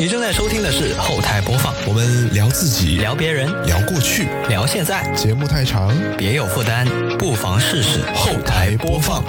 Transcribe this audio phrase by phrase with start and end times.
[0.00, 6.86] 你正在收听的是后台播放，我们聊自己，聊别人，聊过去，聊现在，节目太长，别有负担，
[7.16, 9.22] 不妨试试后台播放。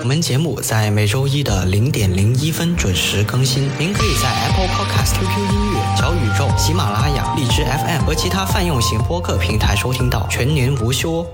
[0.00, 11.26] 我们节目在每周一的零点零一分准时更新，您可以在 Apple Podcast、QQ 音乐、小宇宙、喜马拉雅、荔枝 FM 和其他泛用型播客平台收听到，全年无休哦。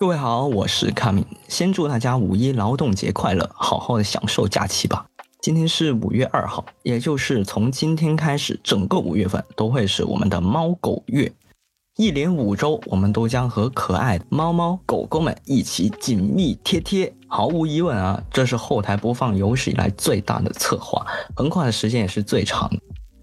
[0.00, 5.06] 各位好，我是卡米，先祝大家五一劳动节快乐，好好的享受假期吧。
[5.40, 11.32] 今天是五月二号，也就是从今天开始，整个五月份都会是我们的猫狗月。
[11.96, 17.14] 一连五周，我们都将和可爱的猫猫狗狗们一起紧密贴贴。
[17.28, 22.68] 毫无疑问啊，这是后台播放有史以来最大的策划，横跨的时间也是最长。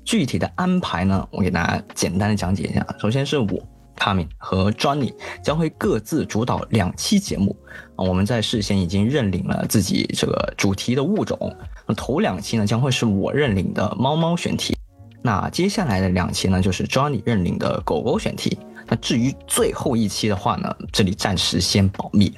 [0.06, 2.88] 具体的安排呢，我给大家简单的讲解一下。
[2.98, 3.62] 首先是我
[4.02, 7.56] 卡敏和 Johnny 将会各自主导两期节目
[7.96, 11.38] 啊，我们在事先已经认领了自己这个主题的物种。
[11.86, 14.76] 那头两期呢，将会是我认领的猫猫选题。
[15.22, 18.58] 那接下来的两期呢，就是 Johnny 认领的狗狗选题。
[18.88, 22.34] 那至于最后一期的话呢，这里暂时先保密。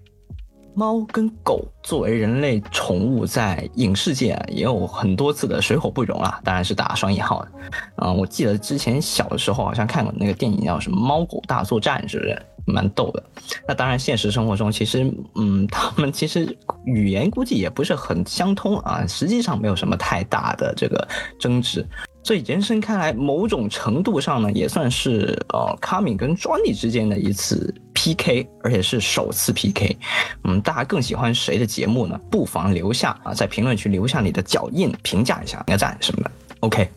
[0.75, 7.51] 猫跟狗作为人类宠物，在影视界也有很多次的水火不容啊，当然是打双引号的。
[7.97, 12.41] 嗯，我记得之前小的时候好像看过那个电影叫什么《猫狗大作战》，是不是？
[12.65, 13.21] 蛮逗的。
[13.67, 15.03] 那当然，现实生活中其实，
[15.35, 21.05] 嗯， 他们其实语言估计也不是很相通啊，实际上没有什么太大的这个
[21.37, 21.85] 争执。
[22.23, 29.97] 所以延伸开来，某种程度上呢，也算是呃卡敏跟 Johnny 之间的一次 PK，而且是首次 PK。
[30.45, 32.19] 嗯，大家更喜欢谁的节目呢？
[32.29, 36.31] 不妨留下啊，在评论区留下你的脚印，评价一下，点个赞什么的。
[36.59, 36.89] OK，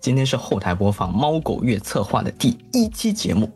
[0.00, 3.50] 今天是后台播放猫狗月策划的第一期节目，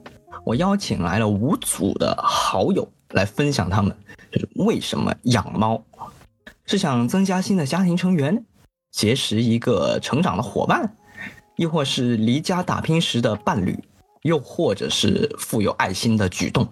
[0.44, 3.94] 我邀请来了五组的好友来分享他们
[4.30, 5.82] 就是为什么养猫，
[6.66, 8.44] 是想增加新的家庭成员，
[8.92, 10.96] 结识一个成长的伙伴。
[11.56, 13.78] 亦或是离家打拼时的伴侣，
[14.22, 16.66] 又或者是富有爱心的举动，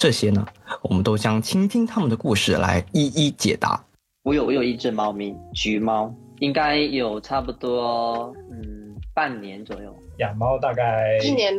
[0.00, 0.46] 这些呢，
[0.80, 3.78] 我们都将倾听他们的故事来一一解答。
[4.22, 9.94] 我有我有一只猫咪，橘猫，应该有差不多嗯半年左右。
[10.16, 11.54] 养猫大概一年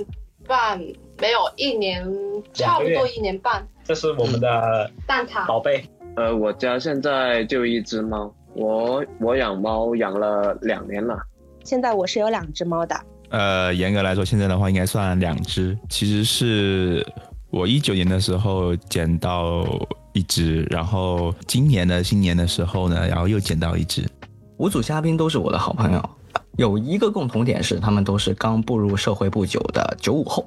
[0.48, 0.80] 半，
[1.20, 2.04] 没有一年，
[2.52, 3.64] 差不多一年半。
[3.84, 5.88] 这是我们的蛋挞宝贝。
[6.16, 11.16] 呃，我家现在就一只猫，我我养猫养了两年了。
[11.64, 13.00] 现在我是有两只猫的，
[13.30, 15.78] 呃，严格来说，现在的话应该算两只。
[15.90, 17.06] 其实是
[17.52, 19.66] 我一九年的时候捡到
[20.14, 24.10] 一只，然后今年的新年的时候呢，然后又捡到一只。
[24.56, 26.10] 五组嘉宾都是我的好朋友，
[26.56, 30.46] 有一个共同点是，他们都是刚步入社会不久的九五后。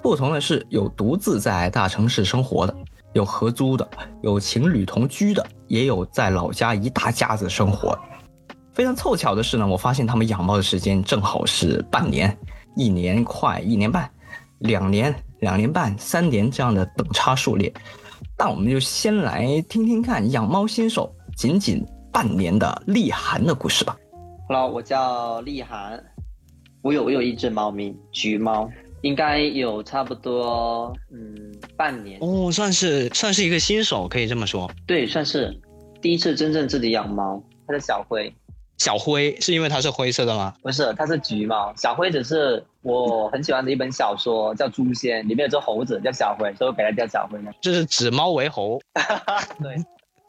[0.00, 2.74] 不同的是，有独自在大城市生活的，
[3.12, 3.86] 有合租的，
[4.22, 7.98] 有情侣同居的，也有在老家一大家子生活。
[8.72, 12.34] 非常凑巧的是呢，我发现他们养猫的时间正好是半年、
[12.76, 14.10] 一年快一年半、
[14.60, 17.72] 两年、两年半、三年这样的等差数列。
[18.38, 23.96] 那我们就先来听听看养猫新手仅仅半年的立涵的故事吧。
[24.48, 26.02] Hello，我叫立涵，
[26.82, 28.68] 我有我有一只猫咪，橘猫，
[29.02, 34.70] 应该有差不多嗯半年哦，算是算是一个新手，可以这么说。
[34.86, 35.54] 对，算是
[36.02, 38.34] 第一次真正自己养猫，它是小灰。
[38.80, 40.54] 小灰是因为它是灰色的吗？
[40.62, 41.70] 不是，它是橘猫。
[41.76, 47.52] 小灰只是我很喜欢的一本小说，叫《诛仙》，里面有只猴子叫小灰，所以我给它叫小灰呢。
[47.60, 48.80] 就是指猫为猴。
[49.62, 49.76] 对。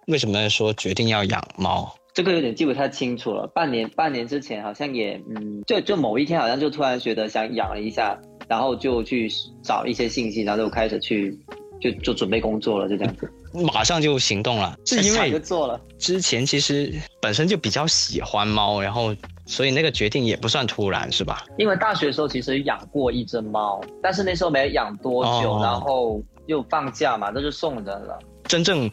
[0.08, 1.96] 为什么说决定要养猫？
[2.14, 3.48] 这个有点记不太清楚了。
[3.56, 8.20] 半年半年之前好像也嗯，就就某一天好像就突然觉得想养了一下，
[8.50, 9.32] 然后就去
[9.64, 11.40] 找一些信息，然后就开始去
[11.82, 13.30] 就就准备工作了，就这样子。
[13.74, 15.80] 马上就行动了，是因为就做了。
[15.98, 19.14] 之前其实本身就比较喜欢猫，然后
[19.46, 21.44] 所以那个决定也不算突然，是吧？
[21.58, 28.18] 因为大学的时候其实养过一只猫，但是那时候没养多久，然后又放假嘛，那就送人了。
[28.46, 28.90] 真正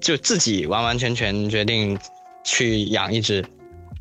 [0.00, 1.98] 就自己完完全全决定
[2.44, 3.44] 去养一只，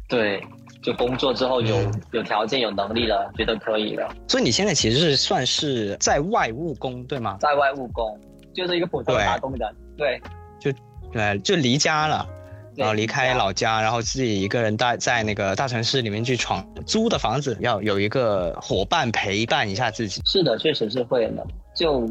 [0.08, 0.42] 对，
[0.82, 1.78] 就工作之后有
[2.12, 4.14] 有条件有能力了，觉得可以了。
[4.28, 7.38] 所以你现在其实是算是在外务工，对吗？
[7.40, 8.20] 在外务工。
[8.54, 10.22] 就是一个普通打工的，对，
[10.60, 10.70] 就，
[11.10, 12.28] 对，就离家了，
[12.76, 20.22] 然后离开老家，然后自己一个人在在那个大城市里面去闯，租的房子要有一个伙伴陪伴一下自己。
[20.26, 22.06] 是的，确实是会的，就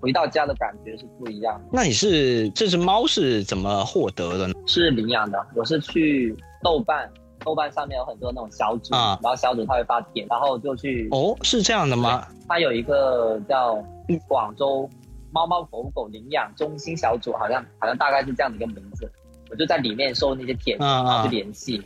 [0.00, 1.62] 回到家的感觉是不一样。
[1.72, 4.54] 那你是这只猫是怎么获得的呢？
[4.66, 7.08] 是领养的，我是去豆瓣，
[7.44, 11.08] 豆瓣上面有很多那种小组，然后小组他会发帖，然后就去。
[11.10, 12.26] 哦，是这样的吗？
[12.48, 13.82] 他有一个叫
[14.28, 14.88] 广州。
[15.32, 19.08] 猫猫狗狗领养中心小组，好像好像大概是这样的一个名字。
[19.48, 21.80] 我就在里面收那些帖子，然后去联系，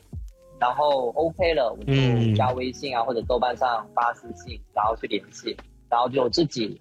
[0.58, 5.54] 然后 OK 了，我就嗯加微信啊，或者豆瓣上发私信，然后去联系，
[5.90, 6.80] 然后就自己，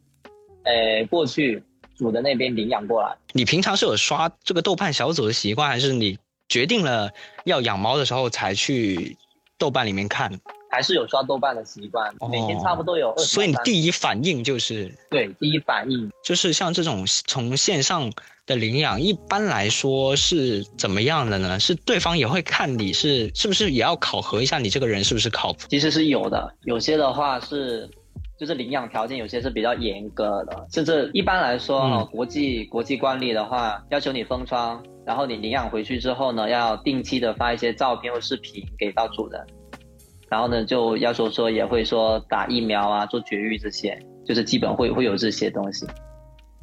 [0.64, 1.62] 呃，过去
[1.96, 3.14] 组的那边领养过来。
[3.34, 6.18] 你平常是有刷这个豆瓣小组的习惯，还是你
[6.54, 7.10] 决定了
[7.46, 9.18] 要养猫的时候才去
[9.58, 10.40] 豆瓣里面看？
[10.70, 18.12] 还是有刷豆瓣的习惯，每天差不多有所以你第一反应就是，对第一反应就是像这种从线上
[18.46, 21.60] 的领养，一般来说是怎么样的呢？
[21.60, 25.60] 是对方也会看你是是不是也要考核一下你这个人是不是靠谱？
[25.70, 27.90] 其实是有的，有些的话是。
[28.38, 32.08] 就是领养条件有些是比较严格的，甚至一般来说，嗯。
[32.12, 39.42] 国际国际惯例的话，要求你封窗，然后你领养回去之后呢，要定期的发一些照片或视频给到主人，
[40.30, 45.86] 然后呢，就要求说也会说打疫苗啊，做绝育这些，就是基本会会有这些东西，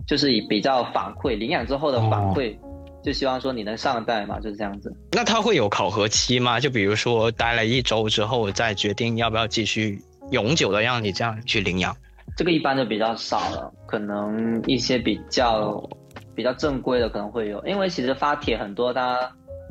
[0.06, 2.56] 就是以比较反馈领养之后的反馈，
[3.02, 4.92] 就希望说你能上代嘛，就是这样子。
[5.12, 6.58] 那他会有考核期吗？
[6.58, 11.96] 就比如说待了一周之后再决定要不要继续永久的让你这样去领养？
[12.36, 15.82] 这个一般就比较少了，可能一些比较
[16.34, 19.18] 比较正规的可能会有，因为其实发帖很多，他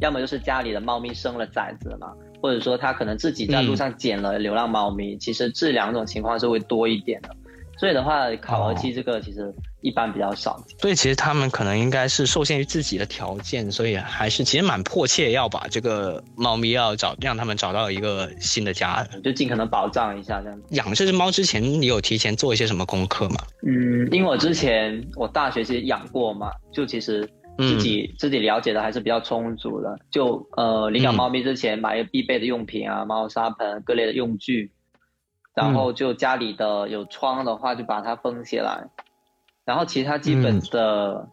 [0.01, 2.11] 要么就是家里的猫咪生了崽子嘛，
[2.41, 7.35] 或者说他可能自己在路上捡了流浪猫咪，其实这两种情况是会多一点的。
[7.79, 10.61] 所以的话，考核期这个其实一般比较少。
[10.79, 19.07] 所以其实他们可能应该是受限于自己的条件，所以还是其实蛮迫切要把这个猫咪要找让他们找到一个新的家。
[19.23, 20.65] 就尽可能保障一下这样子。
[20.71, 23.37] 养这只猫之前，你有提前做一些什么功课吗？
[23.65, 27.25] 嗯，因为我之前我大学其实养过嘛，就其实
[27.57, 29.97] 自己、自己了解的还是比较充足的。
[30.11, 34.69] 就呃领养猫咪之前买一个必备的用品啊，猫砂盆各类的用具，
[35.53, 38.87] 然后就家里的有窗的话就把它封起来，
[39.65, 41.27] 然后其他基本的、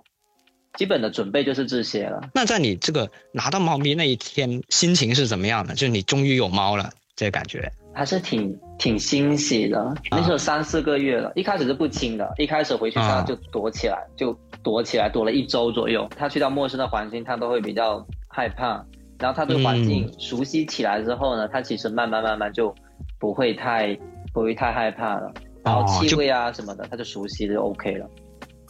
[0.74, 2.20] 基本的准备就是这些了。
[2.34, 5.74] 那在你这个拿到猫咪那一天，心情是怎么样的？
[5.74, 7.70] 就是你终于有猫了，这个感觉。
[7.94, 9.94] 还是挺挺欣喜的。
[10.10, 16.06] 那时候三四个月了，一开始是不亲的，一开始回去它就躲起来，就躲起来，躲了一周左右。
[16.14, 18.84] 它去到陌生的环境，它都会比较害怕。
[19.18, 22.74] 然后它对环境熟悉起来之后呢，它其实慢慢慢慢就
[23.18, 23.96] 不会太
[24.32, 25.32] 不会太害怕了。
[25.64, 28.08] 然后气味啊什么的，他就熟悉就 OK 了。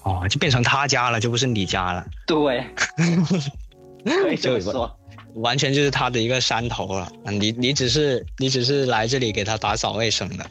[0.04, 2.06] 哦，就变成他家了，就不是你家了。
[2.26, 2.64] 对，
[4.04, 4.98] 可以这么说。
[5.34, 10.46] 完全就是他的一个山头了，你你只是你只是来这里给他打扫卫生的，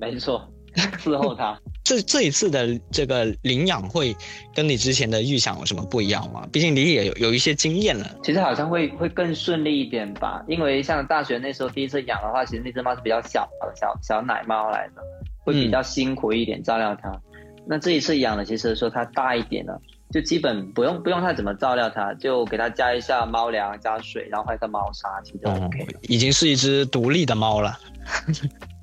[0.00, 1.56] 没错，伺候他。
[1.86, 4.16] 这这一次的这个领养会
[4.52, 6.44] 跟你之前的预想有什么不一样吗？
[6.50, 8.10] 毕竟你也有有一些经验了。
[8.24, 15.02] 其实好像会会更顺利一点吧，因为像大学那时候第一次养的话，其实那只猫是比较小的小小奶猫来的，
[15.44, 17.20] 会比较辛苦一点照料它。
[17.68, 19.80] 那这一次养的其实说它大一点了。
[20.12, 25.86] 就基本不用不用太怎么照料它，就给它加一下猫粮、加水，然后换一个猫砂，其实就 OK。
[26.02, 27.78] 已经是一只独立的猫了。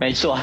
[0.00, 0.38] 没错。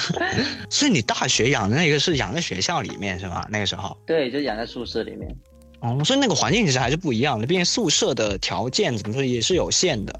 [0.70, 3.46] 所以你大学养的那个是养在学校里面是吧？
[3.50, 3.96] 那个时候。
[4.06, 5.36] 对，就养在宿舍里面。
[5.80, 10.18] 哦，所以那个环境其实还是不一样的，毕竟宿舍的条件怎么说也是有限的。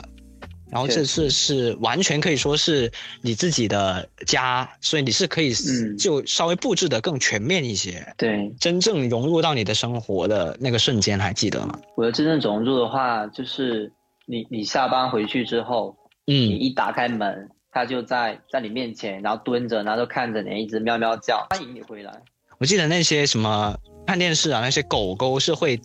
[0.69, 2.91] 然后这次是完全可以说是
[3.23, 5.55] 你自己的家，所以你是可以
[5.97, 8.05] 就稍微布置的更全面一些。
[8.09, 11.79] 嗯、对，真正融入到你的生活的那个瞬间，还记得吗？
[11.97, 13.91] 我的真正融入的话，就是
[14.27, 15.97] 你你下班回去之后，
[16.27, 22.11] 嗯，你一打开门，它就在在你面前，然后蹲着，然后就看着你，一直喵喵叫，欢迎你回来。
[22.57, 25.79] 我记得那些什么看电视啊，那些狗狗是会。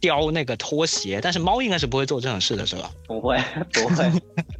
[0.00, 2.88] 叼那个拖鞋，但是猫应该是不会做这种事的，是吧？
[3.08, 3.36] 不会，
[3.72, 4.08] 不会，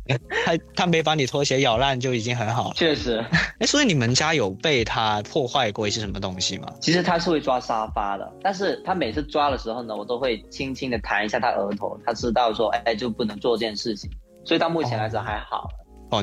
[0.44, 2.74] 它它没把你拖鞋咬烂就已经很好了。
[2.74, 3.24] 确实，
[3.60, 6.66] 哎，所以你们家有被它破坏过一些什么东西吗？
[6.80, 14.10] 其实它是会抓沙发的，但是它每次抓的时候呢，我都会轻轻的弹一下它额头，它知道说，哎，就不能做这件事情，
[14.44, 15.58] 所以到目前来说还好。
[15.58, 15.70] 哦，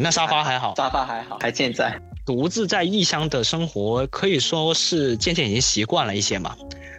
[0.01, 2.00] 那沙发还好，沙发还好，还健在。
[2.25, 6.56] 独自在异乡的生活，可以说是渐渐已经习惯了一些嘛。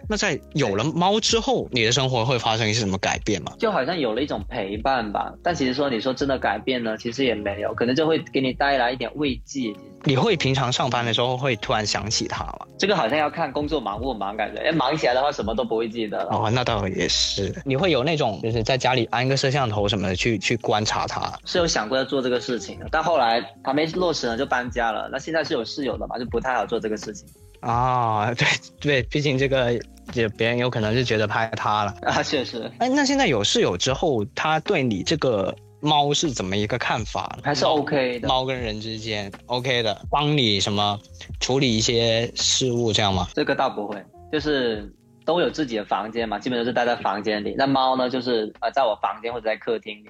[0.09, 3.51] 那在有了猫之后，你的生活会发生一些什么改变吗？
[3.59, 9.73] 就好像有了一种陪伴吧，但其实说你说真的改变呢，其实也没有，可能就会给你带来一点慰藉。
[10.03, 12.59] 你会平常上班的时候会突然想起他吗？
[12.77, 16.29] 这个好像要看工作忙不忙，感觉哎忙起来的话什么都不会记得了。
[16.31, 17.53] 哦，那倒也是。
[17.65, 21.33] 你会有那种就是在家里安个摄像头什么的去去观察他？
[21.45, 25.09] 是有想过要做这个事情的，但后来还没落实呢就搬家了。
[25.11, 27.27] 那现在是有室友的嘛，就不太好做这个事情。
[27.59, 28.47] 啊，对
[28.79, 29.73] 对，毕竟这个
[30.13, 32.71] 也别人有可能是觉得拍他了 啊，确实。
[32.77, 37.37] 哎，那现在有室友之后，他对你这个猫是怎么一个看法？
[37.43, 40.99] 还是 OK 的，猫跟人之间 OK 的，帮你什么
[41.39, 43.27] 处理一些事物这样吗？
[43.33, 44.91] 这个倒不会，就是
[45.25, 47.53] 都有自己的房间嘛，基本都是待在房间里。
[47.57, 50.09] 那猫呢，就是呃在我房间或者在客厅里，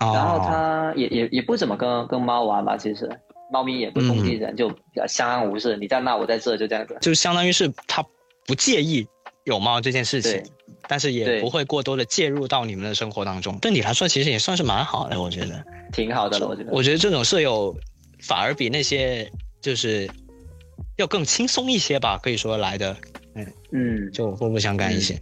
[0.00, 3.10] 哦然后它也也也不怎么跟跟猫玩吧，其实
[3.50, 5.76] 猫咪也不攻击人，就比较相安无事。
[5.76, 6.96] 你在那，我在这，就这样子。
[7.00, 8.04] 就相当于是它
[8.46, 9.06] 不介意
[9.44, 10.42] 有猫这件事情对，
[10.88, 13.58] 但是也不会过多的介入到你们的生活当中。
[13.58, 15.64] 对你来说，其实也算是蛮好的，我觉得。
[15.92, 16.72] 挺好的了，我觉得。
[16.72, 17.76] 我觉得这种舍友
[18.20, 19.30] 反而比那些
[19.60, 20.10] 就是
[20.96, 22.96] 要更轻松一些吧，可以说来的
[23.70, 25.20] 嗯，就互不相干一些。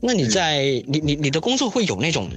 [0.00, 2.28] 那你在你你你的工作会有那种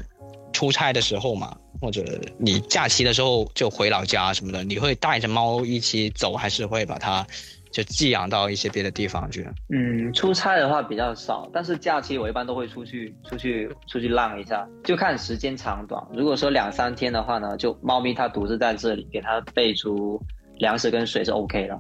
[0.53, 1.57] 出差的时候吗？
[1.81, 2.03] 或者
[2.37, 7.25] 你假期的时候就回老家什么的，你会带着猫一起走，还是会把它
[7.71, 9.47] 就寄养到一些别的地方去？
[9.69, 16.03] 嗯，出差的话比较少，但是假期我一般都会出去出去出去浪一下，就看时间长短。
[16.13, 20.21] 如果说两三天的话呢，就猫咪它独自在这里，给它备足
[20.57, 21.79] 粮食跟水是 OK 的。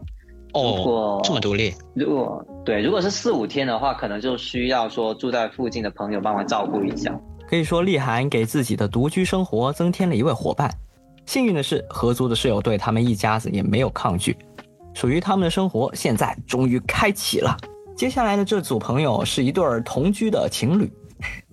[0.53, 7.15] 如哦果，这么独立，如果对，如果是四五天的话，可能就需要说住在附近的朋友帮忙照顾一下。
[7.47, 10.71] 可以说，丽涵给自己的独居生活增添了一位伙伴。
[11.25, 14.35] 幸运的是，合租的室友对他们一家子也没有抗拒，
[14.99, 17.55] 属于他们的生活现在终于开启了。
[17.95, 20.91] 接下来的这组朋友是一对儿同居的情侣，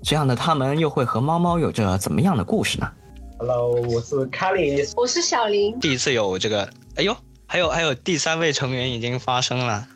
[0.03, 2.93] 这样的他们又会和猫猫有着怎么样的故事呢
[3.39, 9.87] ？Hello，我是 Kelly，我是小林，第一次有这个，哎呦，还有还有第三位成员已经发生了，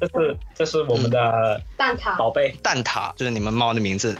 [0.00, 4.18] 这是这是我们的蛋挞，宝贝，蛋挞就是你们猫的名字。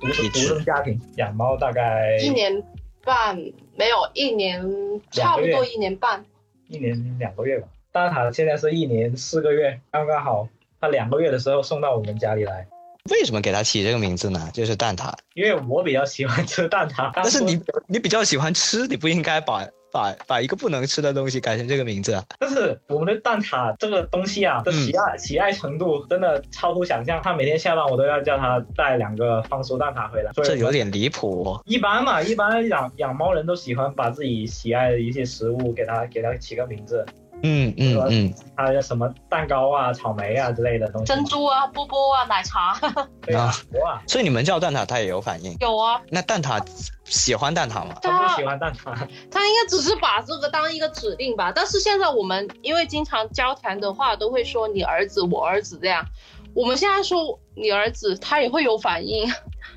[0.00, 2.62] 独独生家庭，养猫大概一年
[3.04, 3.36] 半
[3.76, 4.66] 没有一年，
[5.10, 6.24] 差不多一年半。
[6.68, 7.68] 一年两个月吧。
[7.92, 10.48] 蛋挞现在是一年四个月，刚刚好。
[10.80, 12.64] 它两个月的时候送到我们家里来，
[13.10, 14.48] 为什么给它起这个名字呢？
[14.54, 15.12] 就是蛋挞。
[15.34, 17.10] 因为我比较喜欢吃蛋挞。
[17.16, 22.24] 但是你你比较喜欢吃，你不应该把把把一个不能吃的东西改成这个名字啊。
[22.38, 27.20] 但是我们的蛋挞这个东西啊，的喜爱、喜爱程度真的超乎想象。
[27.24, 31.60] 他每天下班我都要叫他带两个方酥蛋挞回来，这有点离谱、哦。
[31.66, 37.04] 一般嘛，一般养养猫人都喜欢把自己喜爱的一些食物给它给它起个名字，
[37.42, 41.06] 嗯嗯嗯，还有什么蛋糕啊、草莓啊之类的东西。
[41.06, 42.76] 珍珠啊，波波啊，奶茶
[43.22, 43.52] 对啊，
[43.82, 45.56] 哇，所以你们叫蛋挞，它也有反应。
[45.60, 46.00] 有啊。
[46.10, 46.60] 那蛋挞
[47.04, 47.94] 喜欢蛋挞吗？
[48.02, 48.92] 他不喜欢蛋挞，
[49.30, 51.52] 他应该只是把这个当一个指令吧。
[51.54, 56.04] 但是现在我们因为经常交谈的话，都会说你儿子、我儿子这样。
[56.54, 59.30] 我们现在说你儿子，他也会有反应。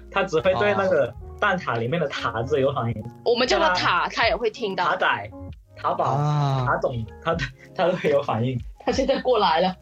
[0.09, 3.03] 他只会对那个蛋挞里面的“塔”字有反应。
[3.23, 4.85] 我们叫他塔，他也会听到。
[4.85, 5.31] 塔仔、
[5.81, 7.35] 塔宝、啊，塔总，他
[7.75, 8.59] 他都会有反应。
[8.85, 9.75] 他现在过来了。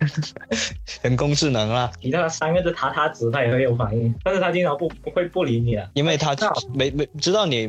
[1.02, 6.34] 人工智能啊，提到三个字“塔塔子”，他也会有反应，但是他经常不不会不理你啊，因为他
[6.72, 7.68] 没没知道你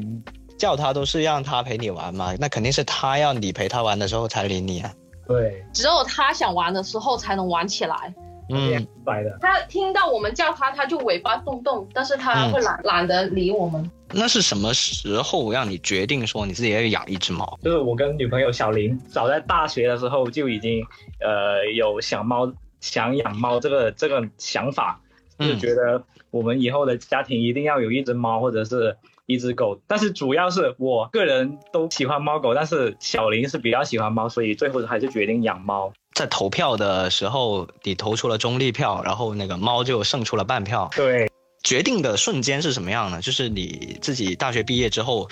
[0.58, 4.94] 叫他都是让他陪你玩嘛，那肯定是他要你陪他玩的时候才理你啊。
[5.28, 8.14] 对，只有他想玩的时候才能玩起来。
[8.50, 9.38] 嗯，白的。
[9.42, 13.90] 他听到我们叫他，他就尾巴动动，但是他嗯会懒懒得理我们。
[14.12, 17.60] 那是什么时候让你决定说你自己要养一只猫？
[17.62, 20.84] 就是我跟女朋友小林，早在大学的时候就已经
[21.20, 22.52] 呃有想猫、
[22.82, 25.00] 想养猫这个这个想法，
[25.38, 29.80] 就嗯觉得我们以后的家庭一定要有一只猫或者是一只狗。
[29.86, 35.94] 但是主要是我个人都喜欢猫狗，但是小林是比较喜欢猫，所以最后还是决定养猫。
[36.20, 40.90] 在投票的时候，你投出了中立票，然后那个猫就胜出了半票。
[40.94, 41.32] 对，
[41.64, 43.22] 决定的瞬间是什么样呢？
[43.22, 45.30] 就是你自己大学毕业之后，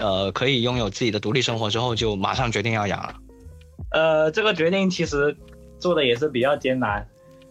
[0.00, 3.14] 呃，可以拥有自己的独立生活之后，就马上决定要养了。
[3.92, 5.36] 呃，这个决定其实
[5.78, 7.06] 做的也是比较艰难，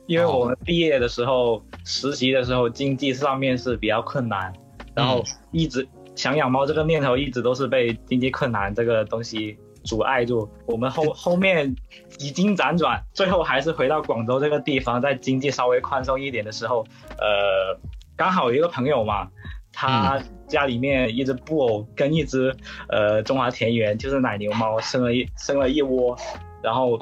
[0.06, 4.52] 因为哦我们毕业的时候、实习的时候，经济上面是比较困难，
[4.94, 5.24] 然后
[5.54, 10.50] 一直想养猫这个念头一直都是被经济困难这个东西阻碍住。
[10.66, 11.76] 我们后 后面
[12.10, 16.86] 几经辗转，最后还是回到广州这个地方，在经济稍微宽松一点的时候，
[17.18, 17.78] 呃，
[18.16, 19.28] 刚好有一个朋友嘛，
[19.72, 22.56] 他家里面一只布偶跟一只
[22.90, 26.16] 呃中华田园就是奶牛猫生了一生了一窝，
[26.62, 26.98] 然后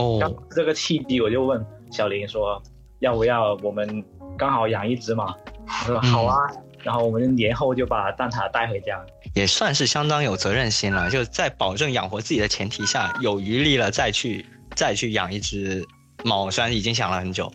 [0.52, 2.62] 这个契机，我就问小林说
[3.00, 4.04] 要不要我们
[4.38, 5.36] 刚好养一只嘛，
[5.68, 6.38] 他说好啊，
[6.84, 9.00] 然后我们年后就把蛋挞带回家。
[9.34, 14.46] 也算是相当有责任心了，就在保证养活自己的前提下，有余力了再去
[14.76, 15.86] 再去养一只
[16.24, 17.52] 猫，虽然已经想了很久。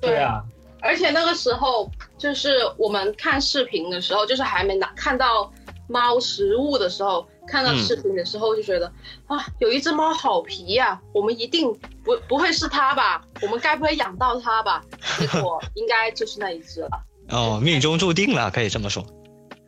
[0.00, 0.42] 对啊，
[0.80, 5.52] 而且那个时候就是我们看视频的时候，就是还没拿看到
[5.88, 8.86] 猫食物的时候，看到视频的时候就觉得，
[9.26, 11.72] 啊，有一只猫好皮呀、我们一定
[12.04, 13.22] 不不会是它吧？
[13.42, 14.82] 我们该不会养到它吧？
[15.18, 16.90] 结果应该就是那一只了。
[17.30, 19.04] 哦，命中注定了，可以这么说。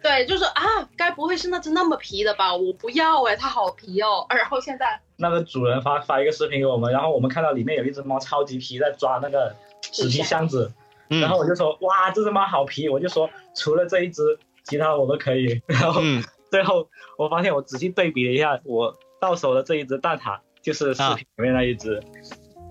[0.01, 0.63] 对，就是啊，
[0.97, 2.55] 该不会是那只那么皮的吧？
[2.55, 4.25] 我不要哎、它好皮哦。
[4.31, 10.73] 然后现在那个主人发发一个视频给我们，然后我们看到里面有一只猫超级皮在抓那个纸皮箱子，
[11.11, 14.23] 嗯然后我就说哇这只猫好皮，我就说除了这一只，
[14.65, 15.61] 其他我都可以。
[15.67, 16.89] 然后嗯最后
[17.19, 22.01] 我发现我仔细对比了一下，我到手的这一只蛋挞就是视频里面那一只。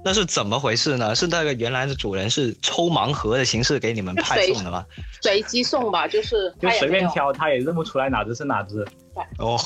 [0.07, 1.13] 那是怎么回事呢？
[1.13, 4.85] 是那个原来的主人是抽盲盒的形式给你们派送的吗？
[5.21, 8.87] 随机送吧，就是就随便挑，他也认不出来哪只是哪只，
[9.37, 9.59] 哦，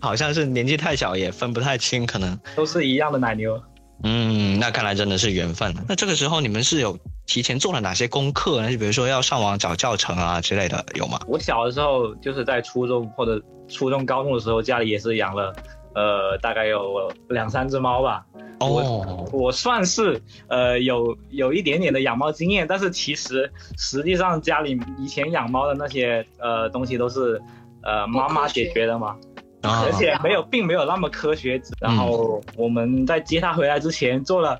[0.00, 2.40] 好像是年纪太小也分不太清，可能。
[2.56, 3.62] 都是一样的奶牛。
[4.04, 5.74] 嗯，那看来真的是缘分。
[5.86, 8.72] 那这个时候你们是有提前做了哪些功课呢？
[8.72, 11.20] 就比如说要上网找教程啊之类的，有吗？
[11.28, 13.38] 我小的时候就是在初中或者
[13.68, 15.54] 初中高中的时候，家里也是养了，
[15.94, 18.24] 呃，大概有两三只猫吧。
[18.60, 27.40] 哦，我算是呃有有一点点的养猫经验，但是其实实际上家里以前养猫的那些呃东西都是
[27.82, 29.16] 呃妈妈解决的嘛，
[29.62, 31.60] 啊而且没有并没有那么科学。
[31.80, 34.58] 然后我们在接它回来之前做了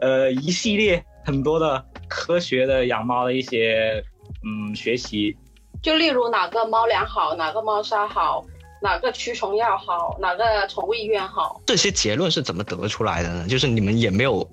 [0.00, 4.02] 呃一系列很多的科学的养猫的一些
[4.44, 5.34] 嗯学习，
[5.80, 8.44] 就例如哪个猫粮好，哪个猫砂好，
[8.80, 11.60] 哪个驱虫药好，哪个宠物医院好。
[11.66, 13.46] 这些结论是怎么得出来的呢？
[13.48, 14.48] 就是你们也没有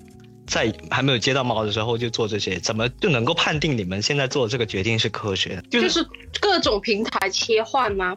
[0.46, 5.62] 在还没有接到猫的时候就做这些，怎么就能够判定你们现在做的这个决定是科学的？
[5.70, 6.04] 就是
[6.40, 8.16] 各种平台切换吗？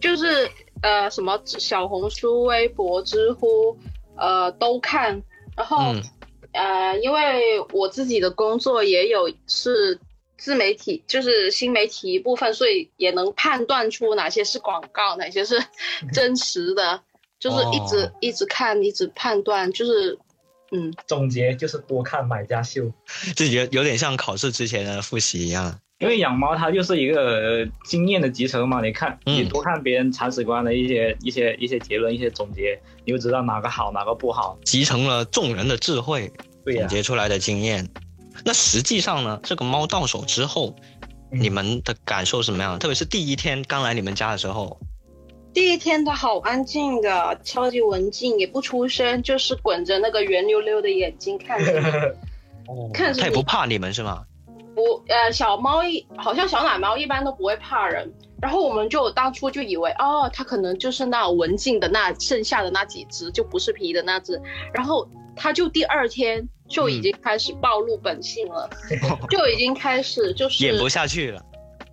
[0.00, 0.50] 就是
[0.82, 3.78] 呃什么小红书、微博、知乎，
[4.16, 5.22] 呃都看。
[5.56, 6.02] 然后、嗯
[6.52, 9.98] 呃，因为我自己的工作也有是
[10.44, 15.58] 自媒体，就是新媒体一部分，所以也能判断出哪些是广告，哪些是
[16.12, 17.00] 真实的。
[17.40, 20.18] 就是一直、哦一直看，一直判断，就是
[20.70, 22.92] 嗯，总结就是多看买家秀。
[23.34, 25.80] 就有有点像考试之前的复习一样。
[26.00, 34.58] 因为养猫它就是一个呃经验的集成嘛，你看，嗯你多看别人铲屎官的一些一些一些结论、一些总结，你就知道哪个好，哪个不好。
[34.62, 36.30] 集成了众人的智慧，
[36.66, 37.88] 对呀、总结出来的经验。
[38.42, 40.74] 那实际上呢，这个猫到手之后，
[41.30, 42.78] 嗯你们的感受是什么样？
[42.78, 44.78] 特别是第一天刚来你们家的时候，
[45.52, 51.86] 第一天它好安静的，超级文静，也不出声，就是滚着那个圆溜溜的眼睛看着你。
[52.94, 54.24] 看着你它也不怕你们是吗？
[54.74, 64.40] 不，呃，小猫一好像小奶猫一般都不会怕人，然后我们就当初就以为，哦，它可能就是那文静的那剩下的那几只，就不是皮的那只，
[64.72, 68.68] 然后它就第二天就已经开始暴露本性了，
[69.30, 71.40] 就已经开始就是演不下去了。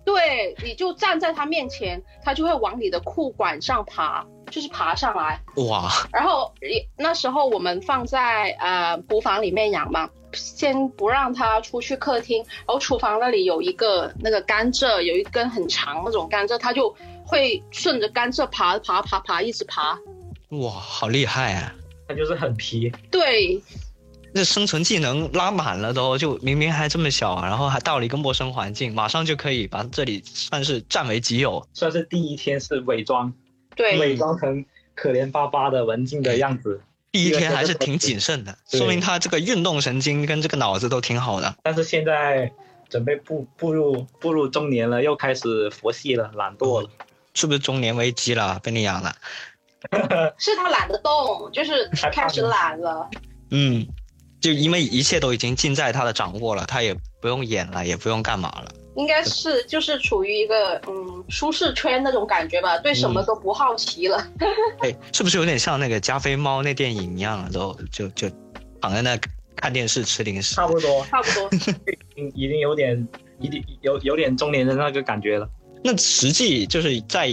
[0.04, 5.40] 对，你就站在他面前，他就会往你的裤管上爬，就是爬上来。
[5.68, 6.52] 哇，然后
[6.98, 16.92] 那时候我们放在呃厨房里面养嘛，先不让它出去客厅，然后厨房那里有一个那个甘蔗，有一根很长那种甘蔗，它就
[17.24, 19.96] 会顺着甘蔗爬爬爬爬，一直爬。
[20.48, 21.72] 哇，好厉害啊！
[22.08, 22.92] 它就是很皮。
[23.10, 23.62] 对，
[24.34, 31.66] 这生存技能拉满了都，就明明还这么小，然后还到了一个陌生环境，马上就可以把这里算是占为己有。
[31.72, 33.32] 算是第一天是伪装，
[33.76, 34.64] 对，伪装成
[34.94, 36.80] 可怜巴巴的文静的样子。
[37.12, 41.54] 第一天还是挺谨慎的，说明他这个运动神经跟这个脑子都挺好的。
[41.62, 42.50] 但是现在
[42.88, 46.88] 准备步步入步入中年了，又开始佛系了，懒惰了。
[47.34, 48.58] 是不是中年危机了？
[48.62, 49.14] 被你养了？
[50.38, 53.10] 是他懒得动，就是害怕开始懒了。
[53.50, 53.86] 嗯，
[54.42, 58.70] 就因为一切都已经尽在他的掌握了，他也不用演了，也不用干嘛了。
[58.96, 64.18] 应该是就是处于一个嗯舒适圈那种感觉吧，对什么都不好奇了。
[64.82, 68.28] 哎，是不是有点像那个加菲猫那电影一样，都就就
[68.82, 69.16] 躺在那
[69.56, 70.56] 看电视吃零食？
[70.56, 71.48] 差不多，差不多。
[71.56, 73.08] 已经已经有点，
[73.40, 75.48] 一定有有点中年人那个感觉了。
[75.84, 77.28] 那实际就是在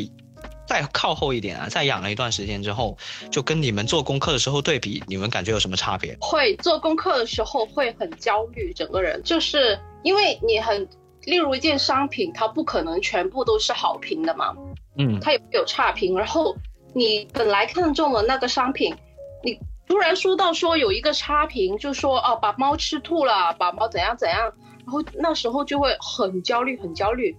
[0.70, 2.96] 再靠后一点啊，再养了一段时间之后，
[3.32, 6.16] 就跟你们做功课的时候对比，你们感觉有什么差别？
[6.22, 10.88] 会做功课的时候会很焦虑，整个人就是因为你很，
[11.24, 14.54] 例如一件商品，它不可能全部都是好评的嘛，
[15.00, 16.16] 嗯，它也会有差评。
[16.16, 16.56] 然后
[16.94, 18.96] 你本来看中了那个商品，
[19.44, 24.54] 你突然说到说有一个差评，就说哦把猫吃吐了，把猫怎样怎样，
[24.86, 27.36] 然后那时候就会很焦虑，很焦虑。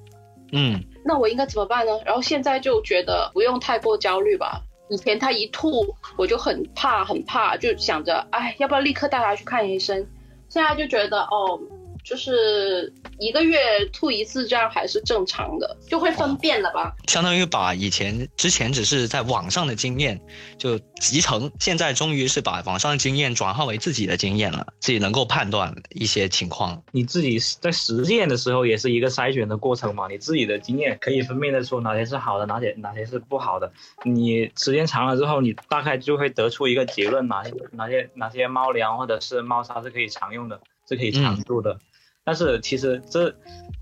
[0.53, 1.93] 嗯，那我应该怎么办呢？
[2.05, 4.63] 然后现在就觉得不用太过焦虑吧。
[4.89, 10.07] 以前他一吐，我就很怕很怕，就想着，哎，要不要立刻带他去看医生？
[10.49, 11.61] 现在就觉得，哦，
[12.03, 16.95] 就是一个月吐一次，这样还是正常的，就会分辨了吧？
[17.07, 20.21] 相当于把以前之前只是在网上的经验
[20.59, 26.83] 就集成，现在终于是把网上的经验转化为自己的经验了，自己能够判断一些情况。
[26.93, 33.71] 你自己在实践的时候也是一个筛选的过程嘛，你自己的经验可以分辨得出哪些是好的，哪些哪些是不好的。
[34.05, 41.79] 你时间长了之后，你大概就会得出一个结论，哪些哪些哪些猫粮或者是猫砂是可以常用的，是可以常驻的。
[42.25, 43.35] 但是其实这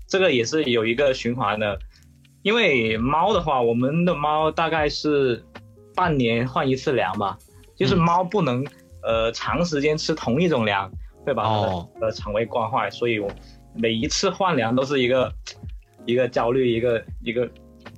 [0.07, 1.77] 这个也是有一个循环的，
[2.41, 5.43] 因为猫的话，我们的猫大概是
[5.95, 7.37] 半年换一次粮吧，
[7.75, 8.65] 就是猫不能
[9.03, 10.89] 呃长时间吃同一种粮，
[11.25, 11.89] 会把它哦。
[11.99, 13.29] 的呃肠胃惯坏，所以我
[13.75, 15.31] 每一次换粮都是一个
[16.05, 17.47] 一个焦虑，一个一个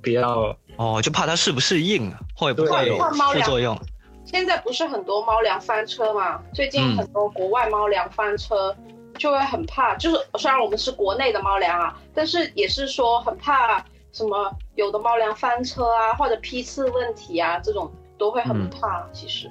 [0.02, 3.78] 比较哦，就怕它适不适应，会不会有副作用？
[4.24, 6.42] 现在不是很多猫粮翻车嘛？
[6.52, 6.96] 最近嗯。
[6.96, 8.74] 很多国外猫粮翻车，
[9.22, 9.94] 就会很怕。
[9.94, 13.78] 就是虽然我们是国内的猫粮啊，但是也是说很怕
[14.12, 19.08] 什么有的猫粮翻车啊，或者批次问题啊，这种都会很嗯怕。
[19.12, 19.48] 其实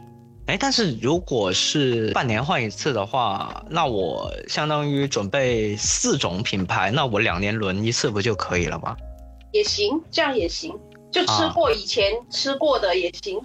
[0.48, 8.98] 哎，但是如果是半年换一次的话，那我相当于准备四种品牌，那我两年轮一次不就可以了吗？
[9.54, 10.78] 也行，这样也行，
[11.12, 13.40] 就吃啊过以前吃过的也行。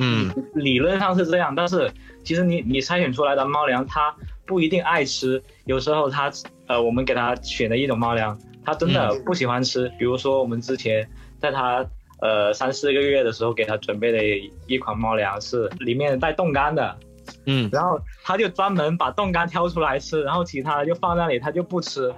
[0.00, 1.92] 嗯，理论上是这样，但是
[2.24, 4.14] 其实你你筛选出来的猫粮，它
[4.48, 5.40] 不一定爱吃。
[5.66, 6.32] 有时候它
[6.66, 9.88] 呃，我们给它选的一种猫粮，它真的不喜欢吃。
[9.98, 11.08] 比如说我们之前
[11.38, 11.86] 在它
[12.20, 14.18] 呃三四个月的时候给它准备的
[14.66, 16.98] 一款猫粮是里面带冻干的，
[17.46, 22.12] 嗯，然后它就专门把冻干挑出来吃，然后其他的就放那里，它就不吃，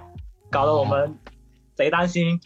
[0.49, 1.15] 搞得我们
[1.75, 2.39] 贼担心。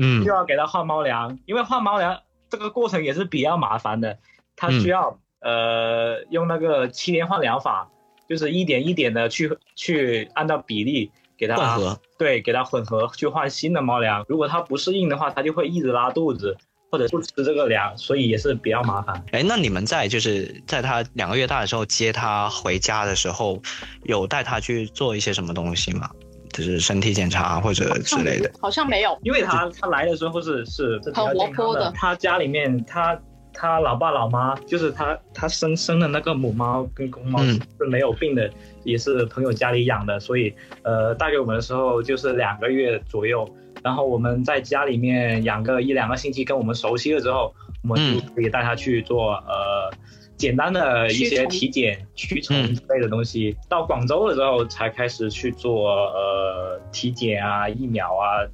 [0.00, 4.16] 嗯又要给它换猫粮，因为换猫粮这个过程也是比较麻烦的，
[4.54, 7.90] 它嗯需要、呃用那个七连换粮法，
[8.28, 12.00] 就是一点一点的去去按照比例给它混合。
[12.18, 14.24] 对，给它混合去换新的猫粮。
[14.28, 16.56] 如果它不适应的话，它就会一直拉肚子
[16.90, 19.24] 或者不吃这个粮，所以也是比较麻烦。
[19.32, 23.62] 哎，那你们在就是在它两个月大的时候接它回家的时候，
[24.04, 26.10] 有带它去做一些什么东西吗？
[26.50, 28.50] 就是身体检查或者之类的。
[28.58, 29.16] 好像没有。
[29.22, 33.16] 因为它它来的时候是是很活泼的他家里面他
[33.60, 38.48] 他老爸老妈就是他他生生的那个母猫跟公猫嗯是没有病的，
[38.84, 43.48] 也是朋友家里养的，所以呃带给我们的时候就是两个月左右，
[43.82, 49.90] 然后我们在家里面养个一两个星期，跟我们熟悉了之后，我们就可以带它去做呃。
[50.38, 58.46] 简单的一些体检、驱虫嗯之类的东西，到广州了之后才开始去做呃体检啊、疫苗啊，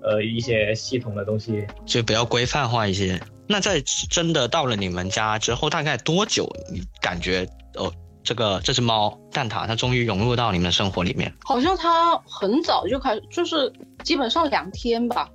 [0.00, 1.66] 呃一些系统的东西。
[1.84, 3.20] 就比较规范化一些。
[3.46, 3.80] 那在
[4.10, 11.32] 真的到了你们家之后，大概多久你感觉哦，这个这只猫蛋挞它终于融入到你们的生活里面？
[11.44, 15.28] 好像它很早就开始，就是基本上两天吧。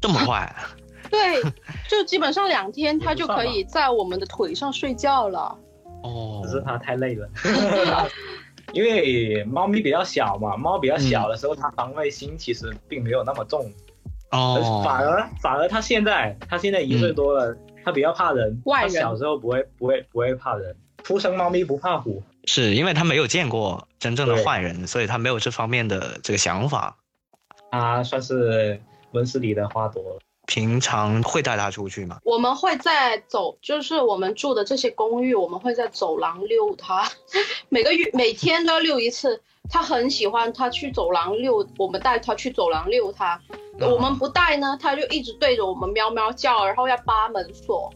[0.00, 0.54] 这么快？
[1.10, 1.42] 对，
[1.88, 5.56] 就基本上两天，它就可以在我们的腿上睡觉了。
[6.02, 7.28] 哦只，是它太累了，
[8.72, 13.70] 因为猫咪比较小嘛，猫比较小的时候，它防卫心其实并没有那么重，
[14.30, 26.96] 哦，反而反而他现在他现在一岁多了，他比较怕人，外人它小时候不会不会不会怕人，初生猫咪不怕虎，是因为他没有见过真正的坏人，所以他没有这方面的这个想法。
[27.72, 28.80] 它算是
[29.12, 30.18] 温室里的花朵了。
[30.46, 32.18] 平常会带它出去吗？
[32.24, 37.08] 我们会在走，就是我们住的这些公寓，我们会在走廊遛它，
[37.68, 39.40] 每个月每天都要遛一次。
[39.68, 43.40] 它很喜欢，他去走廊遛，我们带他去走廊遛他。
[43.80, 47.92] 我们不带呢，他就一直对着我们喵喵叫，然后要扒门锁。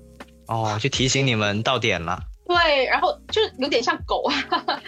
[0.46, 2.18] 哦，就提醒你们到点了。
[2.46, 4.22] 对，然后就有点像狗，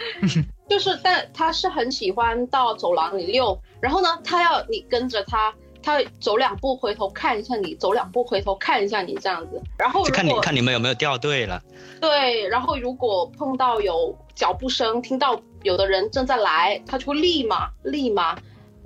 [0.69, 11.61] 就是，但他是很喜欢到走廊里遛，然后呢，他要你跟着他，他走两步回头看一下你，走两步回头看一下你这样子，然后就看你看你们有没有掉队了。
[11.99, 18.35] 对，然后如果碰到有脚步声，听到有的人正在来，他就会立马立马，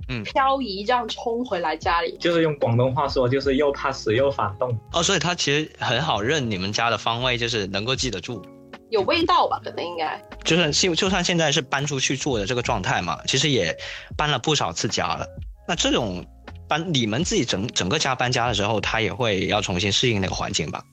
[0.10, 2.18] 嗯漂移这样冲回来家里。
[2.20, 4.78] 就是用广东话说，就是又怕死又反动。
[4.94, 8.42] 哦，所以他其实很好认你们家的方位，就是能够记得住。
[8.90, 9.62] 有味道吧？
[9.64, 10.22] 可能应该。
[10.44, 13.78] 就是就就算现在是搬出去住的这个状态嘛，其实也
[14.18, 15.26] 搬了不少次家了。
[15.68, 16.26] 那这种
[16.68, 20.84] 搬你们自己整整个家搬家的时候，他也会要重新适应那个环境吧？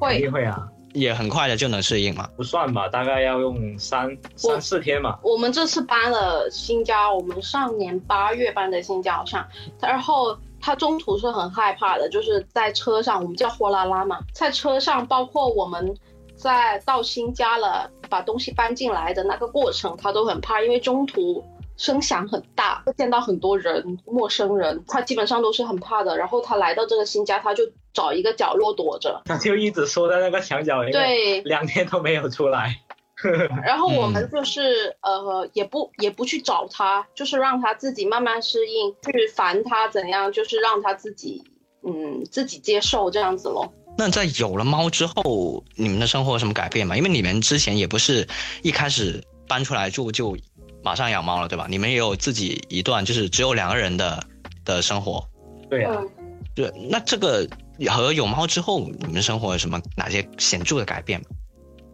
[0.00, 2.26] 会定会啊，也很快的就能适应嘛。
[2.36, 5.18] 不算吧，大概要用三三四天嘛。
[5.22, 9.46] 我们这次搬了新家，我们上年八月搬的新家，好像，
[9.80, 15.94] 然后他中途是很害怕的，就是在车上，我们叫货拉拉嘛，在车上，包括我们
[16.36, 21.44] 在到新家了，把东西搬进来的那个过程，他都很怕，因为中途
[21.76, 26.16] 声响很大，会见到很多人，陌生人，他基本上都是很怕的。
[26.16, 29.22] 然后他来到这个新家，他就找一个角落躲着。
[29.24, 32.80] 他就一直缩在那个墙角里面，对，两天都没有出来。
[33.64, 41.42] 然后我们就是、呃，也不也不去找他，就是让他自己慢慢适应，去烦他怎样，就是让他自己
[41.86, 43.72] 嗯自己接受这样子咯。
[43.96, 46.96] 那在有了猫之后，你们的生活有什么改变吗？
[46.96, 48.26] 因为你们之前也不是
[48.62, 50.36] 一开始搬出来住就
[50.84, 51.66] 马上养猫了，对吧？
[51.68, 54.22] 你们也有自己一段就是只有两个人的
[54.64, 55.26] 的生活。
[55.70, 56.10] 对啊，嗯，
[56.54, 57.48] 对，那这个
[57.88, 61.26] 和有猫之后，你们生活有什么哪些显著的改变吗？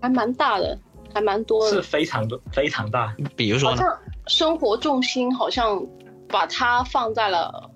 [0.02, 0.76] 还蛮大的，
[1.14, 1.82] 还蛮多的是。
[1.82, 3.14] 非常多非常大。
[3.36, 3.82] 比如说呢？
[4.26, 5.80] 生活重心好像
[6.28, 7.70] 把它放在了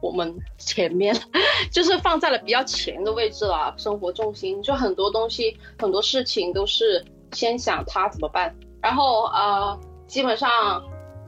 [0.00, 1.16] 我们前面，
[1.70, 3.74] 就是放在了比较前的位置啦。
[3.76, 10.50] 生活重心就很多东西、很多事情都是先想它怎么办，然后呃，基本上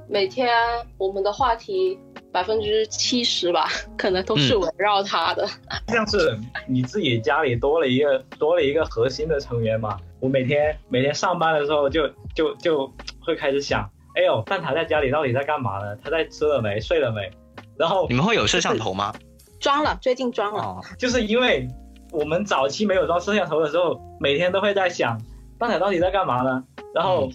[0.09, 0.51] 每天
[0.97, 1.99] 我们的话题
[2.33, 3.67] 百分之七十吧，
[3.99, 5.47] 可能都是嗯围绕他的。
[5.89, 9.97] 像是你自己家里多了一个多了一个核心的成员嘛。
[10.21, 15.97] 我每天每天上班的时候就就就会开始想，哎呦，蛋挞在家里到底在干嘛呢？
[16.03, 16.81] 他在吃了没？
[16.81, 17.31] 睡了没？
[17.77, 19.15] 然后你们会有摄像头吗？
[19.61, 20.63] 装了，最近装了。
[20.63, 21.69] 哦，就是因为
[22.13, 25.21] 我们早期没有装摄像头的时候，每天都会在想
[25.59, 26.65] 蛋挞到底在干嘛呢？
[26.95, 27.29] 然后。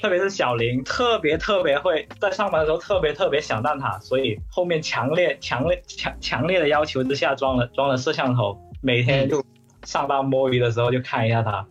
[0.00, 9.44] 特别是小林，特别特别会在上班的时候特别特别想蛋挞，所以后面强烈强烈强强烈的要求之下装了装了摄像头，每天就
[9.84, 11.66] 上班摸鱼的时候就看一下他。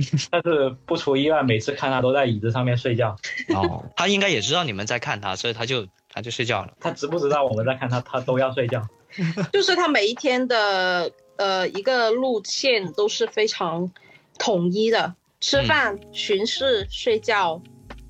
[0.30, 3.14] 但是不出意外，每次看他都在椅子上面睡觉。
[3.54, 6.72] 哦， 他应该也知道你们在看他，所以他就他就睡觉了。
[6.80, 8.82] 他知不知道我们在看他，他都要睡觉。
[9.52, 13.90] 就是他每一天的呃一个路线都是非常
[14.38, 17.60] 统一的，吃饭、巡视、睡觉。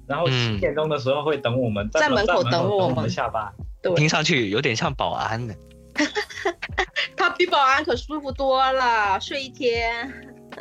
[0.06, 3.48] 然后嗯七点钟的时候会等我们在门口等等我们们下班。
[3.80, 5.54] 对，听上去有点像保安的。
[7.16, 10.12] 他比保安可舒服多了，睡一天。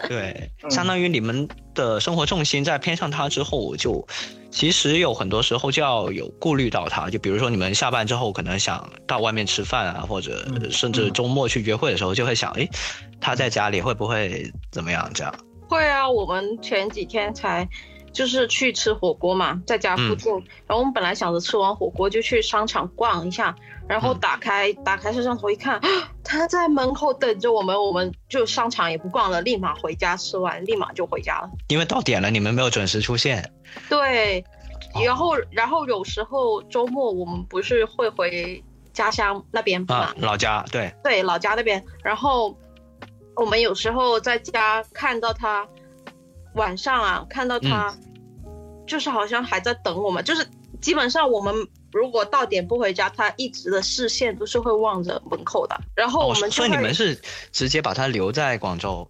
[0.07, 4.07] 对，嗯相当于你们的生活重心在偏向他之后，就
[4.51, 7.09] 其实有很多时候就要有顾虑到他。
[7.09, 12.69] 就比如说你们下班之后可能想到外面吃饭啊，或者嗯甚至周末去约会的时候，就会想，诶，
[13.19, 15.09] 他在家里会不会怎么样？
[15.15, 15.33] 这样。
[15.69, 17.67] 会啊，我们前几天才
[18.11, 20.33] 就是去吃火锅嘛，在家附近。
[20.65, 23.55] 然后我们本来想着吃完火锅就去商场逛一下，
[23.87, 25.79] 然后嗯打开、打开摄像头一看，
[26.23, 31.49] 他在门口等着我们，我们就商场也不逛了，立马回家吃完，立马就回家了。
[31.67, 33.51] 因为到点了，你们没有准时出现。
[33.87, 34.43] 对，
[34.95, 41.83] 哦然后然后有时候周末我们不是会回家乡那边嘛，啊，老家对，对，老家那边。
[42.03, 42.57] 然后
[43.39, 45.65] 我们有时候在家看到他，
[46.55, 47.95] 晚上啊看到他，
[48.85, 50.45] 就是好像还在等我们，就是
[50.81, 51.55] 基本上我们
[51.93, 55.79] 如果到点不回家，他一直的视线都是会望着门口的。
[55.95, 57.17] 然后我们就哦所以、你们是
[57.53, 59.07] 直接把他留在广州。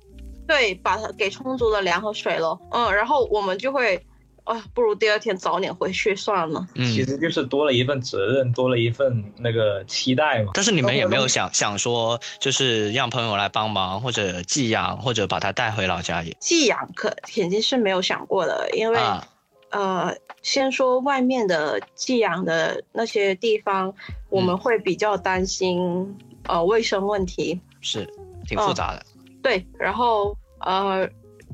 [0.48, 4.06] 对把他给充足的粮和水咯，嗯，然后我们就会。
[4.50, 6.68] 啊，不如第二天早点回去算了。
[6.74, 10.52] 嗯，其实就是多了一份责任，多了一份那个期待嘛。
[10.56, 16.36] 但是你们也没有想想说，就是让朋友来帮忙，或者寄养，或者把他带回老家也。
[16.40, 19.28] 寄养可肯定是没有想过的，因为、啊，
[19.70, 23.94] 呃，先说外面的寄养的那些地方，
[24.30, 27.62] 我们会比较担心呃卫生问题。
[27.82, 28.12] 是
[28.48, 29.06] 挺复杂的。
[29.44, 31.08] 对，然后呃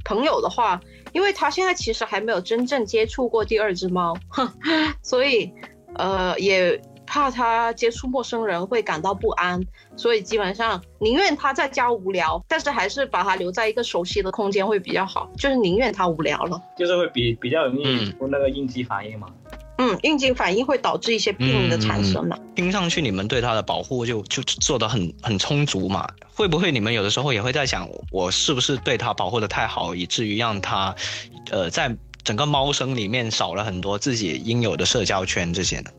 [0.06, 0.80] 朋友的话，
[1.16, 4.52] 因为他现在其实还没有真正接触过第二只猫，哼，
[5.02, 5.50] 所以
[5.96, 9.64] 呃也怕他接触陌生人会感到不安，
[9.96, 16.62] 所以基本上宁愿他在家无聊，但是还是把他留在一个熟悉的空间会比较好，就是宁愿他无聊了。
[16.78, 19.28] 就是会比比较容易嗯出那个应激反应嘛。
[19.45, 19.45] 嗯，
[20.04, 22.38] 应激反应会导致一些病的产生嘛。
[22.56, 26.08] 听上去你们对它的保护就就做得很很充足嘛？
[26.34, 30.96] 会不会你们有的时候也会在想，我是不是对它保护的太好，以至于让它，
[31.52, 35.92] 呃，在整个猫生里面少了很多自己应有的社交圈这些呢？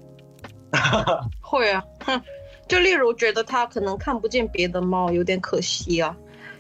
[1.41, 2.21] 会啊，哼，
[2.69, 6.15] 就例如觉得它可能看不见别的猫，有点可惜啊，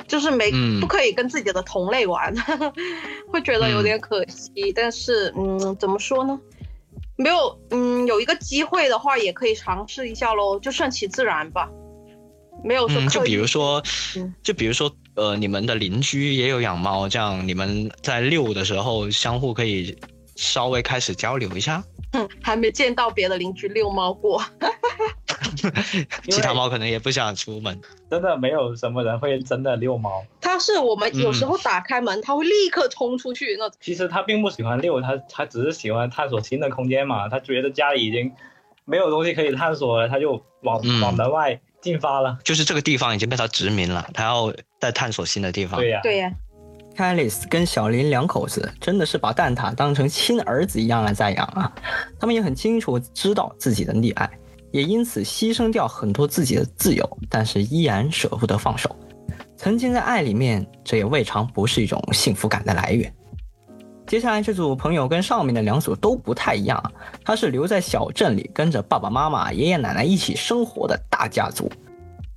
[0.07, 2.35] 就是没、嗯不可以跟自己的同类玩，
[3.33, 4.73] 会觉得有点可惜。
[4.75, 6.39] 但是，嗯，怎么说呢？
[7.17, 11.69] 没有，嗯，有一个机会的话，也可以尝试一下喽，就顺其自然吧。
[12.65, 13.83] 没有说嗯，就比如说
[14.17, 19.97] 嗯，就比如说，呃，你们的邻居也有养猫，这样你们在遛的时候相互可以
[20.37, 21.83] 稍微开始交流一下。
[22.13, 24.43] 哼 还没见到别的邻居遛猫过。
[26.29, 27.81] 其他猫可能也不想出门。
[28.11, 30.25] 真的没有什么人会真的遛猫。
[30.41, 33.79] 它是我们有时候打开门，它会立刻冲出去那种。
[33.81, 37.29] 其实它并不喜欢遛，它它只是喜欢探索新的空间嘛。
[37.29, 38.33] 它觉得家里已经
[38.85, 42.39] 没有东西可以探索了，它就往、嗯往门外进发了。
[42.45, 45.81] 就是这个地方已经被它殖民了，它要再探索新的地方。
[45.81, 46.33] 对呀、对呀、
[46.97, 51.73] Alice 跟小林两口子真的是把蛋挞当成亲儿子一样来在养啊！
[52.19, 54.29] 他们也很清楚知道自己的溺爱，
[54.73, 58.95] 也因此牺牲掉很多自己的自由，但是依然舍不得放手。
[59.57, 63.13] 曾经在爱里面，这也未尝不是一种幸福感的来源。
[64.07, 66.93] 接下来这组朋友跟上面的两组都不太一样啊，
[67.25, 71.71] 他是留在小镇里跟着爸爸妈妈、爷爷奶奶一起生活的大家族，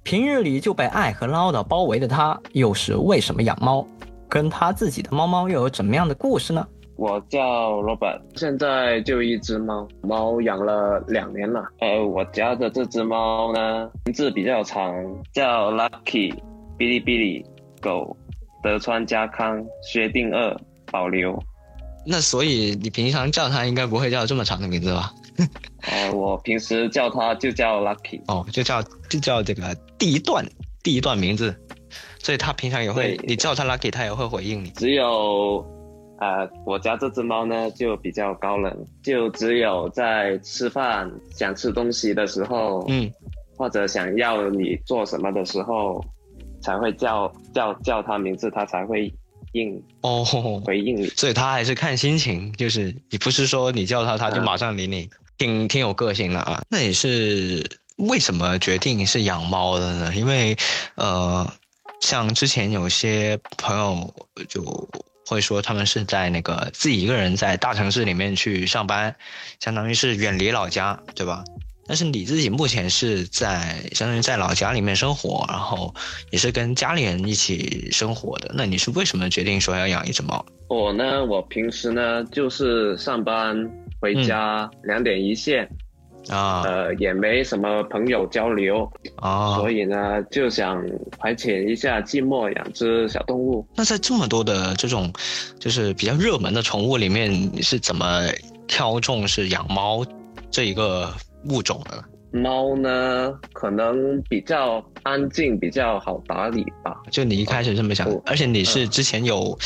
[0.01, 3.85] 平日里就被爱和唠叨包围的他，又是为什么养猫？
[4.29, 6.65] 跟他自己的猫猫又有怎么样的故事呢？
[6.95, 11.63] 我叫 Robert，现在就一只猫，猫养了两年了。
[11.79, 14.93] 呃，我家的这只猫呢，名字比较长，
[15.33, 16.33] 叫 Lucky、
[16.77, 17.45] 哔哩哔哩、
[17.81, 18.15] 狗、
[18.61, 20.55] 德川家康、薛定谔、
[20.91, 21.41] 保留。
[22.05, 25.13] 那所以你平常叫它应该不会叫这么长的名字吧？
[25.89, 28.21] 呃，我平时叫它就叫 Lucky。
[28.27, 30.45] 哦，就叫就叫这个第一段
[30.83, 31.55] 第一段名字，
[32.19, 34.69] 所以它平常也会你叫它 Lucky，它也会回应你。
[34.71, 35.65] 只有，
[36.19, 43.09] 呃，我家这只猫呢就比较高冷，就只有在吃饭想吃东西的时候，嗯，
[43.57, 46.03] 或者想要你做什么的时候，
[46.61, 49.11] 才会叫叫叫它名字，它才会
[49.53, 50.23] 应哦，
[50.65, 51.07] 回应你。
[51.07, 56.61] 所以它还是看心情，就是你不是说你叫它，它就马上理你，挺挺有个性的啊。
[56.69, 60.13] 那你是为什么决定是养猫的呢？
[60.13, 60.55] 因为
[60.95, 61.49] 呃，
[61.99, 64.13] 像之前有些朋友
[64.47, 64.89] 就
[65.27, 69.15] 会说他们是在那个自己一个人在大城市里面去上班，
[69.59, 71.43] 相当于是远离老家，对吧？
[71.87, 75.91] 但是你自己目前是在相当于在老家里面生活，然后
[76.29, 78.51] 也是跟家里人一起生活的。
[78.53, 80.45] 那你是为什么决定说要养一只猫？
[80.67, 83.67] 我呢，我平时呢就是上班
[83.99, 85.67] 回家两点一线，
[86.29, 89.55] 啊呃，也没什么朋友交流，啊！
[89.55, 90.83] 所以呢就想
[91.17, 93.67] 排遣一下寂寞，养只小动物。
[93.75, 95.11] 那在这么多的这种
[95.59, 98.25] 就是比较热门的宠物里面，你是怎么
[98.67, 100.05] 挑中是养猫
[100.51, 101.11] 这一个
[101.49, 102.03] 物种的呢？
[102.31, 106.95] 猫呢，可能比较安静，比较好打理吧。
[107.09, 109.57] 就你一开始这么想哦，而且你是之前有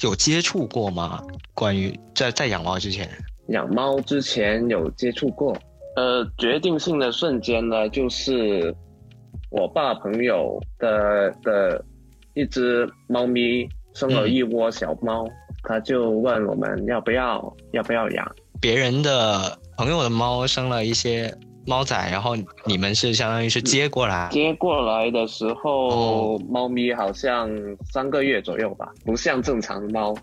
[0.00, 1.22] 有接触过吗？
[1.52, 3.06] 关于在在养猫之前，
[3.48, 5.54] 养猫之前有接触过，
[5.98, 8.72] 呃，决定性的瞬间呢，就是
[9.50, 11.84] 我爸朋友的的
[12.34, 15.28] 一只猫咪生了一窝小猫，
[15.64, 18.36] 他就问我们要不要要不要养。
[18.60, 21.34] 别人的朋友的猫生了一些
[21.68, 27.50] 猫仔，然后你们是相当于是接过来，接过来的时候，哦猫咪好像
[27.92, 30.14] 三个月左右吧，不像正常猫，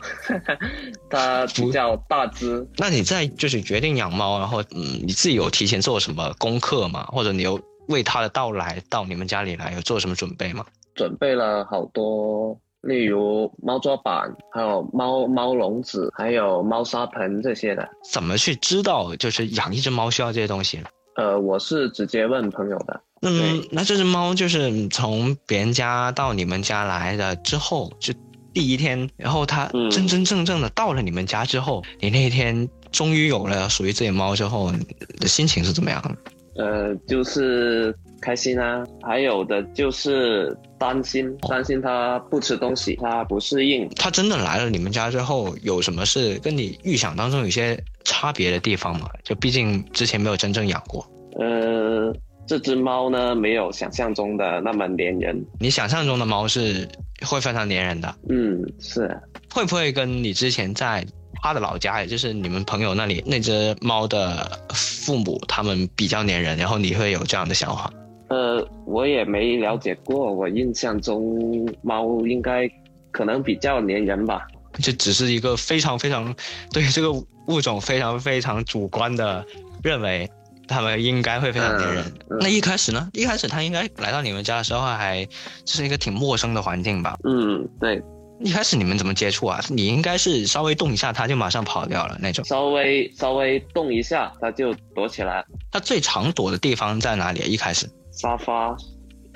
[1.10, 2.68] 它比较大只。
[2.78, 7.06] 那你在就是决定养猫，然后嗯，你自己有提前做什么功课吗？
[7.10, 10.66] 或者你有为它的到来到你们家里来有做什么准备吗？
[10.96, 17.88] 准备了好多，例如猫抓板，还有猫猫笼子，还有猫砂盆这些的。
[18.12, 20.88] 怎么去知道就是养一只猫需要这些东西呢？
[21.16, 23.02] 呃，我是直接问朋友的。
[23.22, 28.14] 那么那这只猫就是从别人家到你们家来的之后，就
[28.54, 34.86] 第一天，然后它嗯真真正正的到了你们家之后，你那一天终于有了属于自己的猫之后，你
[35.20, 36.64] 的心情是怎么样的？
[36.64, 43.90] 呃，就是开心啊，还有的就是担心，担心它不吃东西，它不适应。
[43.96, 49.10] 它真的来了你们家之后，有什么是跟你预想当中有些差别的地方吗？
[49.24, 51.06] 就毕竟之前没有真正养过，
[51.38, 52.16] 呃，
[52.48, 55.46] 这只猫呢，没有想象中的那么粘人。
[55.60, 56.88] 你想象中的猫是
[57.26, 59.20] 会非常粘人的，嗯，是。
[59.54, 61.06] 会不会跟你之前在
[61.42, 67.92] 他的老家，也就是你们朋友那里那只猫的父母他们比较粘人，然后你会有这样的想法？
[68.30, 72.70] 呃，我也没了解过，我印象中猫应该
[73.12, 74.48] 可能比较粘人吧。
[74.82, 76.36] 这只是一个非常非常
[76.74, 77.10] 对这个
[77.48, 79.46] 物种非常非常主观的
[79.84, 80.30] 认为，
[80.68, 82.04] 他们应该会非常粘人。
[82.06, 83.10] 嗯嗯那一开始呢？
[83.14, 87.18] 一开始他应该来到你们家的时候还就是一个挺陌生的环境吧？
[87.24, 88.02] 嗯，对，
[88.42, 89.62] 一开始你们怎么接触啊？
[89.70, 92.44] 你应该是稍微动一下它就马上跑掉了那种。
[92.46, 95.46] 稍微稍微动一下，它就躲起来。
[95.72, 97.42] 它最常躲的地方在哪里？
[97.42, 98.76] 一开始沙发，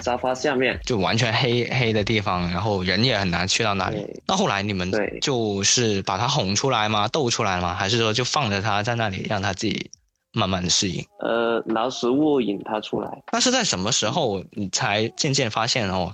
[0.02, 0.80] 沙发下面。
[0.86, 3.98] 就完全黑黑的地方，然后人也很难去到那里。
[4.28, 7.08] 那后来你们对就是把它哄出来吗？
[7.08, 7.74] 逗出来吗？
[7.74, 9.90] 还是说就放着它在那里让它自己
[10.32, 11.06] 慢慢的适应？
[11.20, 13.10] 呃，拿食物引它出来。
[13.32, 16.14] 那是在什么时候你才渐渐发现哦，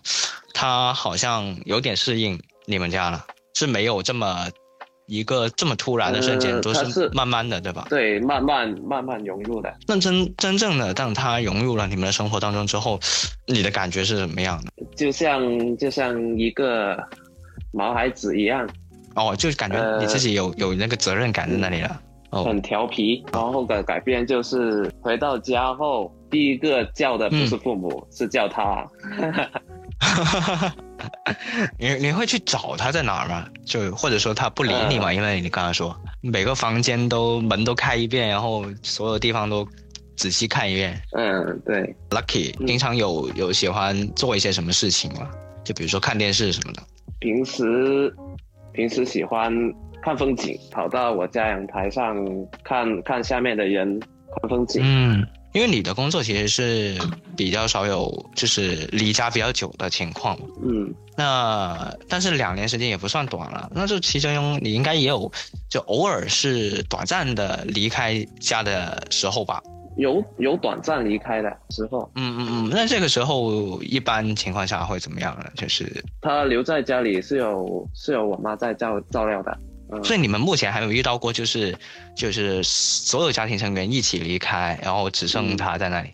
[0.53, 3.25] 它好像有点适应你们家了？
[3.55, 4.49] 是没有这么
[5.07, 7.85] 一个这么突然的瞬间，都是慢慢的，对吧？
[7.89, 9.73] 对，慢慢慢慢融入的。
[9.87, 12.99] 那真真正的当它融入了你们的生活当中之后，
[13.47, 14.71] 你的感觉是什么样的？
[14.95, 16.97] 就像就像一个
[17.71, 18.67] 毛孩子一样。
[19.15, 22.01] 哦，就感觉你自己有有那个责任感在那里了。
[22.31, 23.23] 哦，很调皮。
[23.31, 28.85] 然后的改变就是回到家后，第一个叫的不是父母，是叫他。
[31.79, 33.47] 你你会去找他在哪儿吗？
[33.65, 35.11] 就或者说他不理你嘛？
[35.13, 39.67] 因为你刚刚说每个房间都门都开一遍，然后所有地方都
[40.15, 41.01] 仔细看一遍。
[41.11, 41.95] 嗯，对。
[42.09, 45.29] Lucky 平常有有喜欢做一些什么事情吗？
[45.63, 46.83] 就比如说看电视什么的。
[47.19, 48.13] 平时
[48.73, 49.51] 平时喜欢
[50.03, 52.15] 看风景，跑到我家阳台上
[52.63, 54.81] 看看下面的人看风景。
[54.83, 55.25] 嗯。
[55.55, 56.97] 因为你的工作其实是
[57.37, 60.37] 比较少有，就是离家比较久的情况。
[60.61, 65.31] 嗯，那但是两年时间也不算短了，那就其中你应该也有，
[65.69, 69.63] 就偶尔是短暂的离开家的时候吧？
[69.95, 72.11] 有有短暂离开的时候。
[72.15, 75.45] 嗯嗯嗯，那这个时候一般情况下会怎么样呢？
[75.55, 79.57] 就是他留在家里是有是有我妈在照照料的。
[80.03, 81.75] 所以你们目前还没有遇到过，就是
[82.15, 86.09] 就是所有家庭成员一起离开，然后只剩他在那里。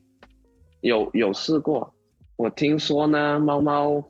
[0.81, 1.93] 有有试过，
[2.37, 4.03] 我听说呢，猫猫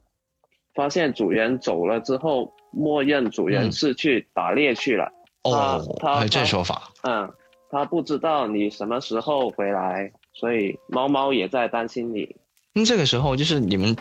[0.73, 5.11] 发现主人走了之后，默认主人是去打猎去了。
[5.43, 6.91] 哦，他这说法。
[7.03, 7.29] 嗯，
[7.69, 12.35] 他不知道你什么时候回来，所以猫猫也在担心你。
[12.73, 13.93] 那这个时候就是你们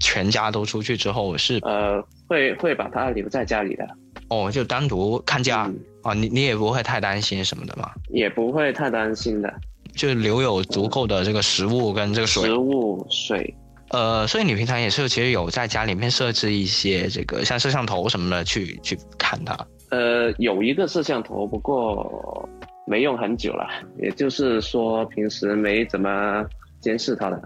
[0.00, 1.58] 全家都出去之后是？
[1.62, 3.88] 呃，会会把它留在家里的。
[4.32, 5.70] 哦，就单独看家
[6.02, 7.90] 啊，你你也不会太担心什么的吗？
[8.08, 9.52] 也不会太担心的，
[9.94, 12.44] 就留有足够的这个食物跟这个水。
[12.44, 13.54] 食物、水，
[13.90, 19.54] 呃，所以你平常也是其实有在家里面设置一些这个像摄像头什么的去去看它。
[19.90, 22.48] 呃，有一个摄像头，不过
[22.86, 23.68] 没用很久了，
[23.98, 26.42] 也就是说平时没怎么
[26.80, 27.38] 监视它的。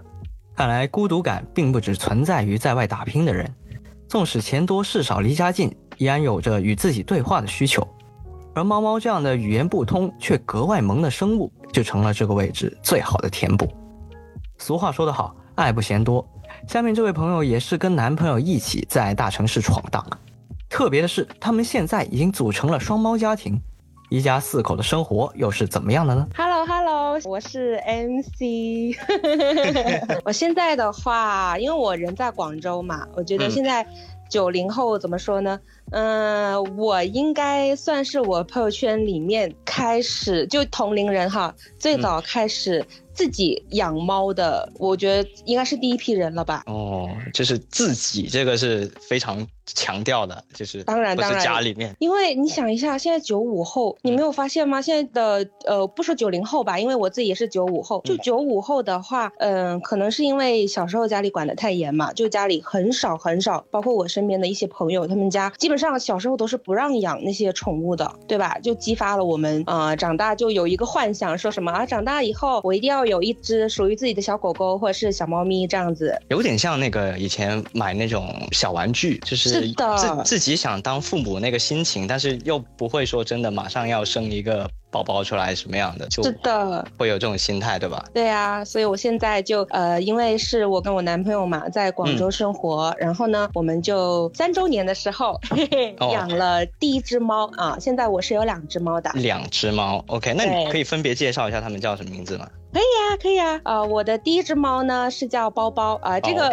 [0.55, 3.53] 看来孤独感并不只存在于在外打拼的人，
[4.07, 5.69] 纵使钱多事少离家近。
[5.97, 7.87] 依然有着与自己对话的需求，
[8.53, 13.67] 而猫猫这样的语言不通却格外萌的生物，就成了这个位置最好的填补。
[14.57, 16.27] 俗话说得好，爱不嫌多。
[16.67, 20.03] 下面这位朋友也是跟男朋友一起在大城市闯荡，
[20.69, 23.59] 特别的是，他们现在已经组成了双猫家庭，
[24.09, 28.95] 一家四口的生活又是怎么样的呢？Hello Hello，我是 MC。
[30.25, 33.85] 我现在的话，因为我人在广州嘛，我觉得现在
[34.29, 35.59] 九零后怎么说呢？
[35.63, 35.76] 嗯，
[36.77, 42.85] 我应该算是我朋友圈里面开始就同龄人哈，最早开始。
[43.17, 46.61] 自己养猫的，我觉得应该是第一批人了吧？
[46.67, 54.79] 哦，就是自己这个是非常强调的，就是当然当然家里面，因为你想一下，现在九五后，你没有发现吗？
[54.79, 68.59] 现在的呃，不说九零后吧，因为我自己也是九五后，就九五后的话，嗯，可能是因为小时候家里管得太严嘛，就家里很少很少，包括我身边的一些朋友，他们家基本上小时候都是不让养那些宠物的，对吧？
[68.61, 73.07] 就激发了我们啊，长大就有一个幻想，说什么啊，长大以后我一定要。
[73.07, 84.69] 有一只属于自己的小狗狗或者是小猫咪这样子，有点像那个以前买那种小玩具，就是自自己想当父母那个心情，但是又不会说真的马上要生一个。
[84.89, 88.03] 宝宝出来什么样的，就是的，会有这种心态，对吧？
[88.13, 97.77] 对啊，所以我现在就呃，因为是我跟我男朋友嘛，在广州生活，然后呢，我们就三周年的时候 嘿嘿养了第一只猫啊。
[97.79, 102.47] 现在我是有两只猫的，两只猫，OK，那你可以分别介绍一下它们叫什么名字吗？
[102.77, 103.59] 可以呀，可以呀。
[103.63, 106.47] 呃，我的第一只猫呢是叫包包啊，这个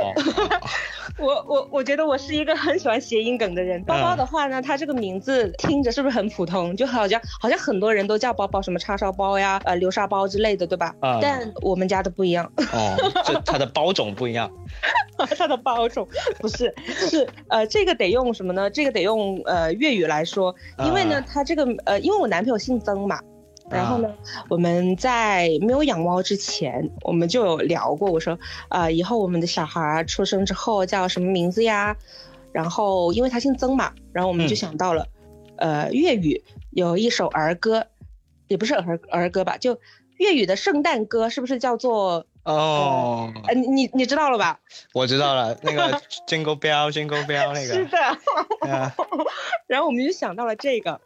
[1.20, 3.82] 我我我觉得我是一个很喜欢谐音梗的人。
[3.84, 6.74] 包包的话呢，它这个名字听着是不是很普通？
[6.78, 10.94] 就好像好像很多人都叫包包，什么叉烧包呀，呃，流沙包之类的，对吧？
[11.00, 11.18] 啊。
[11.20, 12.50] 但我们家的不一样。
[12.72, 12.96] 哦，
[13.26, 14.50] 就它的包种不一样。
[15.36, 16.08] 它的包种
[16.40, 18.70] 不是是呃，这个得用什么呢？
[18.70, 20.54] 这个得用呃粤语来说，
[20.86, 23.20] 因为呢，它这个呃，因为我男朋友姓曾嘛。
[23.74, 24.08] 然后呢，
[24.48, 28.10] 我们在没有养猫之前，我们就有聊过。
[28.10, 31.96] 我说，啊，以后我们的小孩出生之后叫什么名字呀？
[32.52, 35.08] 然后，因为他姓曾嘛，然后我们就想到了，
[35.56, 37.84] 呃，粤语有一首儿歌，
[38.46, 39.80] 也不是儿儿歌吧，就
[40.18, 42.24] 粤语的圣诞歌，是不是叫做？
[42.44, 44.60] 哦，呃，你你知道了吧？
[44.92, 45.98] 我知道了，那个
[46.28, 47.72] Jingle Bell，Jingle Bell 那个。
[47.74, 47.98] 是的。
[49.66, 51.00] 然后我们就想到了这个。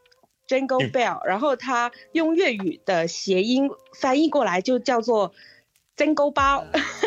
[0.49, 3.69] Jingle Bell，然后它用粤语的谐音
[4.01, 5.33] 翻译过来就叫做
[5.97, 6.65] Jingle 包。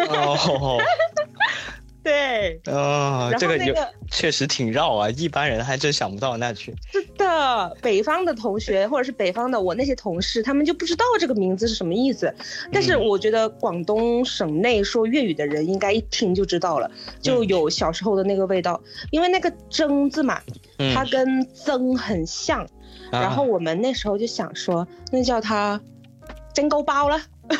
[0.08, 0.78] 哦，
[2.04, 6.74] 对，哦，然这个有后那个确实挺绕啊，一般人还真想不到那去。
[6.92, 12.34] 是的，北方的同学或者是北方的我那些同事，他们就不知道这个名字是什么意思。
[12.72, 16.90] 但是嗯我觉得广东省内说粤语的人应该一听就知道了，
[17.22, 18.82] 就有小时候的那个味道。
[19.12, 20.42] 因为那个“蒸”字嘛，
[20.80, 22.68] 嗯它跟“增”很像。
[23.12, 25.80] 然后我们那时候就想说，那叫它
[26.54, 27.20] “蒸勾包”了。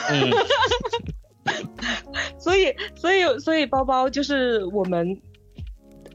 [0.10, 0.32] 嗯，
[2.40, 5.20] 所以，所以，所以包包就是我们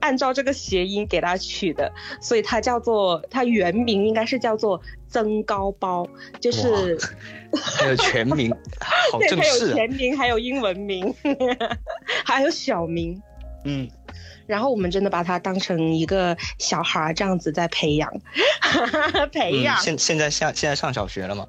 [0.01, 6.07] 按照这个谐音给它取的，所以它叫做它原名应该是叫做增高包，
[6.41, 6.99] 就是
[7.61, 8.51] 还有全名，
[9.11, 9.74] 好对，它有正式啊。
[9.74, 11.14] 全名，还有英文名，
[12.24, 13.20] 还有小名。
[13.64, 13.89] 嗯，
[14.47, 18.11] 然后我们真的把他当成一个小孩儿这样子在培养，
[19.33, 19.83] 培养嗯，。
[19.83, 21.47] 现现在下现在上小学了吗？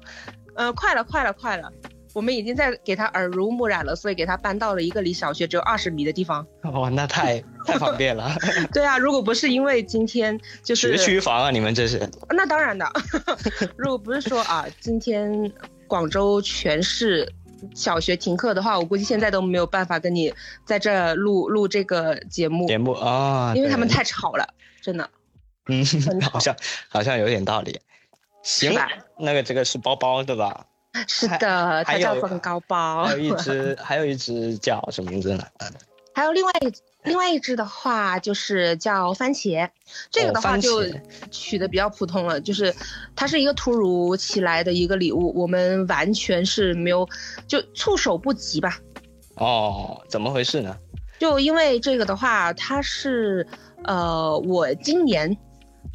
[0.56, 1.70] 呃，快了，快了，快了。
[2.14, 6.44] 我们已经在给他耳濡目染了，所以给他搬到了一个离小学只有二十米的地方。
[6.72, 8.34] 哇，那太太方便了，
[8.72, 12.00] 对啊，如果不是因为今天就是学区房啊，你们这是。
[12.30, 12.90] 那当然的，
[13.76, 15.30] 如果不是说啊，今天
[15.86, 17.30] 广州全市
[17.74, 20.32] 小学停课的话，我估计现在都没有办法跟你
[20.64, 24.46] 在这儿录录这个节目，节目啊，对因为他们太吵了，
[24.80, 25.08] 真的。
[25.66, 25.84] 嗯，
[26.32, 26.54] 好像
[26.88, 27.78] 好像有点道理。
[28.42, 28.72] 行
[29.18, 30.64] 那个这个是包包对吧？
[31.06, 33.04] 是的，它叫增高包。
[33.04, 35.44] 还有一只，还有一只叫什么名字呢？
[36.14, 36.70] 还有另外一
[37.04, 39.68] 另外一只的话，就是叫番茄，
[40.10, 40.82] 这个的话就
[41.30, 42.74] 取的比较普通了，就是
[43.14, 47.08] 它是一个突如其来的一个礼物，我们完全是没有
[47.46, 48.78] 就措手不及吧。
[49.36, 50.76] 哦，怎么回事呢？
[51.18, 53.46] 就因为这个的话，它是
[53.84, 55.36] 呃，我今年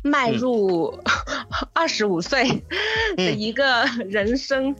[0.03, 0.97] 迈入
[1.73, 2.61] 二十五岁的
[3.17, 4.75] 嗯一个人生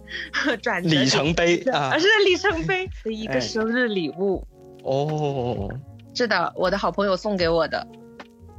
[0.61, 1.99] 转折里程碑啊而！
[1.99, 4.45] 是里程碑的一个哎生日礼物。
[4.83, 5.69] 哦，
[6.13, 7.85] 是的，我的好朋友送给我的。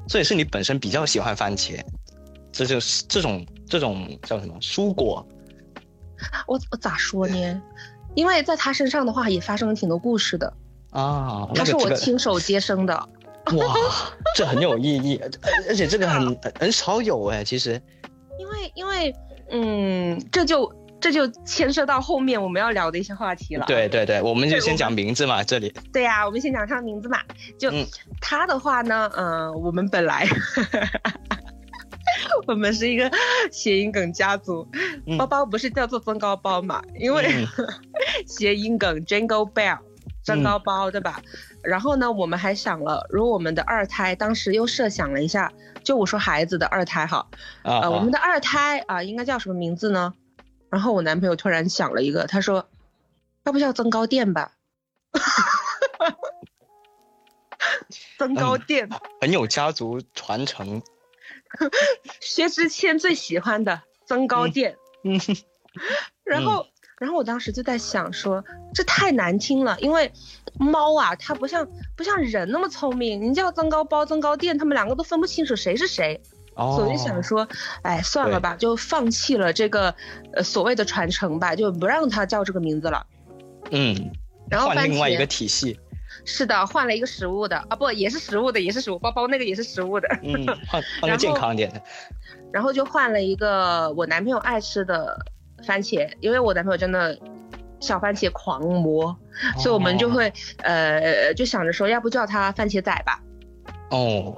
[0.08, 1.80] 这也是你本身比较喜欢番茄，
[2.52, 5.26] 这就是这种这种叫什么蔬果
[6.46, 7.62] 我我咋说呢？
[8.14, 10.52] 因为在他身上的话也发生了挺多故事的，
[10.90, 11.48] 啊？
[11.54, 12.94] 他是我亲手接生的。
[13.56, 13.74] 哇，
[14.34, 15.20] 这很有意义，
[15.68, 17.80] 而且这个很很少有哎，其实
[18.38, 19.14] 因为因为
[19.50, 20.70] 嗯，这就
[21.04, 23.66] 这就牵涉到后面我们要聊的一些话题了。
[23.66, 27.20] 对对对，我们就先讲名字嘛，这里对呀、我们先讲他的名字嘛。
[27.58, 27.84] 就、嗯
[28.22, 30.26] 他的话呢，嗯、我们本来
[32.48, 33.10] 我们是一个
[33.52, 34.66] 谐音梗家族，
[35.06, 37.46] 嗯包包不是叫做增高包嘛，因为、嗯
[38.26, 39.76] 谐音梗 Jingle Bell。
[40.22, 41.20] 增高包、对吧？
[41.62, 45.52] 然后呢，我们还想了，如果我们的二胎当时又设想了一下，
[45.82, 47.26] 就我说孩子的二胎哈，
[47.60, 50.14] 啊呃，我们啊的二胎啊、应该叫什么名字呢？
[50.74, 52.68] 然后我男朋友突然想了一个，他说，
[53.44, 54.56] 要不叫增高垫吧？
[58.18, 58.88] 增高垫，
[59.20, 60.82] 很有家族传承，
[62.20, 64.76] 薛之谦最喜欢的增高垫。
[65.04, 65.20] 嗯，
[66.24, 66.66] 然后，
[66.98, 68.44] 然后我当时就在想说，
[68.74, 70.12] 这太难听了，因为
[70.58, 76.20] 猫啊，它不像不像人那么聪明，你叫增高包、增高垫，他们两个都分不清楚谁是谁。
[76.54, 77.46] 哦，所以想说，
[77.82, 79.94] 哎，算了吧，就放弃了这个
[80.32, 83.06] 呃所谓的传承吧，就不让它叫这个名字了。
[83.70, 84.12] 嗯，换
[84.50, 85.78] 然后换另外一个体系，
[86.24, 91.82] 是的，换了一个食物的啊，不也是食物的，也是食物，包包那个也是食物的，嗯， 换换个健康一点的，
[92.52, 95.18] 然后就换了一个我男朋友爱吃的
[95.66, 97.18] 番茄，因为我男朋友真的
[97.80, 99.16] 小番茄狂魔，
[99.58, 103.20] 所以我们就会呃就想着说，要不叫他番茄仔吧。
[103.90, 104.34] 哦，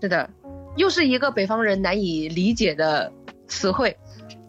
[0.00, 0.28] 是的，
[0.78, 3.12] 又是一个北方人难以理解的
[3.46, 3.94] 词汇。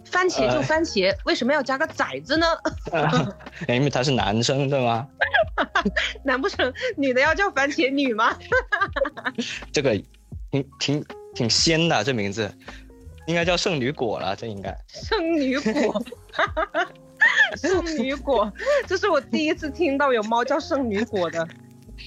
[0.06, 2.48] 番茄就呃番茄，为什么要加个崽子呢？
[3.68, 5.08] 因为他是男生对吗？
[6.26, 8.36] 难不成女的要叫番茄女吗？
[9.72, 9.94] 这个
[10.50, 11.06] 挺挺
[11.36, 12.52] 挺仙的，这名字
[13.28, 14.76] 应该叫圣女果了，这应该。
[14.88, 16.04] 圣女果，
[17.56, 18.52] 圣女果，
[18.88, 21.48] 这是我第一次听到有猫叫圣女果的。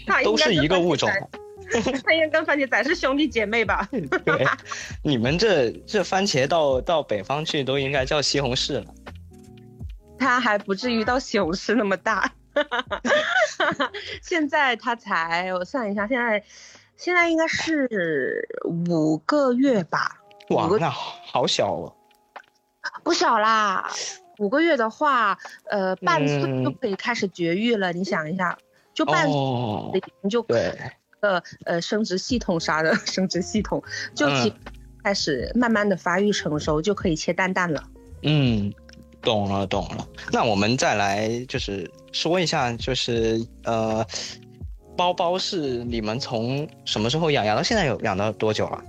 [0.07, 1.29] 它都是一个物种仔，
[2.05, 3.89] 它应该跟番茄仔是兄弟姐妹吧？
[4.25, 4.47] 对，
[5.03, 8.87] 你们这这番茄到到北方去都应该叫西红柿了。
[10.19, 12.33] 它还不至于到西红柿那么大。
[14.23, 16.45] 现在它才，我算一下，现在
[16.97, 20.19] 现在应该是五个月吧？
[20.51, 21.95] 哇那好小哦。
[23.03, 23.91] 不小啦。
[24.39, 25.39] 五个月的话，
[25.71, 27.93] 呃，半岁嗯就可以开始绝育了。
[27.93, 28.59] 你想一下，
[28.93, 30.75] 就半岁就对，
[31.23, 33.83] 呃呃生殖系统啥的 生殖系统，
[34.15, 34.27] 就
[35.03, 37.83] 开始慢慢的发育成熟，就可以切蛋蛋了。
[38.23, 38.73] 嗯，
[39.21, 40.07] 懂了懂了。
[40.33, 44.05] 那我们再来就是说一下，就是呃，
[44.97, 47.45] 包包是你们从什么时候养？
[47.45, 48.83] 养到现在有养到多久了？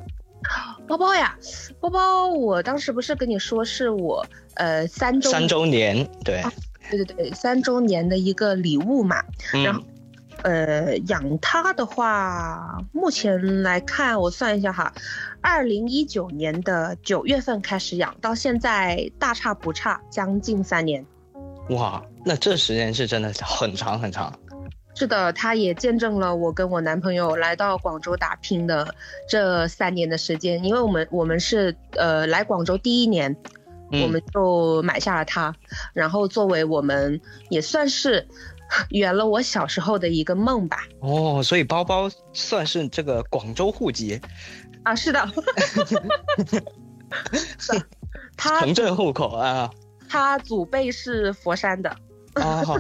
[0.88, 1.38] 包包呀，
[1.80, 4.26] 包包，我当时不是跟你说是我
[4.56, 6.44] 呃三周三周年，对，
[6.92, 9.24] 对对对，三周年的一个礼物嘛。
[9.64, 9.82] 然后
[10.44, 14.94] 呃养它的话，目前来看我算一下哈，
[15.42, 21.06] 二零一九年的九月份开始养，到现在大差不差，将近三年。
[21.70, 24.32] 哇，那这时间是真的很长很长。
[24.96, 28.94] 是的，它也见证了我跟我男朋友来到广州打拼的
[29.28, 30.64] 这三年的时间。
[30.64, 33.36] 因为我们我们是呃来广州第一年，
[33.92, 35.56] 我们就买下了它，
[35.94, 37.20] 然后作为我们
[37.50, 38.28] 也算是
[38.92, 40.88] 圆了我小时候的一个梦吧。
[41.00, 44.20] 哦，所以包包算是这个广州户籍
[44.84, 44.94] 啊？
[44.96, 45.20] 是的，
[48.38, 49.70] 他城镇户口啊。
[50.10, 51.96] 他祖辈是佛山的。
[52.36, 52.80] 哦，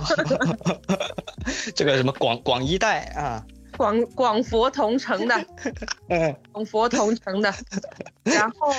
[1.76, 3.46] 这个什么广广一代啊，
[3.78, 5.46] 广广佛同城的，
[6.52, 7.54] 广佛同城的。
[8.24, 8.74] 然后，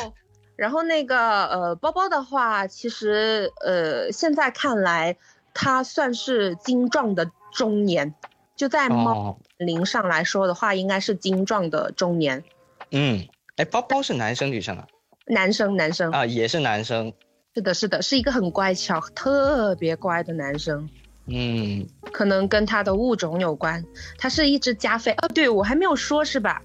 [0.56, 5.16] 然后那个呃包包的话，其实呃现在看来，
[5.54, 8.12] 它算是精壮的中年，
[8.56, 12.44] 就在猫龄上来说的话，应该是精壮的中年。
[12.90, 13.26] 嗯，
[13.56, 14.86] 哎，包包是男生女生啊？
[15.26, 17.12] 男生，男生啊，也是男生。
[17.54, 20.90] 是的，是的，是一个很乖巧、特别乖的男生。
[21.26, 23.82] 嗯，可能跟他的物种有关。
[24.18, 26.60] 它是一只加菲哦，对我还没有说，是吧？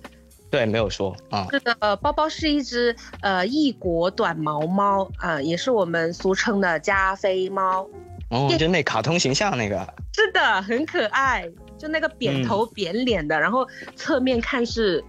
[0.49, 1.47] 对，没有说啊。
[1.51, 7.87] 是的，包包是一只呃异国短毛猫啊，也是我们俗称的加菲猫。
[8.29, 9.75] 哦，就那卡通形象那个。
[10.13, 15.03] 是的，很可爱，就那个扁头扁脸的，然后侧面看是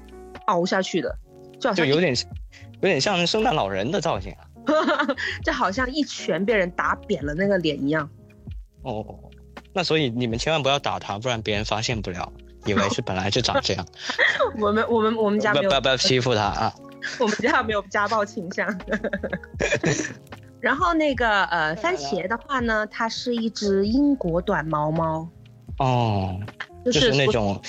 [0.47, 1.15] 凹下去的，
[1.61, 2.15] 就好像就有点
[2.81, 4.47] 有点像圣诞老人的造型啊。
[5.43, 8.09] 就好像一拳被人打扁了那个脸一样。
[8.83, 9.05] 哦，
[9.73, 12.31] 那所以你们千万不要打他，不然别人发现不了，
[12.67, 13.87] 以为是本来就长这样。
[14.61, 16.75] 我们我们我们家没有不要不要欺负他啊！
[17.19, 18.69] 我们家没有家暴倾向。
[20.61, 25.29] 然后那个呃，番茄的话呢，它是一只英国短毛猫。
[25.79, 26.39] 哦，
[26.85, 27.61] 就是那种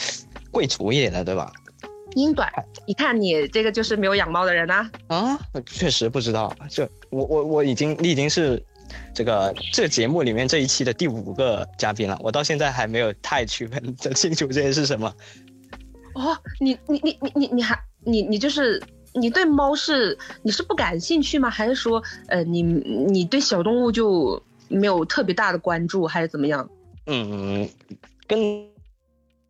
[0.51, 1.51] 贵族一点的，对吧？
[2.15, 2.51] 英短，
[2.85, 4.89] 你看你这个就是没有养猫的人呐。
[5.07, 6.53] 啊，确实不知道。
[6.69, 8.61] 就我我我已经你已经是
[9.13, 15.13] 这个这节目里面这一期的第五个嘉宾了，我到现在还没有太区分的清楚这些是什么。
[16.15, 18.83] 哦，你你你你你你还你你就是
[19.13, 21.49] 你对猫是你是不感兴趣吗？
[21.49, 26.69] 还是说呃你你对小动物就没有特别大的关注，还是怎么样？
[27.05, 27.69] 嗯，
[28.27, 28.39] 跟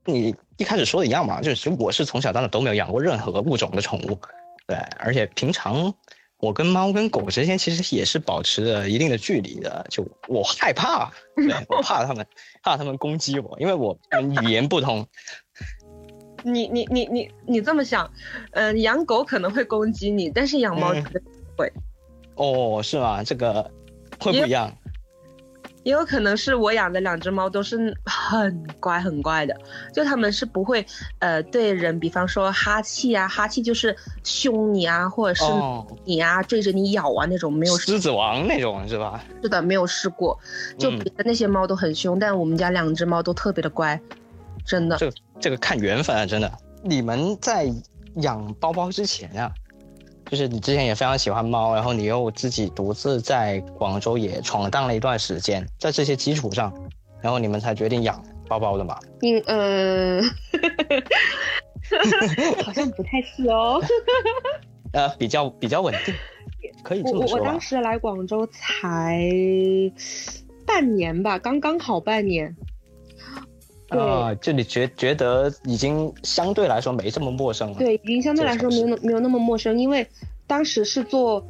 [0.05, 0.35] 你。
[0.57, 4.19] 一开始说的一样嘛，就是我是从小到大都没有养过任何物种的宠物，
[4.67, 5.91] 对，而且平常
[6.37, 12.23] 我跟猫跟狗之间其实也是保持着一定的距离的，就我害怕，对我怕它们，
[12.61, 13.97] 怕它们攻击我，因为我
[14.43, 15.07] 语言不通。
[16.43, 18.09] 你你你你你这么想，
[18.51, 21.19] 嗯，养狗可能会攻击你，但是养猫不
[21.57, 21.71] 会。
[22.35, 23.23] 哦，是吗？
[23.23, 23.69] 这个
[24.19, 24.71] 会不一样。
[25.83, 29.57] 也有可能是我养的两只猫都是很乖很乖的，
[29.91, 30.85] 就它们是不会，
[31.17, 35.51] 呃，对人，比方说哈气啊，哈气就是凶你啊，或者是
[36.05, 39.25] 你啊，追着你咬啊那种，没有狮子王那种是吧？
[39.41, 40.39] 是的，没有试过，
[40.77, 43.99] 就别的那些猫都很凶，但我们家两只猫都特别的乖，
[44.63, 44.95] 真的。
[44.97, 45.11] 这
[45.41, 46.51] 这个看缘分啊，真的。
[46.83, 47.69] 你们在
[48.17, 49.51] 养包包之前啊？
[50.29, 56.73] 就是你之前也非常喜欢猫，然后你又自己独自在广州也闯荡了一段时间，在这些基础上，
[57.21, 58.97] 然后你们才决定养包包的嘛？
[59.21, 60.21] 嗯呃，
[62.63, 63.81] 好像不太是哦。
[64.93, 66.13] 呃，比较比较稳定，
[66.83, 67.37] 可以这么说。
[67.37, 69.29] 我我当时来广州才
[70.65, 72.55] 半年吧，刚刚好半年。
[73.99, 77.77] 啊，就你觉觉得已经相对来说没这么陌生了。
[77.77, 80.07] 对，已经相对来说没有没有那么陌生，因为
[80.47, 81.45] 当时是做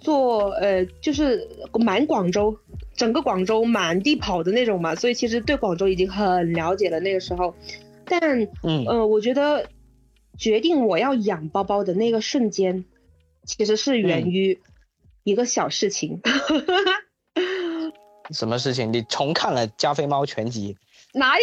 [0.00, 2.58] 做呃，就是满广州，
[2.94, 7.54] 整个广州满地跑的那种嘛，所以其实对广州已经很了解了那个时候。
[8.04, 9.66] 但嗯呃，我觉得
[10.36, 12.84] 决定我要养包包的那个瞬间，
[13.46, 14.60] 其实是源于
[15.24, 16.20] 一个小事情。
[18.30, 18.92] 什么事情？
[18.92, 20.76] 你重看了加菲猫全集？
[21.12, 21.42] 哪有？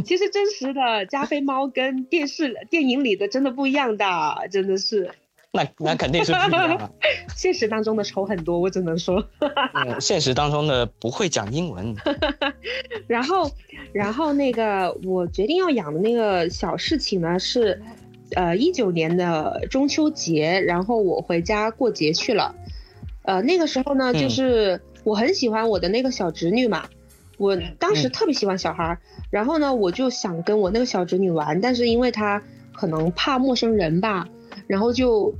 [0.02, 4.04] 其实真实的加菲猫跟电视电影里的真的不一样的，
[4.50, 5.10] 真的是。
[5.52, 6.92] 那那肯定是不一样。
[7.34, 9.26] 现实当中的丑很多，我只能说。
[9.72, 11.94] 嗯，现实当中的不会讲英文。
[13.08, 13.50] 然后，
[13.92, 17.82] 然后那个我决定要养的那个小事情呢，是
[18.34, 22.54] 呃一九年的中秋节，然后我回家过节去了。
[23.22, 26.86] 呃，那个时候呢，就是我很喜欢我的那个小侄女嘛，
[27.36, 28.98] 我当时特别喜欢小孩儿，
[29.30, 34.28] 然后呢，我就想跟我那个小侄女玩，但是因为她可能怕陌生人吧，
[34.66, 35.34] 然后就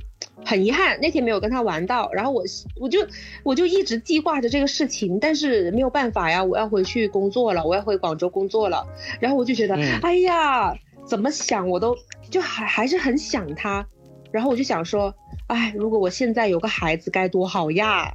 [0.45, 2.43] 很遗憾那天没有跟她玩到，然后我
[2.79, 2.99] 我就
[3.43, 8.85] 我就一直记挂着这个事情，但是没有办法呀，我要回去工作了，我要回广州工作了，
[9.19, 10.75] 然后我就觉得，哎呀，
[11.05, 11.95] 怎么想我都
[12.29, 13.87] 就还还是很想她，
[14.31, 15.13] 然后我就想说。
[15.47, 18.11] 哎，如果我现在有个孩子该多好呀！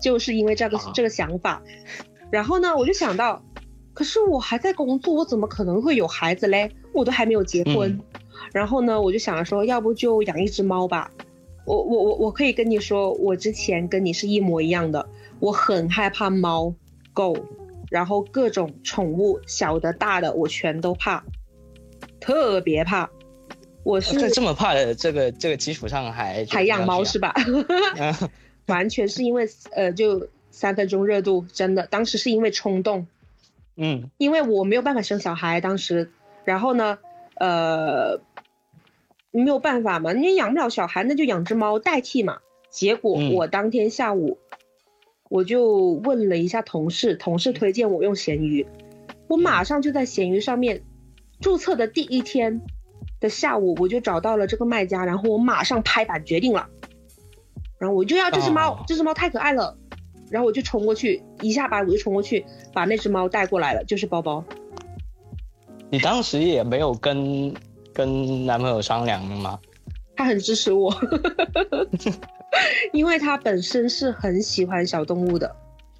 [0.00, 1.62] 就是因为这个这个想法，
[2.30, 3.42] 然后呢，我就想到，
[3.92, 6.70] 可是我还在工作，我怎么可能会有孩子嘞？
[6.92, 8.00] 我都还没有结婚。
[8.52, 11.10] 然后呢，我就想着说，要不就养一只猫吧。
[11.66, 15.08] 我我我我可以跟你说，我之前跟你是一模一样的，
[15.38, 16.74] 我很害怕猫、
[17.12, 17.36] 狗，
[17.90, 21.22] 然后各种宠物，小的大的我全都怕，
[22.20, 23.08] 特别怕。
[23.82, 27.34] 我是在这么怕的这个这个基础上还还养猫是吧？
[28.66, 33.06] 完全是因为呃，就三分钟热度，真的，当时是因为冲动，
[33.76, 36.10] 嗯，因为我没有办法生小孩，当时，
[36.44, 36.98] 然后呢，
[37.36, 38.20] 呃，
[39.30, 42.38] 没有办法嘛，你养不了小孩，那就养只猫代替嘛。
[42.70, 44.38] 结果我当天下午，
[45.28, 48.66] 我就问了一下同事，同事推荐我用闲鱼，
[49.28, 50.82] 我马上就在闲鱼上面
[51.40, 52.60] 注册的第一天。
[53.18, 56.70] 的下午，我就找到了这个卖家，然后我马上拍板决定了，
[57.78, 59.76] 然后我就要这只猫，这只猫太可爱了，
[60.30, 64.44] 然后我就冲过去，一下把我就冲过去，把那只猫带过来了，就是包包。
[65.90, 67.52] 你当时也没有跟
[67.92, 69.58] 跟男朋友商量吗？
[70.16, 70.94] 他很支持我，
[72.92, 75.56] 因为他本身是很喜欢小动物的。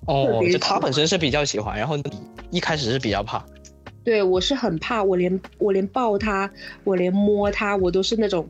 [0.07, 1.97] 哦，就他本身是比较喜欢，然后
[2.51, 3.45] 一开始是比较怕。
[4.05, 6.51] 对，我是很怕，我连我连抱它，
[6.85, 8.47] 我连摸它，我都是那种，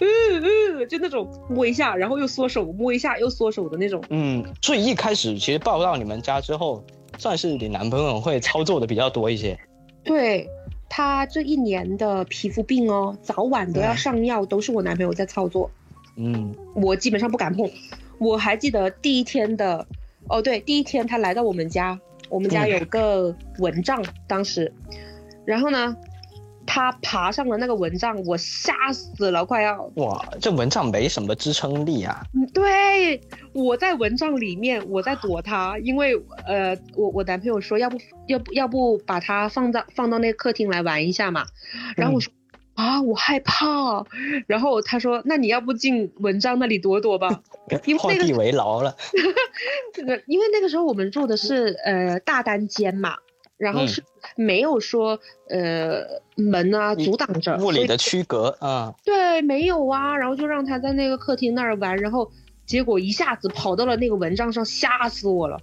[0.00, 0.42] 嗯
[0.80, 4.02] 嗯，就那种摸一下，然后又缩手，摸一下又缩手的那种。
[4.10, 6.84] 嗯，所以一开始其实抱到你们家之后，
[7.18, 9.58] 算是你男朋友会操作的比较多一些。
[10.02, 10.48] 对，
[10.88, 15.70] 他这一年的皮肤病哦，早晚都要上药，都是我男朋友在操作。
[16.16, 17.70] 嗯，我基本上不敢碰。
[18.18, 19.86] 我还记得第一天的，
[20.28, 21.98] 哦对，第一天他来到我们家。
[22.30, 24.72] 我们家有个蚊帐，当时，
[25.44, 25.94] 然后呢，
[26.66, 30.24] 他爬上了那个蚊帐，我吓死了，快要哇！
[30.40, 32.22] 这蚊帐没什么支撑力啊。
[32.34, 33.20] 嗯，对，
[33.52, 36.14] 我在蚊帐里面，我在躲他，因为
[36.46, 41.44] 呃，我我男朋友说要不要不要不把它放到放到那个客厅来玩一下嘛，
[41.96, 42.32] 然后我说
[42.74, 44.04] 啊，我害怕，
[44.46, 47.42] 然后他说那你要不进蚊帐那里躲躲吧。
[47.86, 48.94] 因为那个地为牢了，
[49.94, 53.16] 这个因为那个时候我们住的是呃大单间嘛，
[53.56, 54.02] 然后是
[54.36, 56.02] 没有说呃
[56.36, 62.30] 门啊阻挡着物理的区隔啊，对，没有啊，然后就让他在那个客厅那儿玩，然后
[62.66, 65.58] 结果一下子跑到了那个蚊帐上，吓死我了。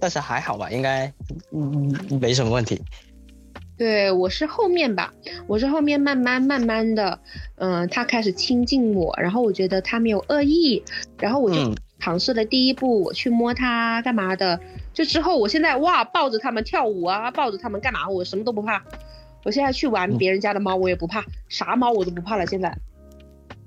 [0.00, 1.12] 但是还好吧，应该
[1.52, 2.80] 嗯没什么问题。
[3.76, 5.14] 对我是后面吧，
[5.46, 7.20] 我是后面慢慢慢慢的，
[7.56, 10.82] 嗯，他开始亲近我，然后我觉得他没有恶意，
[11.18, 14.60] 然后我就尝试了第一步，我去摸他干嘛的，
[14.98, 18.82] 就之后我现在哇抱着他们跳舞啊，抱着他们干嘛，我什么都不怕，
[19.44, 22.76] 我现在去玩别人家的猫我也不怕，啥猫我都不怕了，现在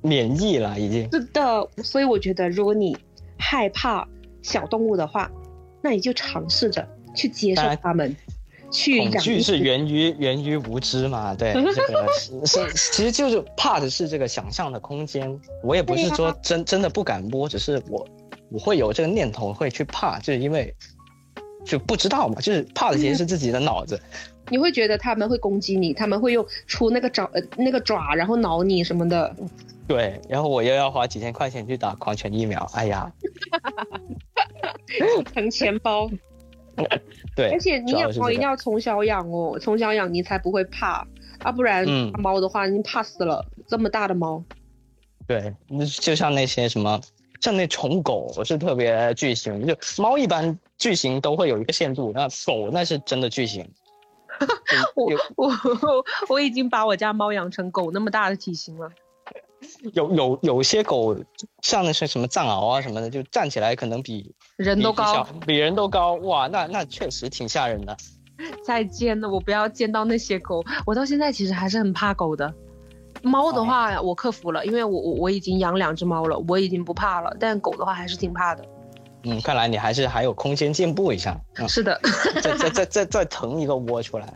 [0.02, 1.10] 免疫了已经。
[1.10, 2.98] 是的，所以我觉得如果你
[3.40, 4.06] 害怕
[4.42, 5.32] 小动物的话，
[5.82, 8.14] 那你就尝试着去接受它们。
[8.70, 11.34] 去恐惧是源于源于无知嘛？
[11.34, 15.40] 对，这个是 其实就是怕的是这个想象的空间。
[15.64, 18.06] 我也不是说真真的不敢摸，只是我
[18.50, 20.74] 我会有这个念头会去怕，就是因为
[21.66, 24.00] 就不知道嘛，就是怕的其实是自己的脑子。
[24.50, 29.34] 你会觉得他们会攻击你，他们会用出那个爪呃那个爪，然后挠你什么的。
[29.88, 33.12] 对，然后我又要花几千块钱去打狂犬疫苗，哎呀，
[35.34, 36.10] 疼钱包。
[37.36, 41.06] 对，而且你养猫一定要从小养哦，从小养你才不会怕
[41.40, 41.86] 啊，不然
[42.18, 43.46] 猫的话你怕死了。
[43.68, 44.44] 这么大的猫，
[45.28, 45.54] 对，
[46.00, 47.00] 就像那些什么，
[47.40, 53.72] 像那宠狗我是特别巨型，就猫一般巨型都会有一个限度，那狗那是真的巨型。
[54.96, 55.06] 我
[55.36, 55.54] 我
[56.28, 58.90] 我已经把我家猫养成狗那么大的体型了。
[59.94, 61.16] 有有有些狗，
[61.62, 67.96] 像那些什么藏獒啊什么的，就站起来可能比人都高，比人都高，哇，那那确实挺吓人的。
[68.66, 70.64] 再见了，我不要见到那些狗。
[70.88, 72.52] 我到现在其实还是很怕狗的。
[73.22, 77.38] 猫的话我克服了，因为我我我已经养两只猫了，我已经不怕了。
[77.40, 78.66] 但狗的话还是挺怕的。
[79.24, 81.40] 嗯，看来你还是还有空间进步一下。
[81.68, 82.00] 是的，
[82.42, 84.28] 再再再再再腾一个窝出来。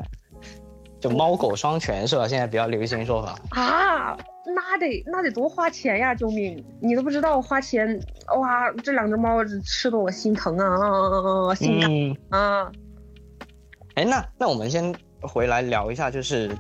[1.00, 2.28] 就猫狗双全是吧？
[2.28, 3.38] 现在比较流行说法。
[3.52, 4.18] 啊，
[4.56, 6.16] 那得那得多花钱呀！
[6.16, 8.00] 救命，你都不知道花钱
[8.40, 8.72] 哇！
[8.84, 12.72] 这两只猫吃的我心疼啊，心疼嗯，啊。
[13.96, 16.58] 哎，那那我们先回来聊一下，就是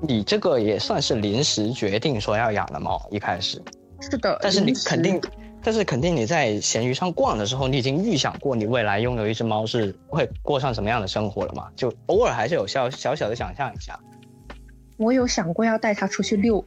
[0.00, 3.60] 你这个也算是临时决定说要养的猫，一开始，
[4.00, 5.20] 是的，但是你肯定，
[5.66, 11.68] 但是肯定你在闲鱼上逛的时候，你已经预想过你未来拥有一只猫是会过上什么样的生活了嘛？
[11.74, 13.98] 就偶尔还是有小小小的想象一下。
[14.96, 16.64] 我有想过要带它出去遛，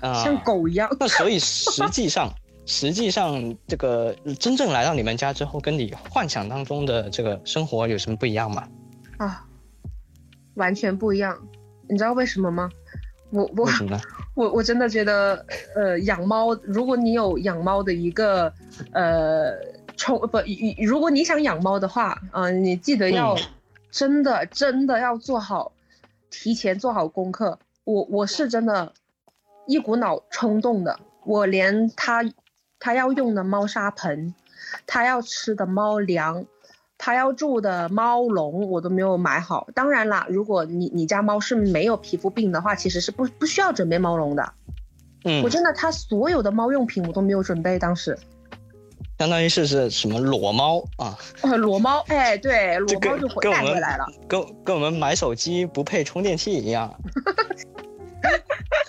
[0.00, 0.88] 啊 像狗一样。
[0.98, 2.32] 那所以实际上，
[2.64, 8.66] 实际上这个真正来到你们家之后，跟你幻想当中的这个生活有什么不一样吗？
[9.18, 9.44] 啊，
[10.54, 11.38] 完全不一样。
[11.86, 12.70] 你知道为什么吗？
[13.28, 14.00] 我我为什么呢？
[14.40, 18.50] 我我真的觉得，呃，养猫，如果你有养猫的一个，
[18.92, 19.52] 呃，
[19.98, 20.38] 宠不，
[20.82, 23.38] 如果你想养猫的话，嗯、你记得要嗯
[23.90, 25.72] 真的真的要做好，
[26.30, 27.58] 提前做好功课。
[27.84, 28.94] 我我是真的，
[29.66, 32.24] 一股脑冲动的，我连它
[32.78, 34.34] 它要用的猫砂盆，
[34.86, 36.46] 它要吃的猫粮。
[37.02, 39.66] 它要住的猫笼我都没有买好。
[39.74, 44.52] 当然啦，如果你你家猫是没有皮肤病的话，其实是不不需要准备猫笼的。
[45.24, 47.78] 嗯我，真的，他所有的猫用品我都没有准备。
[47.78, 48.18] 当时，
[49.18, 51.16] 相当于是是什么裸猫啊？
[51.40, 54.06] 呃，裸猫，哎，对， 裸猫就带回来了。
[54.28, 56.94] 跟跟我们买手机不配充电器一样。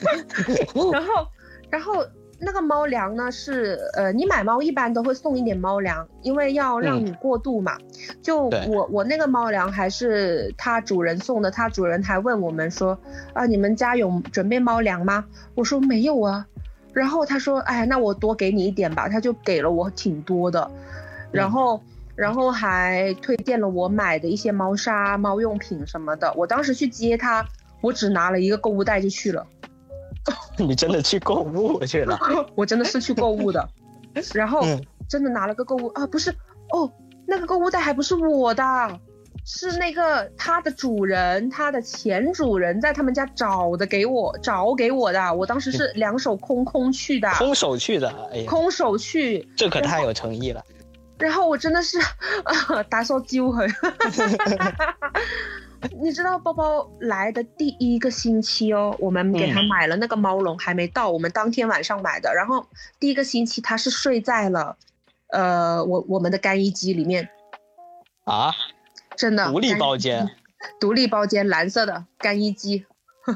[0.91, 1.27] 然后，
[1.69, 2.05] 然后
[2.41, 7.77] 那个猫粮呢是，呃，你买猫一般都会送一点猫粮，因为要让嗯你过渡嘛。
[8.21, 12.97] 就我我那个猫粮还是它主人送的，它主人还问我们说，
[13.33, 15.23] 啊，你们家有准备猫粮吗？
[15.55, 16.45] 我说没有啊。
[16.91, 20.69] 然后他说，哎，那我多给你一点吧，他就给了我挺多的，
[21.31, 21.79] 然后。
[22.13, 26.31] 然后还推荐了我买的一些猫砂、猫用品什么的。
[26.35, 27.43] 我当时去接它，
[27.79, 29.47] 我只拿了一个购物袋就去了。
[30.57, 32.19] 你真的去购物 去了？
[32.55, 33.67] 我真的是去购物的，
[34.33, 36.31] 然后嗯真的拿了个购物啊，不是
[36.71, 36.91] 哦，
[37.25, 38.63] 那个购物袋还不是我的，
[39.45, 50.63] 是那个它的主人，它的前主人在他们家找的，给我找给我的，我当时是两手空空去的，空手去的，哎呀，空手去，这可太有诚意了。
[51.19, 51.99] 然后我真的是
[52.43, 53.67] 啊，打手揪回。
[56.01, 62.33] 你知道包包来的第一个星期哦，我们给他嗯买了那个猫笼，还没到，我们当天晚上买的。
[62.33, 62.67] 然后
[62.99, 64.77] 第一个星期他是睡在了，
[65.29, 67.29] 呃，我我们的干衣机里面，
[68.25, 68.51] 啊，
[69.15, 70.29] 真的独立包间，
[70.79, 72.85] 独立包间，蓝色的干衣机。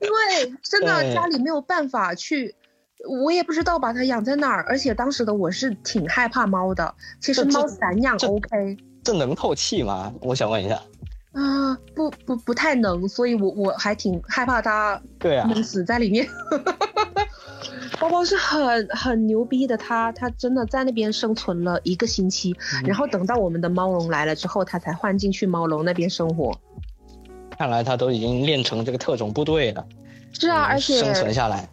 [0.00, 2.54] 因为真的家里没有办法去，
[3.22, 6.94] 我也不知道把它养在哪儿，而且当时的我是挺害怕猫的。
[7.20, 8.76] 其实猫散养 OK
[9.06, 10.12] 这能透气吗？
[10.20, 10.74] 我想问一下。
[11.30, 16.26] 啊、不不不太能，所以我我还挺害怕它对啊，闷死在里面。
[18.00, 26.58] 包包是很很牛逼的，它它真的在那边生存了一个星期，嗯然后等到我们的猫笼来了之后，它才换进去猫笼那边生活。
[27.56, 29.86] 看来它都已经练成这个特种部队了。
[30.32, 31.68] 是啊，嗯而且生存下来。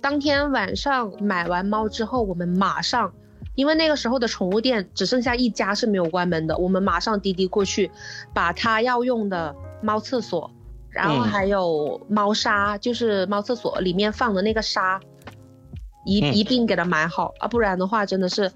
[0.00, 3.10] 当天晚上买完猫之后，我们马上，
[3.54, 7.90] 因为那个时候的宠物店只剩下一家是没有关门的，我们马上滴滴过去，
[8.32, 10.50] 把它要用的猫厕所，
[10.90, 15.00] 然后嗯还有猫砂，就是猫厕所里面放的那个沙，
[16.04, 18.50] 一、嗯一并给它买好啊，不然的话真的是，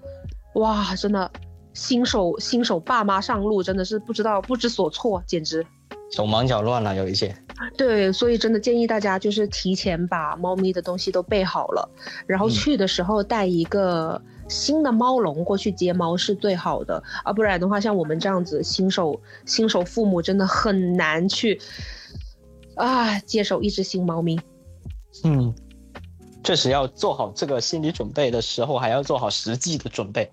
[0.54, 1.30] 哇，真的
[1.72, 5.64] 新手新手爸妈上路真的是不知道不知所措，简直。
[6.10, 7.34] 手忙脚乱了，有一些。
[7.76, 11.88] 对，所以真的建议大家就是提前把猫咪的东西都备好了，
[12.26, 21.60] 然后嗯去的时候带一个新的猫笼过去接猫是最好的啊，不然的话，像我们这样子新手新手父母真的很难去
[22.76, 24.40] 啊接手一只新猫咪。
[25.24, 25.54] 嗯，
[26.42, 30.30] 确实要做好这个心理准备的时候，还要做好实际的准备。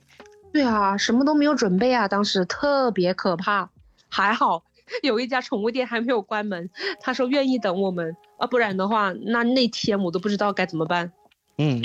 [0.54, 3.70] 对啊，什么都没有准备啊，当时特别可怕，
[4.08, 4.64] 还好
[5.04, 6.70] 有一家宠物店还没有关门，
[7.02, 11.12] 他说愿意等我们啊，不然的话，那那天我都不知道该怎么办。
[11.58, 11.82] 嗯。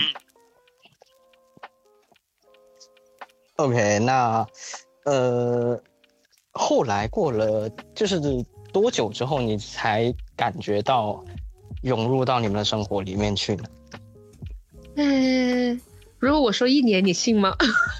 [3.65, 4.47] OK，那
[5.05, 5.79] 呃，
[6.53, 8.19] 后来过了就是
[8.73, 11.23] 多久之后，你才感觉到
[11.83, 13.65] 涌入到你们的生活里面去呢？
[14.97, 15.81] 嗯，
[16.19, 17.55] 如果我说一年，你信吗？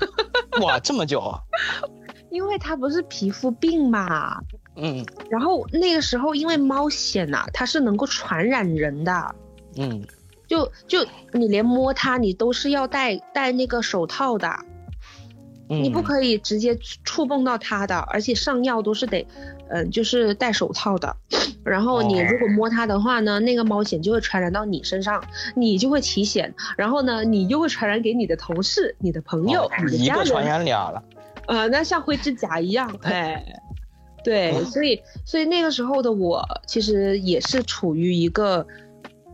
[0.63, 1.39] 哇，这么久啊！
[2.31, 4.41] 因为它不是皮肤病嘛，
[4.77, 9.35] 嗯然后那个时候因为猫癣呐、它是能够传染人的，
[9.77, 10.07] 嗯，
[10.49, 14.49] 就就你连摸它，你都是要戴戴那个手套的。
[15.71, 19.25] 你不可以直接触碰到它的，而且上药都是得，
[19.69, 21.17] 嗯，就是戴手套的。
[21.63, 25.23] 然后你如果摸它的话呢，那个猫藓就会传染到你身上，
[25.55, 30.25] 你就会起癣，然后呢，你又会传染给你的同事、你的朋友、你的家人。
[30.25, 31.01] 一个传染俩了。
[31.47, 33.45] 呃，那像灰指甲一样，哎，
[34.25, 38.67] 对，所以所以那个时候的我其实也是处于一个，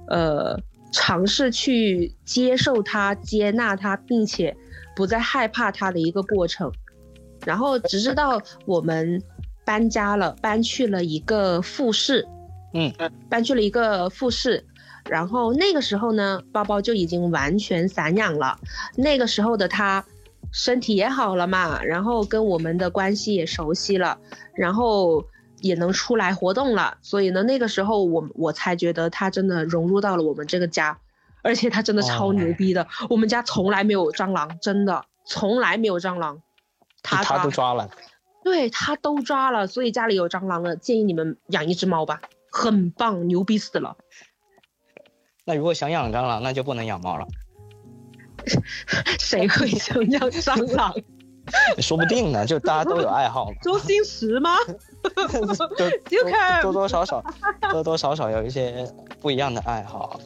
[0.09, 0.61] 呃，
[0.93, 4.55] 尝试去接受它、接纳它，并且。
[4.97, 6.73] 不再害怕它的一个过程，
[7.45, 9.23] 然后直至到我们
[9.65, 12.27] 搬家了，搬去了一个复式，
[12.73, 12.91] 嗯，
[13.29, 14.65] 搬去了一个复式，
[15.11, 18.59] 然后那个时候呢，包包就已经完全散养了。
[18.97, 20.03] 那个时候的他
[20.51, 24.19] 身体也好了嘛，然后跟我们的关系也熟悉了，
[24.55, 25.23] 然后
[25.61, 26.97] 也能出来活动了。
[27.03, 30.99] 所以呢，那个时候我我才觉得他真的融入到了我们这个家。
[31.47, 36.43] 而且它真的超牛逼的，我们家从来没有蟑螂，真的从来没有蟑螂，
[37.03, 37.89] 他他都抓了，
[38.43, 42.21] 对他都抓了，所以家里有蟑螂了，建议你们养一只猫吧，
[42.51, 43.97] 很棒，牛逼死了。
[45.45, 47.27] 那如果想养蟑螂，那就不能养猫了。
[49.21, 50.93] 谁会想养蟑螂？
[51.79, 53.53] 说不定呢，就大家都有爱好嘛。
[53.63, 54.57] 周星驰吗？
[56.11, 56.19] 就
[56.61, 57.25] 多多少少，
[57.71, 58.85] 多多少少有一些
[59.21, 60.19] 不一样的爱好。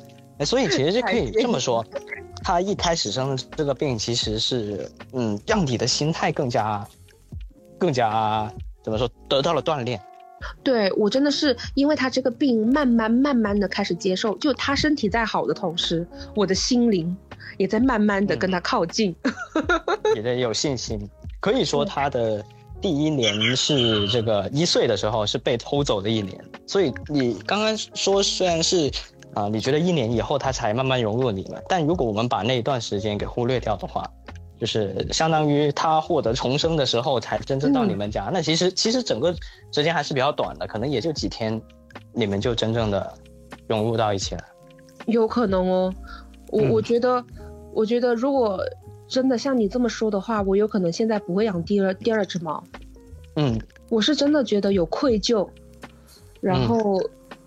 [0.44, 1.84] 所以其实就可以这么说，
[2.42, 6.86] 他一开始生的这个病，其实是嗯，让你的心态更加，
[7.78, 8.50] 更加
[8.82, 10.00] 怎么说，得到了锻炼。
[10.62, 17.14] 对我真的是因为他这个病，慢慢慢慢的开始接受，就他身体在好的同时，我的心灵
[17.58, 19.14] 也在慢慢的跟他靠近，
[20.16, 21.06] 也在有信心。
[21.40, 22.42] 可以说他的
[22.80, 28.90] 第一年是这个一岁的时候是被偷走的一年，所以你刚刚说虽然是。
[29.34, 31.62] 啊，你觉得一年以后它才慢慢融入你们？
[31.68, 34.04] 但如果我们把那一段时间给忽略掉的话，
[34.58, 38.28] 就是相当于它获得重生的时候才真正到你们家。
[38.32, 39.32] 那其实其实整个
[39.72, 41.62] 时间还是比较短的，可能也就几天，
[42.12, 43.14] 你们就真正的
[43.68, 44.42] 融入到一起了。
[45.06, 45.94] 有可能哦，
[46.48, 47.24] 我我觉得，
[47.72, 48.60] 我觉得如果
[49.06, 52.62] 真的像你这么说的话，我有可能现在不会养第二第二只猫。
[53.36, 53.56] 嗯，
[53.88, 55.48] 我是真的觉得有愧疚，
[56.40, 57.00] 然后。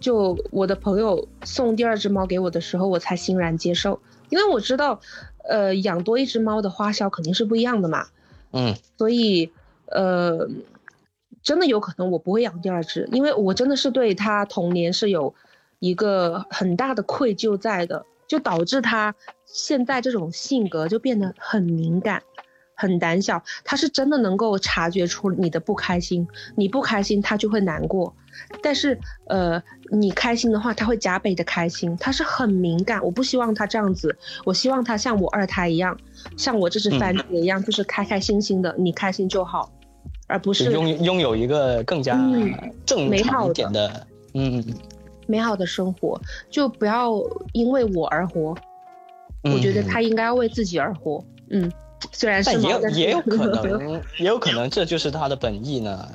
[0.04, 5.00] 就我的朋友送第二只猫给我的时候，我才欣然接受，因为我知道，
[5.48, 8.08] 呃，养多一只猫的花销肯定是不一样的嘛。
[8.52, 9.54] 嗯，所以，
[9.86, 10.50] 呃，
[11.42, 15.34] 真的有可能我不会养第二只，因为我真的是对它童年是有
[15.80, 22.22] 一个很大的愧疚在的，就导致它现在这种性格就变得很敏感。
[22.76, 28.16] 很胆小，他是真的能够察觉出你的不开心，你不开心他就会难过，
[28.62, 28.98] 但是
[29.28, 35.98] 呃你开心的话他会加倍的开心，他是很敏感，我不希望他这样子，我希望他像我二胎一样，
[36.38, 39.72] 像我这只番茄一样，就是开开心心的，你开心就好，
[40.28, 42.18] 而不是拥拥有一个更加
[42.86, 44.64] 正常一点的嗯
[45.28, 47.14] 美好的生活，就不要
[47.54, 48.56] 因为我而活，
[49.44, 51.72] 我觉得他应该要为自己而活，嗯。
[52.12, 56.06] 虽然但也有也有可能， 也有可能这就是他的本意呢。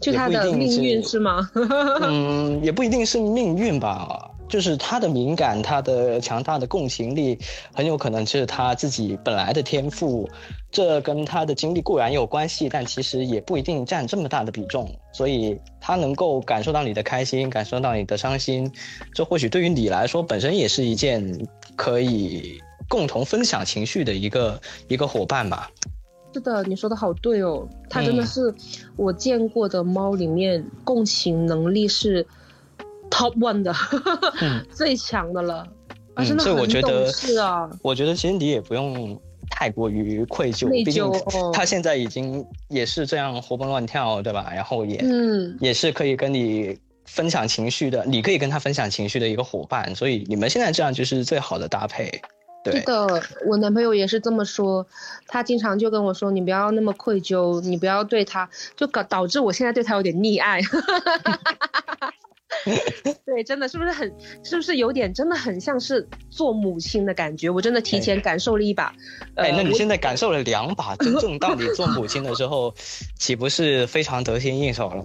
[0.00, 1.50] 就他的命运是吗？
[2.02, 4.30] 嗯，也不一定是命运吧。
[4.48, 7.38] 就是他的敏感，他的强大的共情力，
[7.74, 10.26] 很有可能是他自己本来的天赋。
[10.70, 14.90] 这跟他的经历固然有关系，但其实也不一定占这么大的比重。
[15.12, 18.72] 所以他能够感受到你的开心，感受到你的伤心，
[19.14, 21.46] 这或许对于你来说本身也是一件
[21.76, 22.58] 可以。
[22.88, 25.70] 共同分享情绪的一个一个伙伴吧。
[26.32, 28.54] 是的，你说的好对哦，它真的是
[28.96, 32.24] 我见过的猫里面共情能力是
[33.10, 33.74] top one 的，
[34.70, 35.66] 最强的了。
[36.14, 37.70] 啊，真的很懂事啊。
[37.82, 39.18] 我觉得其实你也不用
[39.50, 41.04] 太过于愧疚，毕竟
[41.52, 44.50] 他现在已经也是这样活蹦乱跳，对吧？
[44.54, 46.76] 然后也嗯，也是可以跟你
[47.06, 52.20] 分享情绪的，你可以跟他分享情绪的一个伙伴，所以你们现在这样就是最好的搭配。
[52.72, 54.86] 是的，我男朋友也是这么说，
[55.26, 60.60] 他经常就跟我说：“你不要那么愧疚，你不要对他，就搞导致我现在对他有点溺爱。”
[63.24, 67.50] 对，真的是不是很，是不是有点真的很像是做母亲的感觉？
[67.50, 68.92] 我真的提前感受了一把。
[69.36, 72.74] 哎，那你现在感受了两把，真正到你做母亲的时候，
[73.18, 75.04] 岂不是非常得心应手了？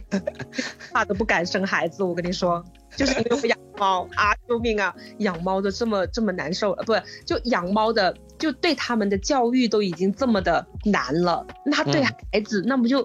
[0.92, 2.64] 怕都不敢生孩子，我跟你说。
[2.96, 4.92] 就是因为我养猫啊，救命啊！
[5.18, 6.92] 养猫的这么这么难受，不
[7.24, 13.02] 就养猫的就对他们的教育都已经这么的难了，那对孩子那不就，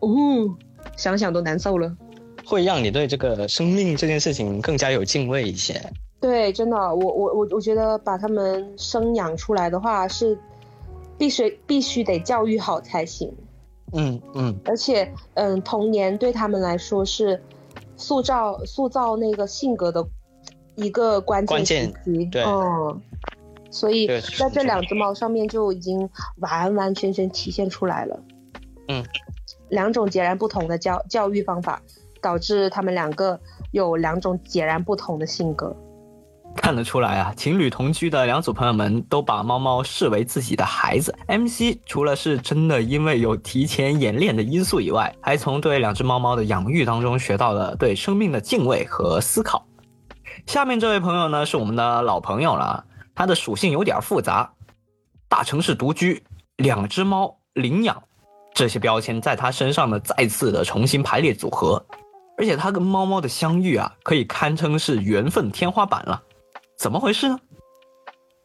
[0.00, 0.56] 哦，
[0.96, 1.94] 想想都难受了。
[2.50, 5.80] 会让你对这个生命这件事情更加有敬畏一些。
[6.20, 10.36] 对，真的，我我我我觉得把他们生养出来的话是，
[11.16, 13.32] 必须必须得教育好才行。
[13.92, 17.40] 嗯嗯，而且嗯，童年对他们来说是
[17.96, 20.04] 塑造塑造那个性格的
[20.74, 22.24] 一个关关键键时期。
[22.26, 23.00] 对嗯，
[23.70, 28.20] 所以在这两只猫上面就已经完完全全体现出来了。
[28.88, 29.04] 嗯，
[29.68, 31.80] 两种截然不同的教教育方法，
[32.20, 33.38] 导致他们两个
[33.72, 35.74] 有两种截然不同的性格。
[36.56, 41.14] 看得出来啊，情侣同居的两组朋友们都把猫猫视为自己的孩子。
[41.28, 49.64] MC 除了是真的因为有提前演练的因素以外，还从对两只猫猫的养育当中学到了对生命的敬畏和思考。
[50.46, 54.52] 下面这位朋友呢，是我们的老朋友了，他的属性有点复杂，
[55.28, 56.20] 大城市独居，
[56.56, 58.02] 两只猫，领养，
[58.54, 61.84] 这些标签在他身上呢再次的重新排列组合，
[62.40, 66.22] 而且他跟猫猫的相遇啊，可以堪称是缘分天花板了。
[66.78, 67.38] 怎么回事呢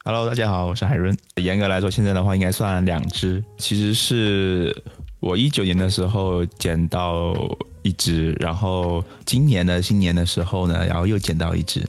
[0.04, 1.18] ？Hello，大家好，我是海润。
[1.38, 3.42] 严格来说，现在的话应该算两只。
[3.58, 4.76] 其实是
[5.22, 7.34] 我一九年的时候捡到
[7.84, 11.82] 一只，然后今年的新年的时候呢，然后又捡到一只。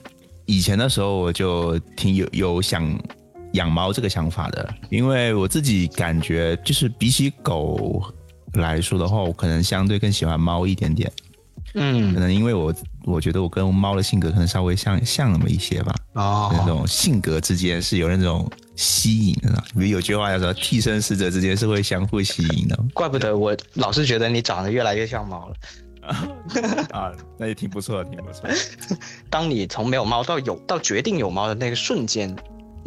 [0.45, 2.97] 以前的时候我就挺有有想
[3.51, 8.01] 养猫这个想法的，因为我自己感觉就是比起狗
[8.53, 11.11] 来说的话，我可能相对更喜欢猫一点点。
[11.77, 12.73] 可嗯，能因为我
[13.05, 15.93] 我觉得我跟猫的性格可能稍微像像那么一些吧。
[16.13, 25.55] 哦那哦，种性格之间是有那种吸引的，比如有句话叫做“替身使者之间是会相互吸引的 怪不得我老是觉得你长得越来越像猫了。
[26.91, 28.55] ”啊，那也挺不错的，挺不错的。
[29.29, 32.33] 当你从没有猫到有到决定有猫的那个瞬间，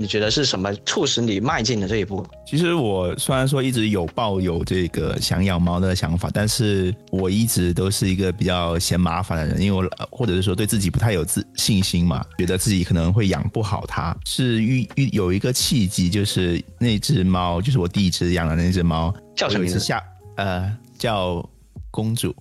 [0.01, 2.27] 你觉得是什么促使你迈进了这一步？
[2.47, 14.17] 其实我虽然说一直有抱有这个想养猫的想法，但是我一直都是一个比较嫌麻烦的人，因为我或者是说对自己不太有自信心嘛，觉得自己可能会养不好它。
[14.25, 20.03] 是遇遇有一个契机，就是那只猫，就是我第一只养的那只猫，叫什么名字下
[20.37, 21.47] 呃叫
[21.91, 22.35] 公主，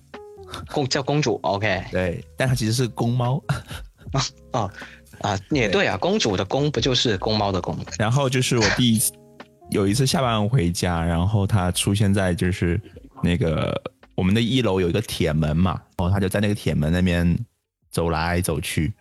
[0.72, 3.38] 公叫公主，OK，对，但它其实是公猫。
[4.50, 4.68] 哦，
[5.20, 7.76] 啊，也对啊，公主的公不就是公猫的公？
[7.98, 9.12] 然后就是我第一次
[9.70, 12.80] 有一次下班回家，然后它出现在就是
[13.22, 13.78] 那个
[14.14, 17.38] 我们的一楼有一个铁门嘛，然后它就在那个铁门那边
[17.90, 18.92] 走来走去。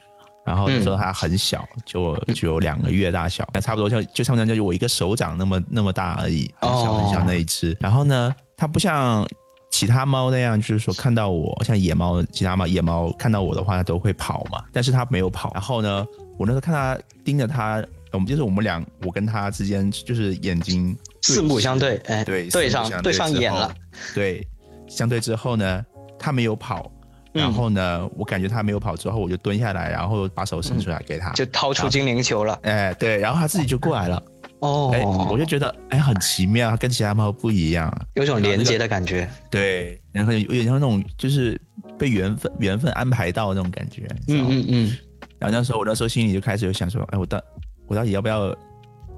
[0.46, 7.78] 然后那时候它很小，就只有两个月大小，那差不多像就像就我一个手掌那么那么大而已，很小很小那一只。
[7.80, 9.28] 然后呢，它不像
[9.70, 15.52] 其他猫那样，就是说看到我，像野猫，其他猫野猫看到我的话，它都会跑嘛，但是它没有跑。
[15.54, 16.06] 然后呢，
[16.38, 23.74] 我那时候看它盯着它，我们就是我们俩，我跟它之间就是眼睛四目相对，哎，对，对上对上眼了，，
[24.14, 24.46] 对，
[24.88, 25.86] 相对之后呢，
[26.18, 26.92] 它没有跑。
[27.36, 32.58] 嗯然后呢，我感觉它没有跑之后，我就蹲下来，然后把手伸出来给它，就掏出精灵球了。
[32.64, 34.22] 哎，对，然后它自己就过来了，
[34.60, 39.30] 哦，哎，我就觉得哎很奇妙，它跟其他猫不一样，有种连接的感觉。
[39.50, 41.60] 对，然后有有点像那种就是
[41.98, 44.98] 被缘分缘分安排到那种感觉，嗯嗯嗯，
[45.38, 47.42] 然后那时候我那时候心里就开始有想说，哎，我到
[47.88, 48.56] 我到底要不要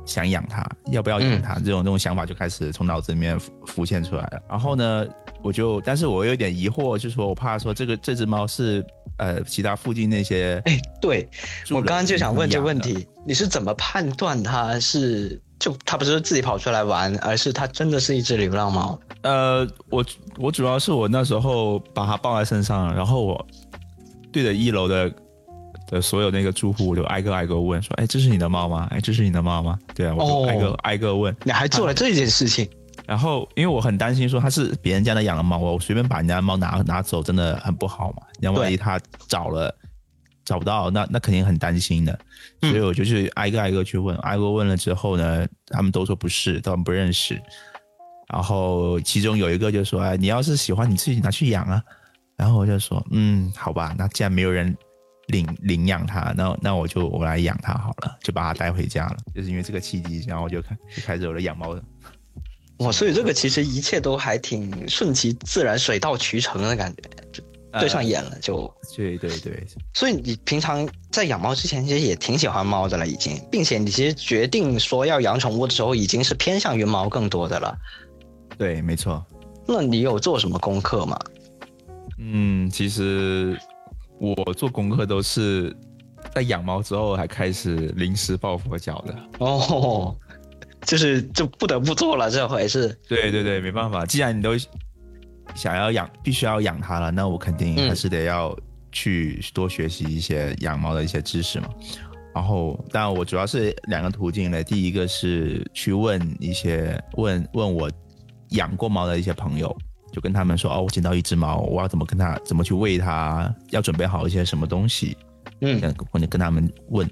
[0.06, 1.56] 想养它，要不要养它？
[1.56, 4.42] 这种这种想法就开始从脑子里面浮浮现出来了。
[4.50, 5.06] 然后呢，
[5.42, 8.86] 我就，但是我有点疑惑，就是说我怕说这个这只猫是
[9.18, 11.30] 呃其他附近那些，哎，对
[11.70, 12.80] 我刚刚就想问这个问。
[12.80, 19.00] 题，你是怎么判断它是就它不是自己跑出来玩，而是它真的是一只流浪猫？
[19.22, 20.04] 呃，我
[20.38, 23.48] 我主要是我那时候把它抱在身上，然后我
[24.32, 25.14] 对着一楼的
[25.92, 28.88] 的所有那个住户，我就挨个挨个问说，哎，这是你的猫吗？
[28.90, 29.78] 哎，这是你的猫吗？
[29.94, 31.36] 对啊，我就挨个、哦挨个问。
[31.44, 32.68] 你还做了这件事情？
[33.06, 38.24] 然后，因为我很担心说它是别人家的养的猫，我随便把人家的猫拿拿走，真的很不好嘛。
[38.40, 39.74] 然后万一他找了
[40.46, 42.18] 找不到，那那肯定很担心的。
[42.62, 47.42] 所以我就去挨个挨个去问，挨个问了之后呢，他们都说不是，他们不认识。
[48.32, 51.84] 然后其中有一个就说：“哎，你要是喜欢，你自己拿去养啊。”
[52.38, 54.74] 然后我就说：“嗯，好吧，那既然没有人
[55.32, 59.18] 领领养它，那那我就我来养它好了，就把它带回家了。
[59.34, 61.84] 就是因为这个契机，然后我就开就开始有了养猫的。
[62.78, 67.44] 哇，所以这个其实一切都还挺顺其自然、水到渠成的感觉，就
[67.80, 68.72] 对上眼了就。
[68.96, 69.64] 对对对，
[69.94, 77.78] 所以你平常在养猫之前，其实也挺喜欢猫的了，已经，并且你其实决定说要养宠物的时候，已经是偏向于猫更多的了。
[78.58, 79.24] 对，没错。
[79.68, 81.18] 那你有做什么功课吗？
[82.18, 83.58] 嗯，其实
[84.22, 85.76] 我做功课都是
[86.32, 89.16] 在养猫之后还开始临时抱佛脚的。
[89.40, 90.16] 哦，
[90.86, 92.96] 就是就不得不做了，这回事。
[93.08, 94.52] 对对对，没办法，既然你都
[95.56, 98.56] 想要养，必须要养它了，那我肯定嗯还是得要
[98.92, 101.68] 去多学习一些养猫的一些知识嘛。
[102.34, 104.64] 然后，但我主要是两个途径嘞。
[104.64, 107.92] 第一个是去问一些问问我
[108.50, 109.76] 养过猫的一些朋友，
[110.12, 115.16] 就跟他们说哦，我捡到一只猫，我要怎么跟它怎么去喂它，要准备好一些什么东西，
[115.62, 115.82] 嗯，
[116.12, 117.10] 或者跟他们问。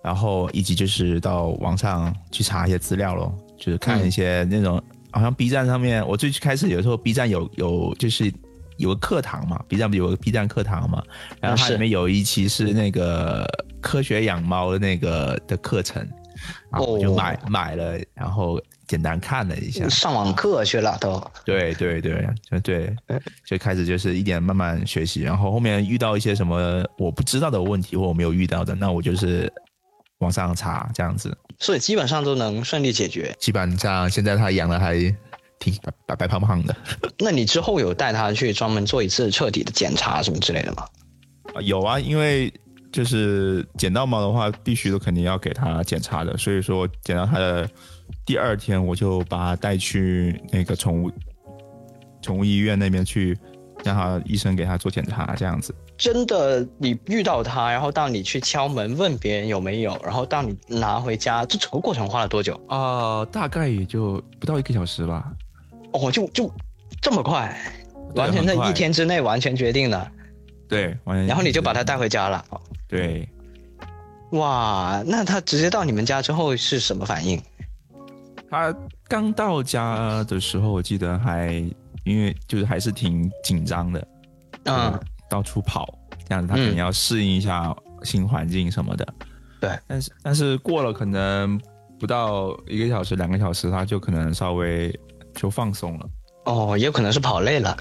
[0.00, 8.32] 然后以及就是到网上去查一些资料咯，就是看一些那种，好像 B 站上面，我最开始有时候 B 站有有就是
[8.78, 11.02] 有个课堂嘛，B 站不有个 B 站课堂嘛，
[11.40, 13.44] 然后它里面有一期是那个
[13.82, 16.00] 科学养猫的那个的课程，
[16.70, 18.58] 然后我就买买了，然后
[18.88, 22.96] 简单看了一下，上网课去了都，对对对，就对，
[23.46, 29.48] 就开始就是一点慢慢学习，然后后面遇到一些什么我不知道的问题或我没有遇到的，那我就是。
[30.20, 33.32] 往上查这样子，所以基本上都能顺利解决。
[33.38, 34.98] 基本上现在他养的还
[35.60, 36.74] 挺白白白胖胖的。
[37.20, 40.84] 那你之后有带他去专门做一次彻底的检查什么之类的吗？
[41.54, 42.52] 啊，有啊，因为
[42.90, 46.36] 就是捡到猫的话，必须都肯定要给它检查的。
[46.36, 47.70] 所以说捡到它的
[48.24, 51.10] 第二天，我就把他带去那个宠物
[52.20, 53.38] 宠物医院那边去，
[53.84, 55.74] 让他医生给他做检查这样子。
[55.96, 63.24] 真的，你遇到他，然后到你去敲门问别人有没有，然后到你拿回家，这整个过程花了多久啊？
[63.26, 65.32] 大概也就不到一个小时吧。
[65.92, 66.52] 哦，就就
[67.00, 67.56] 这么快，
[68.14, 70.10] 完全在一天之内完全决定了。
[70.68, 71.26] 对，完全。
[71.26, 72.44] 然后你就把他带回家了。
[72.86, 73.28] 对。
[74.32, 77.40] 哇，那他直接到你们家之后是什么反应？
[78.50, 78.74] 他
[79.06, 81.52] 刚到家的时候，我记得还
[82.04, 84.08] 因为就是还是挺紧张的。
[84.64, 85.00] 嗯。
[85.30, 85.86] 到处跑，
[86.26, 89.06] 这样子他肯定要适应一下新环境什么的。
[89.60, 91.60] 对，但是但是过了可能
[92.00, 94.90] 不到一个小时、两个小时，他就可能稍微
[95.34, 96.08] 就放松了。
[96.46, 97.76] 哦，也有可能是跑累了。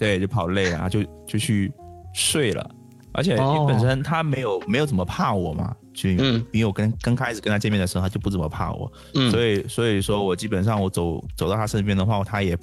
[0.00, 1.72] 对，就跑累了，就就去
[2.12, 2.68] 睡了。
[3.12, 3.36] 而且
[3.68, 8.90] 本身他没有没有怎么怕我嘛，就因为我跟刚开始跟他见面的时候，他就不怎么怕我。
[9.14, 12.56] 嗯，所以所以说我基本上我走走到他身边的话，他也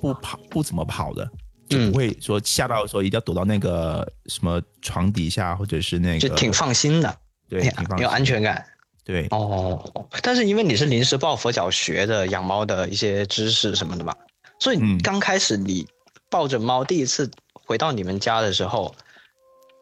[0.00, 1.28] 不跑不怎么跑的。
[1.66, 7.16] 就不会说吓到说一定要躲到那个什么床底下或者是那个，就挺放心的，
[7.48, 8.62] 对，有安全感，
[9.02, 9.26] 对。
[9.30, 9.82] 哦，
[10.22, 14.14] 但是因为你是临时抱佛脚学的养猫的一些知识什么的嘛，
[14.58, 15.86] 所以刚开始你
[16.30, 18.94] 抱着猫第一次回到你们家的时候，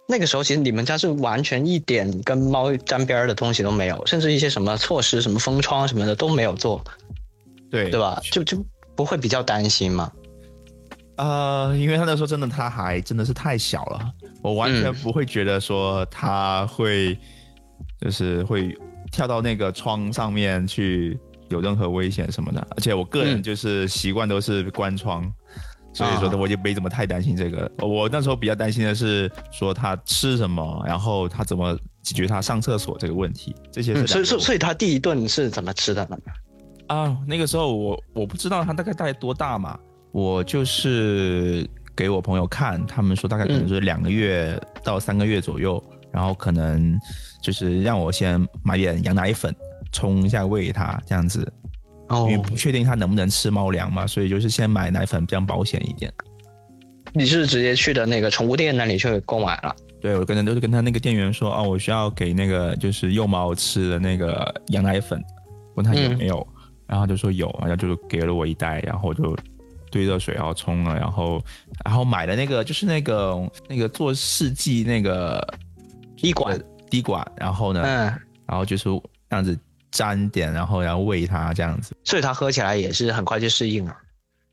[0.09, 6.83] 那个时候其实你们家是完全一点跟猫沾边的东西都没有，甚至一些什么措施、什么封窗什么的都没有做，
[7.71, 8.21] 对对吧？
[8.31, 8.63] 就就
[8.95, 10.13] 不会比较担心吗？
[11.17, 14.13] 呃，因为他那时候真的他还真的是太小了，
[14.43, 17.17] 我完全不会觉得说他会
[18.01, 18.77] 就是会
[19.13, 21.19] 跳到那个窗上面去
[21.49, 25.31] 有任何危险什么的，而且我个人就是习惯都是关窗，
[25.93, 27.71] 所以说我就没怎么太担心这个。
[27.79, 33.95] 我那时候比较担心的是说他吃什么，然后他怎么解决他上厕所这个问题，这些。
[34.07, 36.17] 所以，所以，所以他第一顿是怎么吃的呢？
[36.89, 39.79] 啊，那个时候我我不知道他大概大概多大嘛。
[40.13, 41.67] 我就是
[41.97, 46.99] 给我朋友看，他们说大概可能是两个月到三个月左右，然后可能
[47.43, 49.57] 就是让我先买点羊奶粉
[49.91, 51.51] 冲一下喂他这样子，
[52.13, 56.13] 因为不确定它能不能吃猫粮嘛，所以就是先买奶粉比较保险一点。
[57.13, 59.75] 你是直接去的那个宠物店那里去购买了？
[60.01, 65.23] 对，我跟他都是跟他那个店员说，哦，我需要给那个就是幼猫吃的那个羊奶粉，
[65.75, 66.47] 问他有没有，
[66.87, 69.37] 然后就说有，然后就给了我一袋，然后就。
[69.93, 71.39] 兑热水然后冲了，然后
[71.85, 75.47] 然后买的那个就是那个那个做试剂那个
[76.17, 76.59] 滴管
[76.89, 78.07] 滴管，然后呢，嗯，
[78.47, 79.55] 然后就是这样子
[79.93, 83.97] 沾点，然后然后喂它这样子，所以它喝起来也是很快就适应了。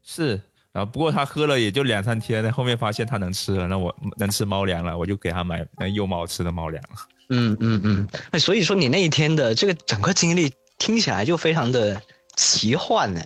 [0.04, 0.40] 是，
[0.72, 6.96] 然后不过它喝了也就两三天，后面发现它能吃了，那我能吃猫粮了，我就给它买那幼猫吃的猫粮了。
[7.30, 12.00] 嗯嗯嗯，那所以说你那一天的这个整个经历听起来就非常的
[12.36, 13.22] 奇幻呢。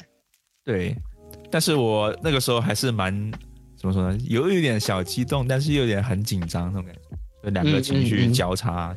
[0.63, 0.95] 对。
[1.49, 3.31] 但是我那个时候还是蛮
[3.77, 8.93] 怎么说呢，有一点小激动，但是又有点很紧张那种感觉，两个情绪交叉。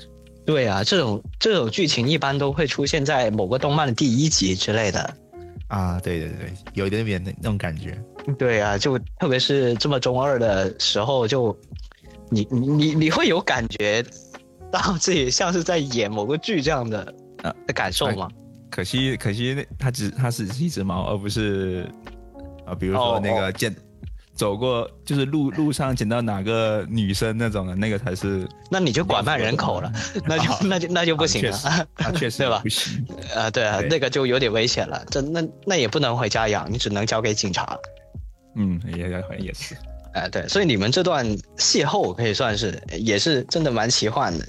[0.47, 5.17] 对啊，这种这种剧情一般都会出现在某个动漫的第一集之类的。
[5.69, 8.01] 啊，对对对，有一点点那那种感觉。
[8.39, 11.55] 对啊，就特别是这么中二的时候，就
[12.31, 14.05] 你你你你会有感觉
[14.71, 18.31] 到自己像是在演某个剧这样的呃的感受吗？
[18.71, 21.91] 可惜可惜，那它只它是一只猫，而不是。
[22.65, 23.73] 啊，比如说那个捡
[24.37, 28.47] 走过，就是路路上捡到哪个女生那种的，那个才是。
[28.71, 29.91] 那你就拐卖人口了，
[30.29, 31.57] 那就 那就那就不行了，
[31.95, 32.61] 啊确实 对吧？
[32.63, 33.05] 不行。
[33.35, 37.77] 啊，对啊，那个就有点危险了，这那那也不能回家养，你只能交给警察。
[38.55, 39.75] 嗯，也也也是。
[40.15, 41.27] 哎，对，所以你们这段
[41.57, 44.47] 邂逅可以算是也是真的蛮奇幻的。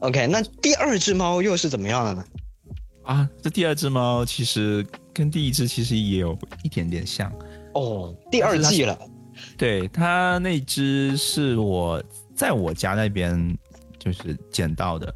[0.00, 2.24] OK，那第二只猫又是怎么样的呢？
[3.04, 4.84] 啊，这第二只猫其实
[5.14, 7.32] 跟第一只其实也有一点点像。
[7.78, 8.98] 哦，第二季了。
[9.56, 12.02] 对，它那只是我
[12.34, 13.56] 在我家那边
[13.98, 15.14] 就是捡到的，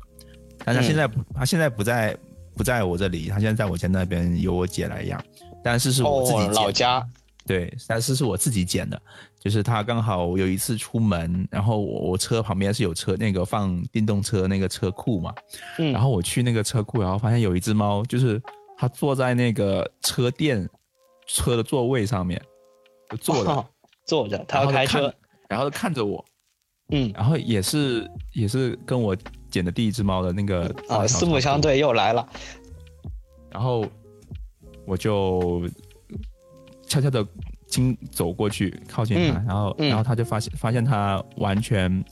[0.64, 2.16] 但它现在不，它现在不在
[2.54, 5.22] 不在我这里，它现在在我家那边由我姐来养，
[5.62, 7.06] 但是是我自己捡老家。
[7.46, 9.00] 对，但是是我自己捡的，
[9.40, 15.34] 就是它刚好有一次出门，然后我我车旁边是有车那个放电动车那个车库嘛，
[15.78, 18.40] 嗯，然后我去那个车库，然后发现有一只猫，就是
[18.76, 20.68] 它坐在那个车垫
[21.26, 22.49] 车的座位上面，就
[23.16, 23.66] 坐着。
[24.06, 25.14] 坐着，他要开车，
[25.48, 26.24] 然后看着我，
[26.88, 29.16] 嗯，然后也是也是跟我
[29.48, 32.28] 捡的第一只猫的那个啊，四目相对又来了，
[33.52, 33.86] 然后
[34.84, 35.62] 我就
[36.88, 37.24] 悄悄的
[37.68, 42.04] 经走过去靠近它，然后然后他就发现发现它完全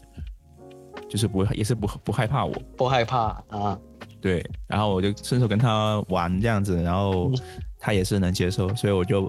[1.08, 3.76] 就是不也是不不害怕我，不害怕啊，
[4.20, 7.32] 对，然后我就伸手跟他玩这样子，然后
[7.76, 9.28] 他也是能接受，所以我就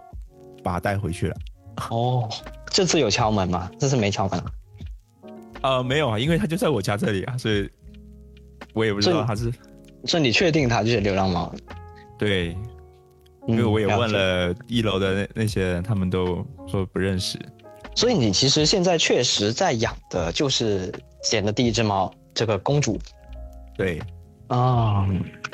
[0.64, 1.36] 把它带回去了。
[1.90, 2.30] 哦，
[2.70, 3.72] 这次有敲门吗？
[3.80, 4.44] 这次没敲门。
[5.62, 7.70] 呃，没有啊，因为他就在我家这里啊，所以
[8.74, 9.52] 我也不知道他是。
[10.06, 11.54] 所以你确定他就是流浪猫？
[12.18, 12.56] 对，
[13.48, 17.40] 因为我也问了一楼的那那些人，他们都说不认识。
[17.96, 20.94] 所以你其实现在确实在养的就是
[21.24, 23.00] 捡的第一只猫，这个公主。
[23.76, 24.02] 对，
[24.48, 25.08] 啊，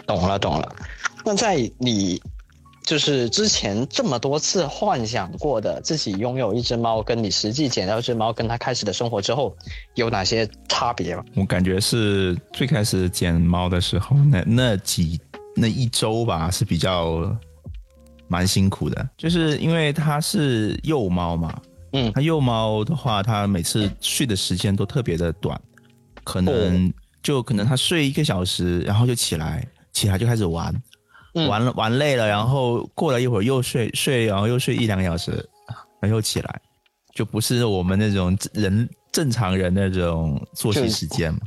[0.05, 0.75] 懂了懂了。
[1.23, 2.21] 那在你。
[2.85, 9.57] 就是之前这么多次幻想过的自己拥有一只猫，跟你实际捡到一只猫，跟它开始的生活之后，
[9.95, 11.25] 有哪些差别吗？
[11.35, 15.19] 我感觉是最开始捡猫的时候，那那几
[15.55, 17.35] 那一周吧是比较
[18.27, 21.59] 蛮辛苦的，就是因为它是幼猫嘛，
[21.93, 25.59] 嗯，它幼猫的话，它每次睡的时间都特别的短，
[26.23, 26.93] 可能
[27.23, 30.71] 就可能它睡一个小时，然后就起来，起来就开始玩。
[31.47, 35.31] 玩了玩累了，然后过了一会儿又睡睡，然后又睡一两个小时，
[35.99, 36.61] 然后又起来，
[37.13, 41.39] 就不是我们那种人正常人那种作息时间嘛。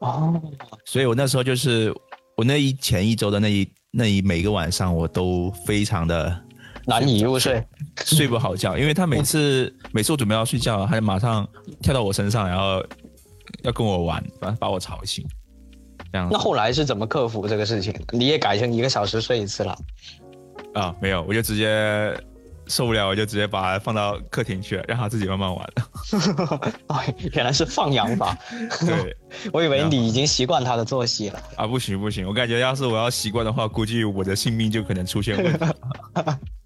[0.00, 0.42] 哦，
[0.86, 1.94] 所以我那时候就是
[2.36, 6.42] 我那一前一周的那一那一每个晚上我都非常的
[6.86, 7.62] 难以入睡，
[8.04, 11.46] 睡不好觉，因为他每次每次我准备要睡觉，他就马上
[11.82, 12.82] 跳到我身上，然后
[13.62, 15.26] 要跟我玩，把把我吵醒。
[16.30, 17.92] 那后来是怎么克服这个事情？
[18.12, 19.76] 你也改成一个小时睡一次了？
[20.74, 22.16] 啊，没有，我就直接
[22.66, 25.68] 受不了，我就直接把它放到客厅去了，让它自己慢慢玩。
[26.88, 28.36] 哎， 原来是放养法。
[28.86, 29.16] 对，
[29.52, 31.40] 我以为你已经习惯它的作息了。
[31.56, 35.66] 啊，不行不行，我感觉要是我要习惯的话，估计我的性命就可能出现问题。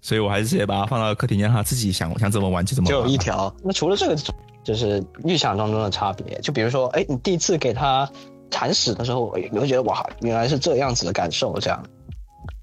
[0.01, 2.89] 所以我还是直接把它放到客厅，让它自己想想怎么玩就怎么。
[2.89, 3.53] 就有一条。
[3.63, 4.15] 那除了这个，
[4.63, 8.09] 就是预想当中的差别，就比如说，哎，你第一次给它。
[8.49, 11.83] 铲屎的时候，你会觉得哇，原来是这样子的感受，这样。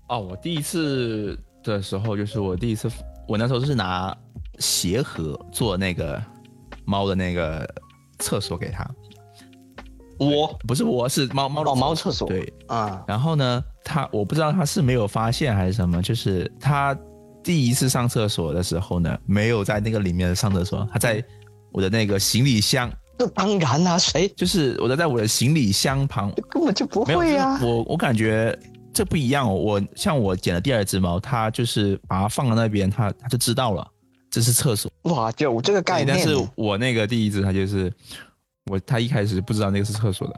[0.08, 2.88] 哦，我第一次的时候，就是我第一次，
[3.26, 4.16] 我那时候是拿
[4.58, 6.22] 鞋盒做那个
[6.84, 7.68] 猫的那个
[8.18, 8.88] 厕所给它。
[10.20, 12.28] 窝不是窝，是猫猫的猫厕所。
[12.28, 13.04] 对啊。
[13.06, 16.96] 然后呢，它我不知道它是没有发现还是什么，就是它
[17.42, 21.22] 第一次上厕所的时候呢，没有在那个里面上厕所，它在
[21.72, 22.90] 我的那个行李箱。
[23.18, 27.58] 这当然啦，谁就是我在在我的行李箱旁，根本就不会呀。
[27.62, 28.56] 我我感觉
[28.92, 29.52] 这不一样。
[29.52, 33.86] 我像我捡了第二只猫，它就是把它放在那边，它它就知道了
[34.30, 34.90] 这是厕所。
[35.04, 36.08] 哇，有这个概念。
[36.08, 37.90] 但是我那个第一只，它就是
[38.70, 40.34] 我，它一开始不知道那个是厕所的，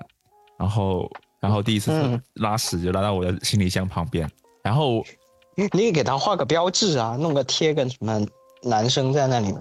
[0.57, 1.11] 然后
[1.41, 1.93] 然后第一次
[2.35, 4.31] 拉屎就拉到我的行李箱旁边，
[4.63, 5.05] 然后
[5.73, 8.25] 你也给它画个标志啊，弄个贴个什么
[8.63, 9.53] 男生在那里。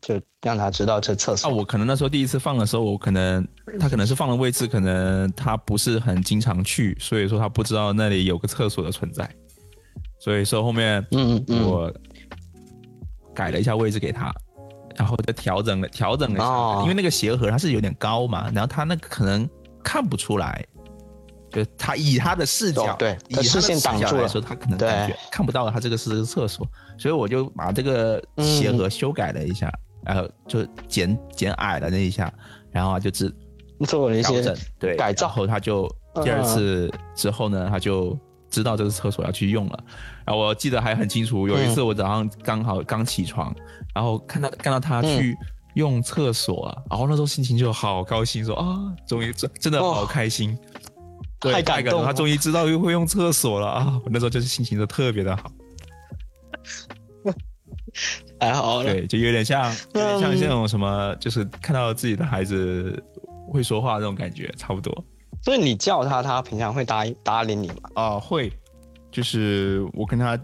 [0.00, 1.48] 就让他知道这厕所。
[1.48, 3.46] 啊，我可能那时候第一次放的时候，我可能
[3.78, 9.28] 他可能是放的位置，可能他不是很经常去，所以说他不知道那里有个厕所的存在。
[10.18, 11.92] 所以说后面，嗯嗯，我
[13.34, 14.30] 改了一下位置给他，
[14.96, 19.48] 然后再调整了调整了一下，因为那个鞋盒它是有点高嘛，然后他那个可能
[19.82, 20.62] 看不出来，
[21.50, 26.66] 就他以他的视角，对，以视线挡住来说，他可能感觉看不到他这个是厕所。
[26.98, 29.72] 所以我就把这个鞋盒修改了一下，
[30.04, 32.32] 然后就减减矮了那一下，
[32.70, 33.34] 然后就只
[33.86, 35.28] 做了一些对改造。
[35.28, 35.88] 后，他就
[36.22, 38.18] 第二次之后呢，他就
[38.50, 39.84] 知道这个厕所要去用了。
[40.26, 43.54] 然后我记得还很清楚，有一次我早上刚好刚起床，
[43.94, 45.36] 然后看到看到他去
[45.74, 50.56] 用厕所了，然后那时候心情就好高兴，说啊，终于真真的好开心，
[51.40, 54.00] 太感动，他终于知道又会用厕所了啊！
[54.04, 55.50] 我那时候就是心情都特别的好。
[58.38, 59.64] 还好，对，就有点像，
[59.94, 63.02] 有点像这种什么，就是看到自己的孩子
[63.50, 65.04] 会说话那种感觉，差不多。
[65.42, 67.90] 所以你叫他，他平常会搭搭理你吗？
[67.94, 68.52] 啊，会，
[69.10, 70.38] 就是我跟他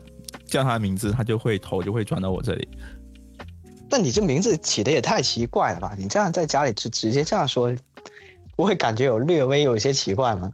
[0.46, 2.68] 叫它名字，他就会头就会转到我这里。
[3.88, 5.94] 但你这名字起的也太奇怪了吧？
[5.96, 7.72] 你这样在家里直直接这样说，
[8.56, 10.50] 不会感觉有略微有一些奇怪吗？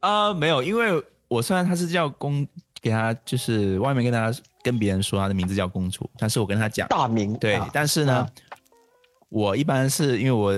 [0.00, 2.46] 啊、 没有，因为我虽然他是叫公，
[2.80, 4.32] 给他就是外面跟他
[4.62, 8.30] 跟别人说他的名字叫公主，但是我跟他讲大名对，啊但是呢，啊
[9.28, 10.52] 我一般是因为我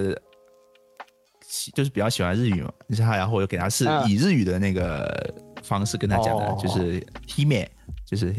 [1.47, 4.09] 喜就是比较喜欢日语嘛，就是他，然后我就给他是嗯。
[4.09, 6.59] 以日语的那个方式跟他讲的，哦。
[6.59, 7.67] 就是 hime，
[8.07, 8.35] 就是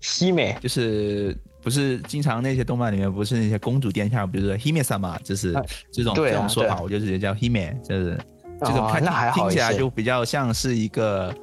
[0.00, 0.56] 西美。
[0.62, 5.62] 就是不是经常那些动漫里面不是那些公主殿下，比如说 hime 萨嘛，就是啊
[5.92, 8.18] 这种、啊这种说法，我就直接叫 hime，就是
[8.60, 11.34] 这种看、哦那还好听起来就比较像是一个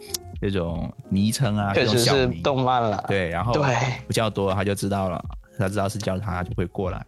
[0.42, 3.04] 那种昵称啊，确实是动漫了。
[3.08, 3.76] 对，然后对。
[4.08, 5.24] 比较多，他就知道了，
[5.58, 7.06] 他知道是叫他就会过来，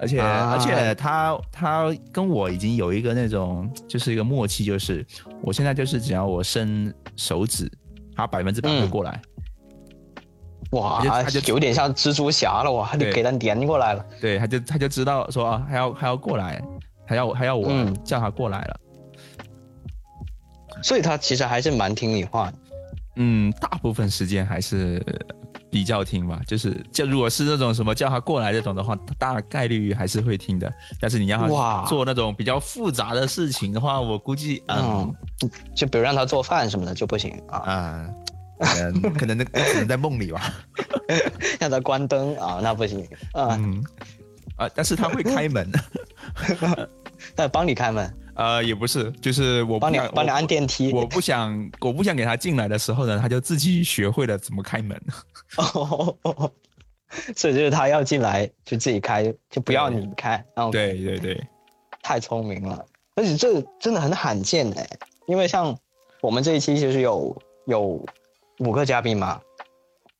[0.00, 0.52] 而且、啊。
[0.52, 5.04] 而且他他跟我已经有一个那种就是一个默契，就是
[5.42, 7.70] 我现在就是只要我伸手指，
[8.16, 9.20] 他百分之百会嗯过来，
[10.70, 14.04] 哇他就有点像蜘蛛侠了哇，他就给他连过来了。
[14.20, 16.62] 对，他就他就知道说啊，还要还要过来，
[17.06, 17.94] 还要还要我嗯。
[18.02, 18.80] 叫他过来了。
[20.82, 22.58] 所以他其实还是蛮听你话的。
[23.16, 25.00] 嗯，大部分时间还是
[25.70, 30.72] 比较听吧，就是就如果是那种什么叫他过来这种的话，大概率还是会听的。
[31.00, 38.10] 但是你让他做那种比较复杂的事情的话，我估计嗯嗯，就比如让他做饭什么的就不行啊，啊，
[38.58, 40.52] 可能可能那只能在梦里吧。
[41.60, 43.84] 让他关灯啊，那不行啊，嗯
[44.56, 45.70] 啊，但是他会开门，
[47.36, 50.92] 他帮你开门，呃，也不是，就是我帮你帮你按电梯。
[50.92, 55.00] 我不想，我不想给他进来的时候呢，他就自己学会了怎么开门。
[55.56, 56.16] 哦，
[57.36, 60.44] 所以就是他要进来就自己开，就不要你开。
[60.54, 61.46] 然后对对对，
[62.02, 62.84] 太聪明了，
[63.14, 64.88] 而且这真的很罕见哎，
[65.26, 65.76] 因为像
[66.20, 67.36] 我们这一期其实有
[67.66, 68.04] 有
[68.58, 69.40] 五个嘉宾嘛，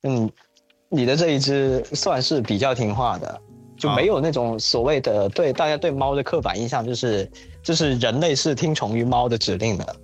[0.05, 0.31] 嗯，
[0.89, 3.43] 你的这一只算是比较听话的，
[3.85, 3.97] 就啊。
[3.97, 7.31] 没有那种所谓的对大家对猫的刻板印象，就是
[7.63, 9.97] 就是人类是听从于猫的指令的，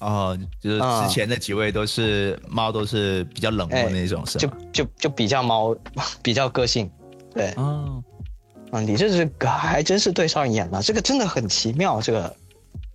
[0.00, 1.06] 哦，就是啊。
[1.06, 4.48] 之前那几位都是猫，都是比较冷漠哎那种，是就？
[4.72, 5.76] 就就比较猫
[6.22, 6.90] 比较个性，
[7.34, 8.02] 对，哦，
[8.70, 12.34] 啊，你这是还真是对上眼了，这个真的很奇妙，这个。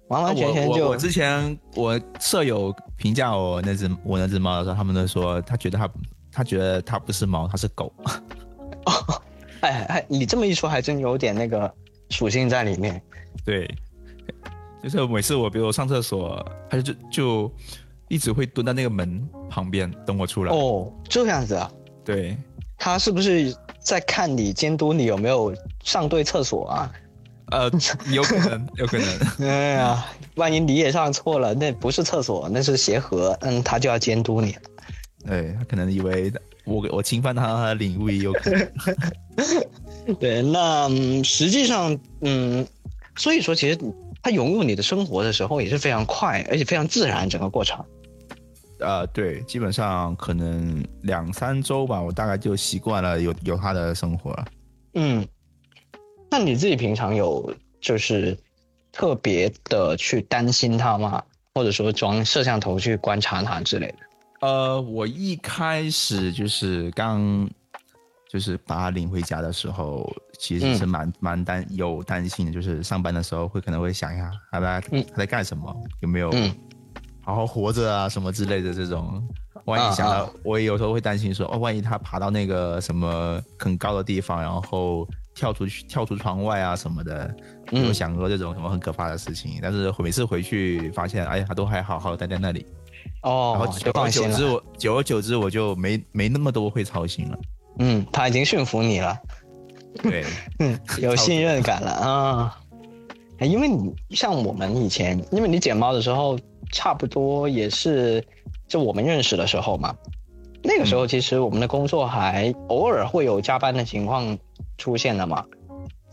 [0.08, 5.90] 完完全全就我我我之前我舍友评价我那只我那只猫的时候，他们都说他觉得他
[6.30, 7.90] 他觉得它不是猫，它是狗。
[9.62, 11.72] 哎哎，你这么一说，还真有点那个
[12.10, 13.02] 属性在里面。
[13.46, 13.70] 对，
[14.84, 17.52] 就是每次我比如上厕所，他就就就
[18.10, 20.52] 一直会蹲在那个门旁边等我出来。
[20.52, 21.72] 哦，这样子啊，
[22.04, 22.38] 对，
[22.78, 26.92] 他是不是在看你监督你有没有上对厕所啊？
[27.52, 27.70] 呃，
[28.12, 29.20] 有可能，有可能。
[29.50, 30.06] 哎呀，
[30.36, 34.62] 万一你也上错了，那不是厕所，那是鞋盒，嗯，他就要监督你了。
[35.28, 36.32] 对他可能以为
[36.66, 38.72] 我我侵犯他的领域，也有可能。
[40.20, 42.66] 对，那、嗯实际上，嗯，
[43.16, 43.78] 所以说，其实
[44.22, 47.84] 他融入你的生活的时候也是非常快，而且非常自然，整个过程。
[48.80, 54.46] 呃，对，基本上可能两三周吧，我大概就习惯了有有他的生活了。
[54.96, 55.28] 嗯，
[56.30, 58.38] 那你自己平常有就是
[58.92, 61.24] 特别的去担心他吗？
[61.54, 63.98] 或者说装摄像头去观察他之类的？
[64.42, 67.50] 呃，我一开始就是刚
[68.30, 76.52] 就是把他领回家的时候，其实是蛮蛮担有担心的，就是上班的时候会可能会想一下他在嗯他在干什么，有没有嗯
[77.24, 79.24] 好好活着啊什么之类的这种。
[79.66, 87.36] 万啊一想到啊，我也有时候会担心说，哦，万一他爬到那个什么很高的地方，然后跳出去跳出窗外啊什么的，
[87.72, 89.60] 嗯有想过这种什么很可怕的事情。
[89.62, 92.66] 但是每次回去发现，哎呀，他都还好好待在那里。
[93.24, 94.54] 然后哦，久而就放心久之，了。
[94.54, 97.38] 我久而久之我就没没那么多会操心了。
[97.80, 99.18] 嗯，他已经驯服你了，
[100.02, 100.24] 对，
[100.60, 102.58] 嗯， 有信任感了啊。
[103.40, 106.38] 哎因为你像我们以前，因为你捡猫的时候，
[106.72, 108.24] 差不多也是
[108.68, 109.96] 就我们认识的时候嘛。
[110.64, 114.38] 那个时候其实我们的工作还偶尔会有加班的情况
[114.78, 115.44] 出现的嘛。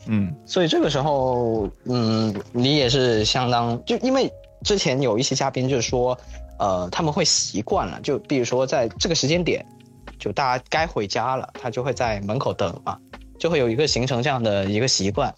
[0.06, 4.32] 嗯所以这个时候，嗯，你也是相当就因为
[4.64, 6.18] 之前有一些嘉宾就是说，
[6.58, 9.64] 呃，他们会习惯了，就比如说在这个时间点，
[10.18, 12.98] 就大家该回家了，他就会在门口等嘛，
[13.38, 15.34] 就会有一个形成这样的一个习惯。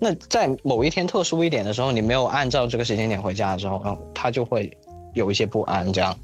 [0.00, 4.76] 那在某一天特殊一点的时候，你没有按照这个时间点回家的时候，然后他就会
[5.14, 6.16] 有一些不安，这样。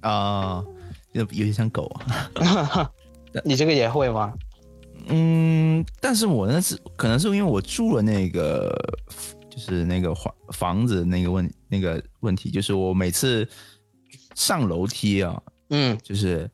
[0.00, 0.64] 啊、
[1.12, 1.90] 有有点像狗
[2.42, 2.90] 啊。
[3.44, 4.34] 你这个也会吗？
[5.06, 8.74] 嗯，但是我那是可能是因为我住了那个
[9.54, 13.48] 就是那个房房子那个问那个问题，就是我每次
[14.34, 15.40] 上楼梯啊，
[15.70, 16.50] 嗯就是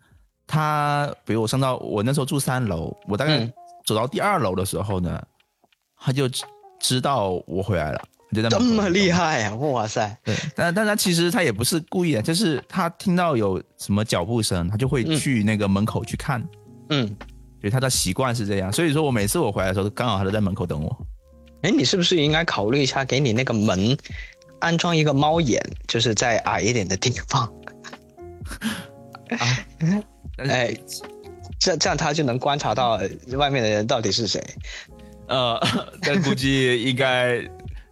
[0.47, 3.51] 他，比如我上到我那时候住三楼，我大概嗯
[3.87, 5.19] 走到第二楼的时候呢，
[5.97, 6.45] 他就知
[6.79, 8.03] 知道我回来了，
[8.33, 9.55] 就在门口这么厉害啊！
[9.55, 16.47] 哇塞，对，但但他其实他也不是故意的，就是他听到有什么脚步声，他就会嗯去那个门口去看，
[16.91, 17.07] 嗯，
[17.61, 18.71] 所以他的习惯是这样。
[18.71, 21.07] 所以说我每次我回来的时候，刚好他都在门口等我。
[21.63, 23.97] 哎，你是不是应该考虑一下，给你那个门
[24.61, 27.53] 安装一个猫眼，就是在矮一点的地方？
[30.39, 30.75] 哎，
[31.59, 32.99] 这这样他就能观察到
[33.37, 34.43] 外面的人到底是谁。
[35.29, 35.61] 呃，
[36.03, 37.37] 但估计应该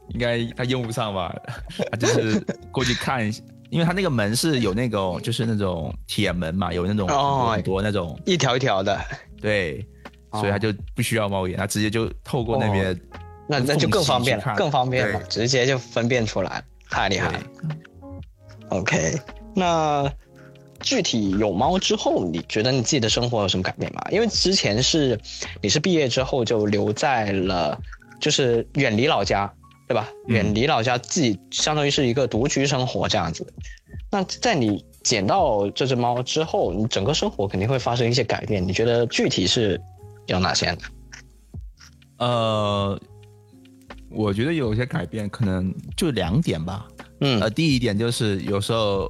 [0.08, 1.34] 应该他用不上吧，
[1.92, 2.40] 他就是
[2.72, 8.98] 过去看一下，因为他那个门是有那种就是那种铁门嘛，有那种哦很多那种一条一条的，
[9.40, 9.86] 对，
[10.30, 12.98] 哦所以他就不需要猫眼，他直接就透过那边。
[13.48, 17.42] 那那就更方便了，更方便了，直接就分辨出来，太厉害了。
[18.68, 19.18] OK，
[19.54, 20.12] 那
[20.80, 24.02] 具体有猫之后，你觉得你自己的生活有什么改变吗？
[24.10, 25.18] 因为之前是
[25.62, 27.80] 你是毕业之后就留在了，
[28.20, 29.50] 就是远离老家，
[29.88, 30.08] 对吧？
[30.28, 33.46] 嗯远离老家，自己相当于是一个独居生活这样子。
[34.10, 38.66] 那在你捡到这只猫之后，你整个生活肯定会发生一些改变。
[38.66, 39.80] 你觉得具体是
[40.26, 40.78] 有哪些呢？
[42.18, 43.00] 呃，
[44.10, 46.86] 我觉得有些改变可能就两点吧。
[47.20, 49.08] 嗯呃，第一点就是有时候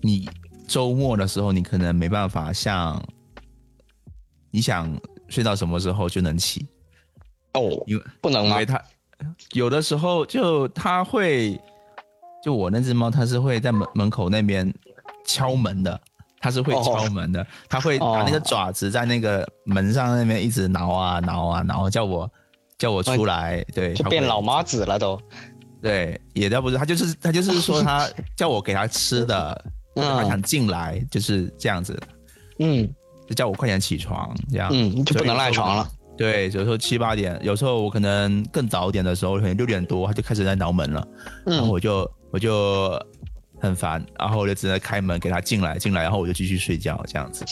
[0.00, 0.28] 你
[0.68, 3.02] 周末的时候，你可能没办法像
[4.50, 4.94] 你想
[5.28, 6.66] 睡到什么时候就能起，
[7.54, 8.66] 哦，因为不能吗因为？
[8.66, 8.82] 它
[9.52, 11.60] 有的时候就它会，
[12.44, 14.72] 就我那只猫，它是会在门门口那边
[15.24, 16.00] 敲门的。
[16.42, 22.30] 它是会哦敲门的，它会拿那个爪子在那个门上那边一直挠啊挠啊挠，叫我
[22.80, 25.20] 叫我出来，对，就变老妈子了都。
[25.82, 29.64] 对，也倒不是，他就是他就是说他 叫我给他吃的，
[29.96, 31.98] 嗯他想进来，就是这样子，
[32.58, 32.88] 嗯
[33.28, 35.88] 就叫我快点起床，这样，嗯，就不能赖床了。
[36.16, 41.06] 对，有时候七八点，有时候我可能更早一点的时候，可能六点多他就开始在挠门了，
[41.44, 42.98] 然后嗯我就我就
[43.58, 47.44] 很烦，然后我就只能开门给他进来，进来，然后我就继续睡觉这样子。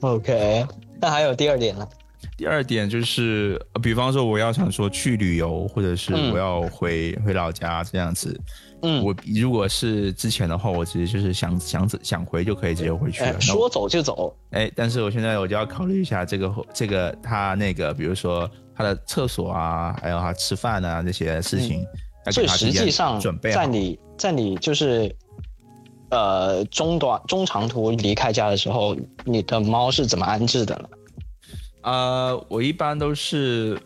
[0.00, 0.66] ，OK。
[1.00, 1.88] 那还有第二点呢？
[2.36, 8.38] 第二点就是，呃比方说我要想说去旅游，或者是嗯我要回、回老家这样子，
[8.82, 13.40] 嗯，我如果是之前的话，我其实就是想想想回就可以直接回去了。
[13.40, 14.34] 说走就走。
[14.50, 21.84] 哎，但是我现在我就要考虑一下这个这个他那个，比如说他的厕所啊，还有他吃饭啊这些事情，
[22.30, 25.14] 所以实际上准备在你在你就是
[26.10, 30.88] 呃中短中长途离开家的时候，你的猫是怎么安置的呢？
[31.82, 33.78] 呃，我一般都是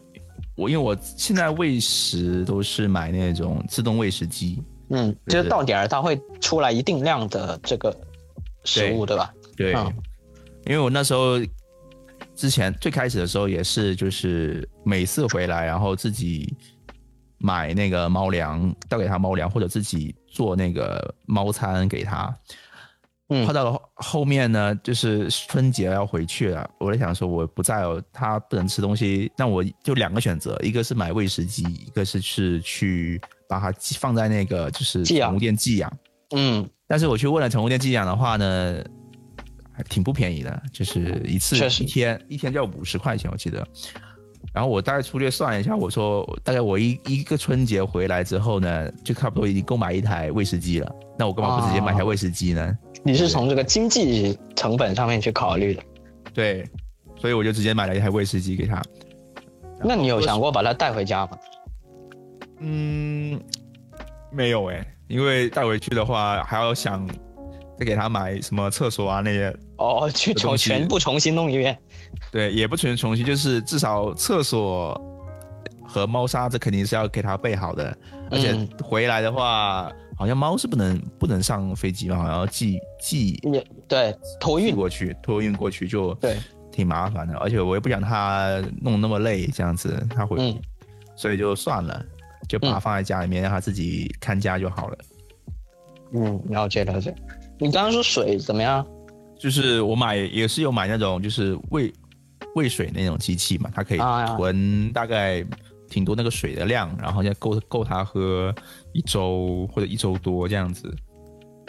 [0.54, 7.94] 我因为我现在喂食都是买那种自动喂食机，嗯，就是到点儿它会出来一定量的这个
[8.64, 9.32] 食物，对吧？
[9.56, 9.92] 对，嗯
[10.66, 11.38] 因为我那时候
[12.34, 16.52] 之前最开始的时候也是，就是每次回来，然后自己
[17.38, 22.34] 买那个猫粮，倒给它猫粮，或者自己做那个猫餐给它。
[23.28, 35.92] 嗯后到了后面呢，就是春节要回去了，我在想说我不在哦，它不能吃东西，那我就两个选择，一个是买喂食机，一个是是去把它放在那个就是宠物店寄养。
[36.34, 38.80] 嗯，但是我去问了宠物店寄养的话呢，
[39.72, 43.66] 还挺不便宜的，就是一次一天一天就要五十块钱，我记得。
[44.52, 50.90] 然后我大概粗略算了一下，我说大概我一一个春节回来之后呢，就差不多已经购买一台喂食机了。
[51.18, 52.78] 那我干嘛不直接买台喂食机呢？
[53.02, 55.82] 你是从这个经济成本上面去考虑的。
[56.32, 56.68] 对，
[57.16, 58.82] 所以我就直接买了一台喂食机给他。
[59.82, 61.38] 那你有想过把它带回家吗？
[62.60, 63.38] 嗯，
[64.32, 67.06] 没有哎、因为带回去的话还要想
[67.78, 71.78] 再给他买什么厕所啊那些哦，去重全部重新弄一遍。
[72.30, 75.00] 对，也不全重新，就是至少厕所
[75.84, 77.96] 和猫砂这肯定是要给它备好的，
[78.30, 78.68] 而且嗯。
[78.82, 83.40] 回来的话，好像猫是不能不能上飞机嘛，好像寄寄
[83.88, 86.36] 对，托运过去，托运过去就对。
[86.72, 90.60] 挺麻烦的，而且我也不想它弄那么累，这样子它会，嗯。
[91.16, 92.04] 所以就算了，
[92.46, 92.80] 就把它嗯。
[92.80, 94.98] 放在家里面，让它自己看家就好了。
[96.12, 97.14] 嗯，了解了解。
[97.58, 98.86] 你刚刚说水怎么样？
[99.38, 101.90] 就是我买也是有买那种就是喂
[102.56, 103.98] 喂水那种机器嘛，它可以
[104.34, 105.44] 囤大概
[105.90, 108.52] 挺多那个水的量，然后就够够它喝
[108.92, 110.92] 一周或者一周多这样子。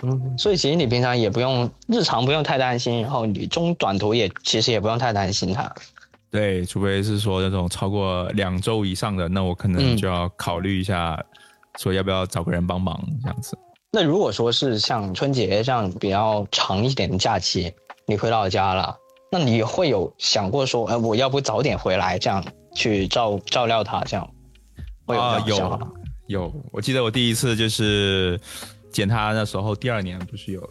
[0.04, 5.70] 嗯，所以其实你平常也不用日常不用太担心，然后你中短途也其实也不用太担心它。
[6.32, 11.22] 对，除非是说那种超过两周以上的，那我可能嗯就要考虑一下，
[11.80, 13.58] 说要不要找个人帮忙这样子。
[13.92, 17.74] 那如果说是像春节这样比较长一点的假期，
[18.06, 18.96] 你回老家了，
[19.32, 22.44] 那你会有想过说，哎，我要不早点回来，这样
[22.74, 24.30] 去照照料他，这样
[25.06, 25.92] 会有啊，这样想法吗？
[26.28, 28.40] 有有，我记得我第一次就是
[28.92, 30.70] 捡他那时候，第二年不是有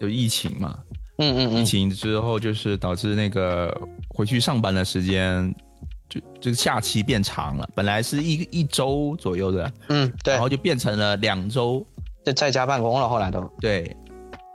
[0.00, 0.78] 有疫情嘛？
[1.18, 3.76] 嗯嗯嗯疫，情之后就是导致那个
[4.08, 5.54] 回去上班的时间
[6.08, 11.86] 就就假期变长了，本来是一一周左右的，嗯，对然，后就变成了两周。
[12.22, 13.96] 就在家办公了，后来都，对，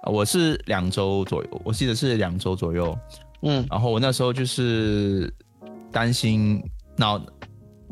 [0.04, 2.96] 呃我是两周左右，我记得是两周左右。
[3.46, 5.34] 嗯然后我那时候就是
[5.92, 6.62] 担心
[6.98, 7.22] 脑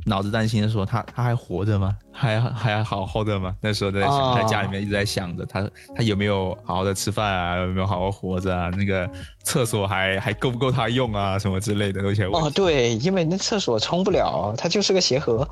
[0.05, 1.95] 脑子担心的说他他还活着吗？
[2.11, 3.55] 还还好好的吗？
[3.61, 8.69] 那时候在在家里面一直在想着他他有没有好好的吃饭啊，有没有好好活着啊？
[8.75, 9.09] 那个
[9.43, 11.39] 厕所还还够不够他用啊？
[11.39, 15.47] 什么之类的那些问哦，对，因为那厕所冲不了，它就是个鞋盒。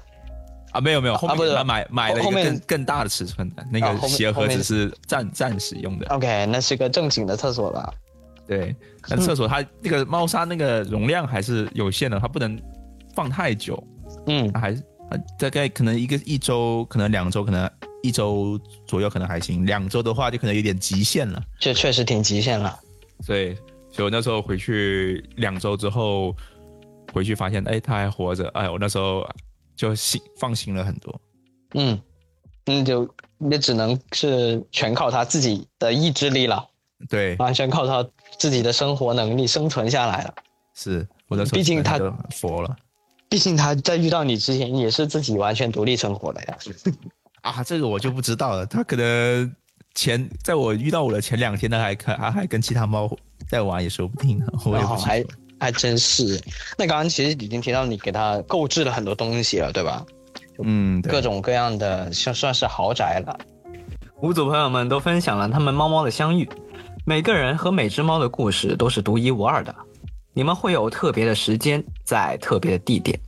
[0.71, 6.07] 啊，没有没有，后啊不是面他买买了一个更更大的尺寸的那个鞋盒，只是暂暂时用的。
[6.07, 7.93] OK，那是个正经的厕所了。
[8.47, 8.75] 对，
[9.07, 12.59] 但厕所它那个猫砂那个容量还是有限的，它不能
[13.15, 13.81] 放太久。
[14.27, 14.83] 嗯它还是
[15.39, 17.69] 大概可能一个一周，可能两周，可能
[18.03, 21.41] 一周左右可能还行，两周的话就可能有点极限了。
[21.59, 22.77] 这确实挺极限了。
[23.21, 23.55] 所以，
[23.89, 26.35] 所以我那时候回去两周之后，
[27.13, 29.27] 回去发现，哎，它还活着，哎，我那时候
[29.75, 31.21] 就心放心了很多。
[31.73, 31.99] 嗯，
[32.65, 36.65] 那就那只能是全靠他自己的意志力了，
[37.09, 40.33] 对，完全靠他自己的生活能力生存下来了。
[40.73, 41.99] 是我那时候毕竟他
[42.31, 42.75] 佛了
[43.29, 46.57] 毕竟他在遇到你之前也是自己完全独立生活的呀。
[47.41, 48.65] 啊，这个我就不知道了。
[48.65, 49.55] 他可能
[49.95, 53.09] 前在我遇到我的前两天，他还看，他还跟其他猫
[53.49, 54.41] 在玩，也说不定。
[54.65, 55.25] 我也不哦还
[55.59, 56.39] 还真是。
[56.77, 60.05] 那刚刚其实已经提到你给他购置了很多东西了，对吧？
[60.63, 63.39] 嗯，各种各样的，算算是豪宅了。
[64.21, 66.47] 五组朋友们都分享了他们猫猫的相遇，
[67.03, 69.73] 每个人和每只猫的故事都是独一无二的。
[70.33, 73.19] 你们会有特别的时间，在特别的地点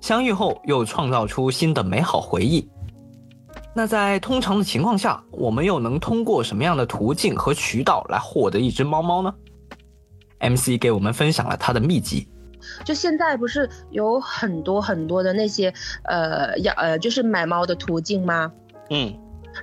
[0.00, 2.66] 相遇后，又创造出新的美好回忆。
[3.74, 9.34] 那在通常的情况下，我们又能通过什么样的途径和渠道来获得一只猫猫呢
[10.40, 12.26] ？MC 给我们分享了他的秘籍。
[12.84, 15.72] 就现在不是有很多很多的那些
[16.04, 18.50] 呃要呃就是买猫的途径吗？
[18.90, 19.14] 嗯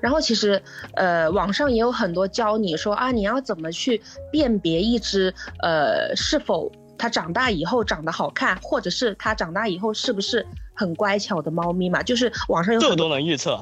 [0.02, 0.62] 然后其实，
[0.94, 4.02] 呃，网上也有很多教你说啊，你要怎么去
[4.32, 12.02] 辨别一只呃是否它长大以后长得好看，或者是它长大以后是不是很乖巧的猫咪嘛？
[12.04, 13.60] 就是网上有很多能预测？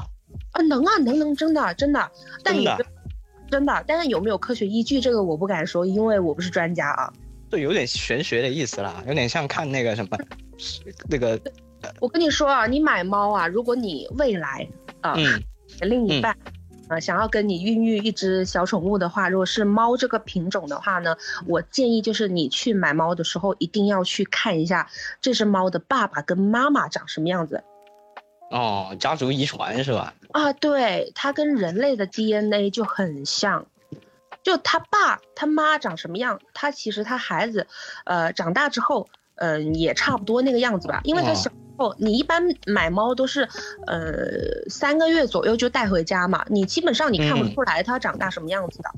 [0.51, 2.11] 啊，能啊，能能，真的真的，
[2.43, 2.85] 但真的有没有
[3.49, 7.13] 真的，但是有没有科学依据，这个我不敢说，因为我不是专家啊。
[7.51, 10.17] 就有点玄学的意思啦，有点像看那个什么，
[11.07, 11.39] 那个
[11.99, 14.67] 我跟你说啊，你买猫啊，如果你未来
[15.01, 15.39] 啊，嗯
[15.81, 16.35] 另一半。
[16.89, 21.15] 呃，想要跟你孕育一只小宠物的话，如果是猫这个品种的话呢，
[21.47, 24.89] 我建议就是你去买猫的时候，一定要去看一下
[25.21, 27.63] 这只猫的爸爸跟妈妈长什么样子
[28.51, 30.13] 哦，家族遗传是吧？
[30.33, 30.51] 啊。
[30.51, 33.65] 对，它跟人类的 DNA 就很像，
[34.43, 37.65] 就他爸他妈长什么样，他其实他孩子，
[38.03, 41.49] 呃，长大之后，嗯、也差不多那个样子吧，因为他哦小。
[41.49, 41.53] 哦，
[41.97, 43.47] 你一般买猫都是，
[43.87, 48.89] 呃，三个月左右就带回家嘛，你基本上你看不嗯出来它长大什么样子的。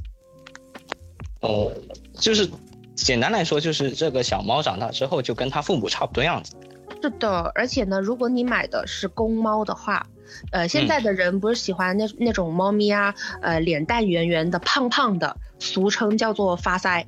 [1.42, 1.72] 哦，
[2.14, 2.50] 就是
[2.96, 6.56] 简单来说，就是这个小猫长大之后就跟它父母差不多样子。
[7.02, 10.08] 是的，而且呢，如果你买的是公猫的话，
[10.52, 17.06] 呃，现在的人不是喜欢那那种猫咪啊，呃，脸蛋圆圆的、胖胖的，俗称叫做发腮。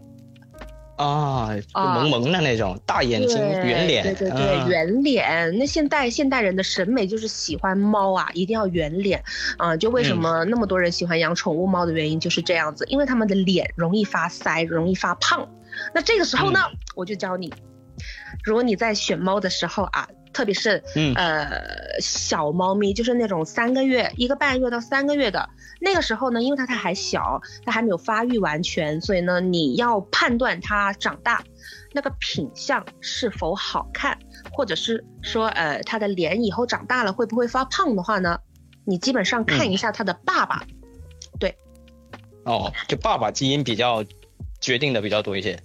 [0.98, 5.58] 啊，萌萌的那种，大眼睛、圆脸，对对对，嗯圆脸。
[5.58, 9.24] 那现代现代人的审美就是喜欢猫啊，一定要圆脸。
[9.58, 10.18] 啊、就为什嗯。
[10.18, 15.48] 么那么多人喜欢养宠物猫的原因就是这样子，因为他们的脸容易发腮，容易发胖。
[15.94, 16.78] 那这个时候呢，嗯。
[16.96, 17.54] 我就教你，
[18.44, 25.50] 如果你在选猫的时候啊，特别是、嗯呃小猫咪，就是那种三个月、一个半月到三个月的
[25.82, 31.44] 那个时候呢，因为它它还小，它还没有发育完全，所以呢，你要判断它长大
[31.94, 34.18] 那个品相是否好看，
[34.52, 38.40] 或者是说呃它的脸以后长大了会不会发胖的话呢，
[38.86, 40.64] 你基本上看一下它的爸爸。
[41.40, 41.56] 对
[42.46, 44.04] 哦，就爸爸基因比较
[44.60, 45.60] 决定的比较多一些。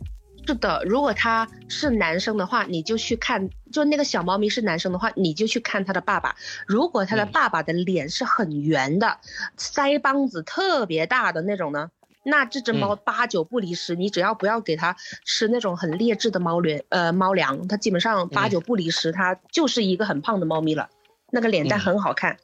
[0.46, 6.34] 是的，如果他是男生的话，你就去看，就那个小猫咪是男生的话，你就去看他的爸爸。
[6.66, 9.18] 如果他的嗯爸爸的脸是很圆的，
[9.56, 11.90] 腮帮子特别大的那种呢，
[12.24, 20.90] 那这只猫八九不离十，你只要不要给它吃那种很劣质的猫粮，呃，猫粮，它基本上八九不离十，它就是一个很胖的猫咪了，
[21.30, 22.36] 那个脸蛋很好看。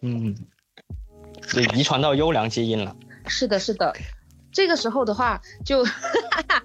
[0.00, 0.36] 嗯，
[1.46, 2.96] 就遗传到优良基因了。
[3.26, 3.94] 是的，是的，
[4.58, 5.84] 这个时候的话就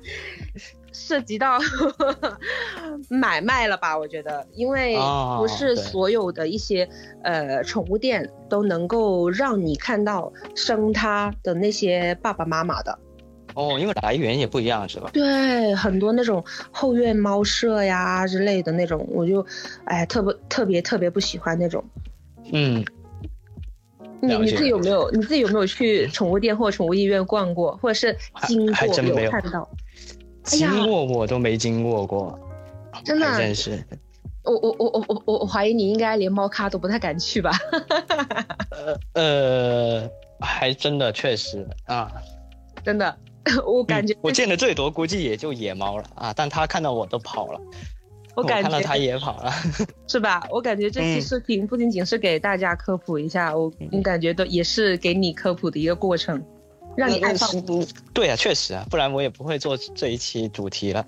[0.91, 1.59] 涉及到
[3.07, 3.95] 买卖了吧？
[3.95, 4.97] 我觉得，因为
[5.37, 6.89] 不是所有的一些
[7.23, 12.97] 呃宠物店都能够让你看到生它的那些爸爸妈妈的。
[13.53, 15.11] 哦，因为来源也不一样，是吧？
[15.13, 19.45] 对，很多那种后院猫舍呀之类的那种，我就
[19.85, 21.85] 哎特别特别特别不喜欢那种。
[22.51, 22.83] 嗯。
[24.27, 25.11] 你你自己有没有？
[25.11, 28.17] 你自己有没有去宠物店或宠物医院逛过，或者是
[28.47, 29.69] 经过有看到？
[30.43, 32.37] 经过我都没经过过，
[33.03, 33.83] 真的，真是。
[34.43, 37.51] 我我我我我我我怀疑你应该连猫咖都不太敢去吧？
[39.13, 40.09] 呃呃，
[40.41, 42.11] 还真的确实啊，
[42.83, 43.17] 真的，
[43.65, 47.61] 我感觉我见的最多估计也就野猫了啊，但它看到我都跑了。
[48.35, 49.51] 我感觉他也跑了，
[50.07, 50.47] 是吧？
[50.49, 56.43] 我感觉这期视频不仅仅是给大家科普一下，我我感觉都也是给你科普的一个过程，
[56.97, 57.47] 让你爱上。
[58.13, 61.05] 对啊，确实啊，不然我也不会做这一期主题了。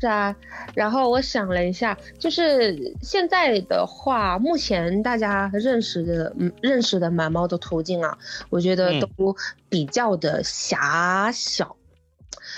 [0.00, 0.34] 是啊，
[0.74, 8.18] 然后我想了一下，就是现在的话，目前大家认识的嗯认识的买猫的途径啊，
[8.50, 9.34] 我觉得都
[9.68, 11.76] 比较的狭小。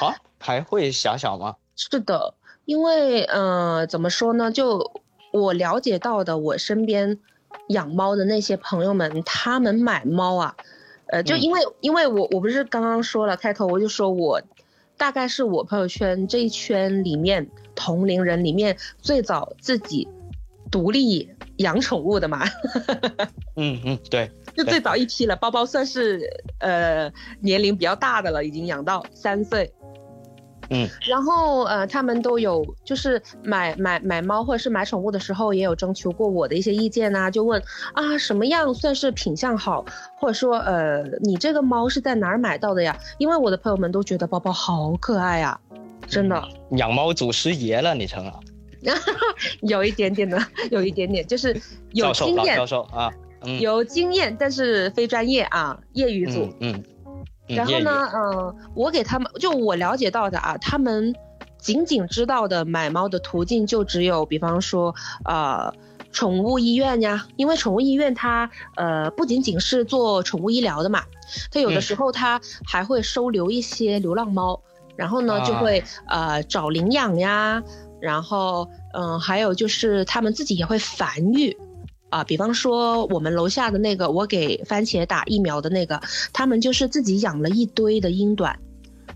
[0.01, 0.17] 啊？
[0.41, 1.55] 还会狭小吗？
[1.77, 2.35] 是的。
[2.69, 4.53] 因为，呃，怎么说呢？
[4.53, 4.93] 就
[5.33, 7.19] 我了解到的，我身边
[7.69, 10.55] 养猫的那些朋友们，他们买猫啊，
[11.07, 14.43] 呃，就因为，因为我我不是刚刚说了开头，我就说我
[14.99, 20.07] 大概是我朋友圈这一圈里面同龄人里面最早自己
[20.71, 22.45] 独立养宠物的嘛。
[23.57, 25.35] 嗯嗯，对，就最早一批了。
[25.35, 26.21] 包包算是
[26.59, 29.73] 呃年龄比较大的了，已经养到三岁。
[30.71, 37.63] 嗯，然后呃，他们都有就是买买买猫或者是买宠物的时候，也有征求过我的一些意见呐，就问
[37.95, 39.85] 啊什么样算是品相好，
[40.19, 42.97] 或者说呃你这个猫是在哪儿买到的呀？
[43.19, 45.59] 因为我的朋友们都觉得包包好可爱呀，
[46.07, 46.43] 真的。
[46.73, 48.41] 养猫祖师爷了，你成了？
[49.63, 50.39] 有一点点的，
[50.71, 51.59] 有一点点，就是
[51.93, 53.11] 有经验，教授啊，
[53.61, 56.83] 有经验，但是非专业啊，业余组，嗯。
[57.49, 61.15] 然后呢，嗯，我给他们就我了解到的啊，他们
[61.59, 64.95] 仅仅知道的买猫的途径就只有，比方说，
[65.25, 65.73] 呃，
[66.13, 71.03] 宠物医院呀，因为宠物医院它呃不仅仅是做宠物医疗的嘛，
[71.51, 74.61] 它有的时候它还会收留一些流浪猫，
[74.97, 77.63] 然后呢就会呃找领养呀，
[78.01, 81.57] 然后嗯还有就是他们自己也会繁育。
[82.11, 86.01] 啊，比方说我们楼下的那个，我给番茄打疫苗的那个，
[86.33, 88.59] 他们就是自己养了一堆的英短，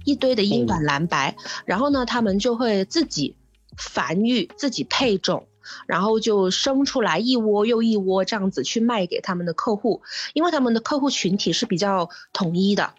[0.05, 3.35] 一堆的英短蓝白，然后呢，他们就会自己
[3.79, 5.47] 繁育，自己配种，
[5.87, 10.03] 然后就生出来一窝又一窝这样子去卖给他们的客户，
[10.35, 12.93] 因为他们的客户群体是比较统一的，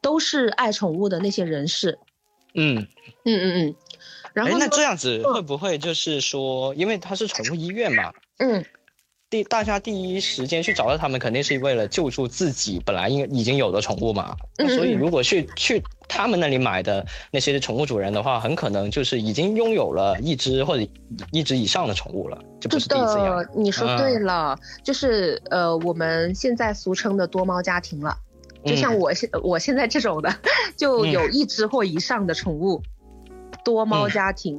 [0.00, 1.98] 都是爱宠物的那些人士。
[2.54, 2.88] 嗯
[3.24, 3.74] 嗯嗯嗯。
[4.32, 8.12] 然后那这样子会不会就是说，因为它是宠物医院嘛？
[8.38, 8.64] 嗯。
[9.30, 14.34] 第大家第一时间去找到他们，肯定是为了救助自己本来应已经有的宠物嘛。
[14.74, 20.86] 所以如果去去他们那里买的那些宠物主人的话，很可能就是已经拥有了一只或者
[21.30, 23.44] 一只以上的宠物了，就不是第一次养。
[23.54, 28.16] 你说对了，就是呃我们现在俗称的多猫家庭了。
[28.64, 30.34] 就像我现我现在这种的，
[30.74, 32.82] 就有一只或以上的宠物，
[33.62, 34.58] 多猫家庭。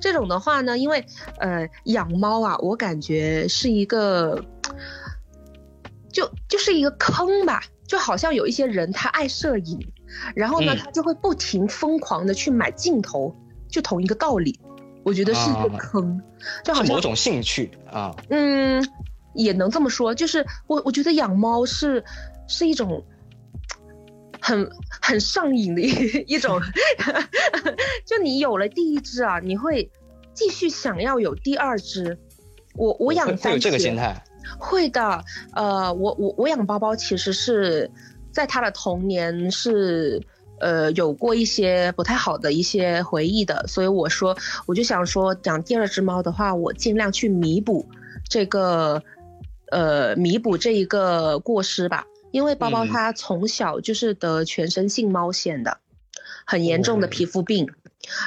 [0.00, 1.04] 这种的话呢，因为
[1.38, 4.44] 呃养猫啊，我感觉是一个，
[6.12, 9.78] 就就是一个坑吧，就好像有一些人他爱摄影，
[10.34, 13.34] 然后呢他就会不停疯狂的去买镜头，
[13.68, 14.58] 就同一个道理，
[15.02, 16.20] 我觉得是一个坑，
[16.62, 18.86] 就好像某种兴趣啊，嗯，
[19.34, 22.04] 也能这么说，就是我我觉得养猫是
[22.46, 23.04] 是一种。
[24.46, 24.70] 很
[25.02, 25.88] 很上瘾的一
[26.34, 26.60] 一种，
[28.06, 29.90] 就你有了第一只啊，你会
[30.34, 32.16] 继续想要有第二只。
[32.76, 34.22] 我我养番茄，会有这个心态，
[34.58, 35.24] 会的。
[35.54, 37.90] 呃，我我我养包包，其实是
[38.30, 40.22] 在他的童年是
[40.60, 44.36] 呃有过一些不太好的一些回忆的，所以我说
[44.66, 47.84] 我就想说养第二只猫的话，我尽量去弥补
[48.28, 49.02] 这个
[49.72, 52.04] 呃弥补这一个过失吧。
[52.36, 55.78] 因为包包它从小就是得全身性猫癣的，
[56.44, 57.66] 很严重的皮肤病，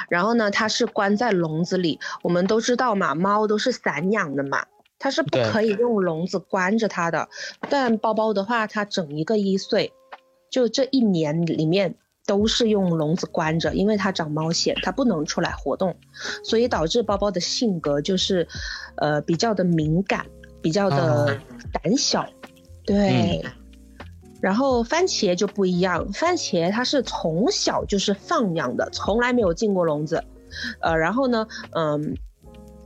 [0.08, 2.00] 然后呢，它是关在笼子里。
[2.24, 4.66] 我们都知道嘛，猫都是散养的嘛，
[4.98, 7.28] 它是不可以用笼子关着它的。
[7.68, 9.92] 但包包的话，它整一个一岁，
[10.50, 11.94] 就这一年里面
[12.26, 15.94] 都是用笼子关着，因为它长猫癣，它不能出来活动，
[16.42, 18.48] 所以导致包包的性格就是，
[18.96, 20.26] 呃，比较的敏感，
[20.60, 21.38] 比较的
[21.72, 22.28] 胆小，
[22.84, 23.40] 对。
[24.40, 30.24] 然后番茄就不一样，番茄它是从小就是放养的，从来没有进过笼子，
[30.80, 32.16] 呃，然后呢，嗯，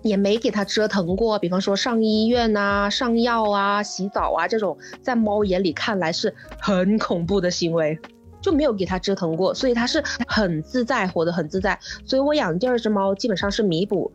[0.03, 7.99] 也没给它折腾过，比方说上医院呐、上药啊、洗澡啊这种，在猫眼里看来是很恐怖的行为，
[8.41, 11.79] 就没有给它折腾过，所以它是很自在，活得很自在。
[12.05, 14.13] 所以我养第二只猫基本上是弥补，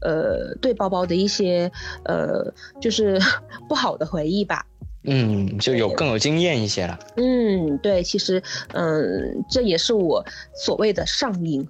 [0.00, 1.70] 呃，对包包的一些
[2.04, 3.18] 呃，就是
[3.68, 4.66] 不好的回忆吧。
[5.04, 6.98] 嗯，就有更有经验一些了。
[7.16, 8.42] 嗯，对，其实，
[8.72, 10.24] 嗯，这也是我
[10.54, 11.66] 所谓的上瘾。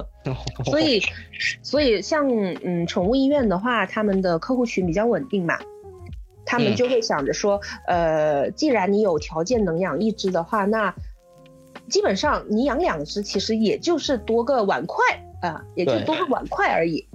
[0.64, 1.02] 所以，
[1.62, 2.26] 所以像
[2.64, 5.58] 嗯宠物医院的话，他们的客户群比较稳定嘛，
[6.46, 10.94] 他们就会想着说，呃，既然你有条件能养一只的话，那
[11.90, 14.96] 基本上你养两只，其实也就是多个碗筷
[15.42, 17.06] 啊、也就多个碗筷而已，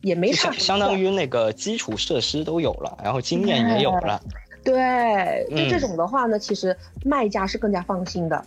[0.00, 4.20] 也没就差相相当于那个基础设施都有了，然后经验也有了。
[4.64, 8.44] 对，就这嗯种的话呢，其实卖家是更加放心的。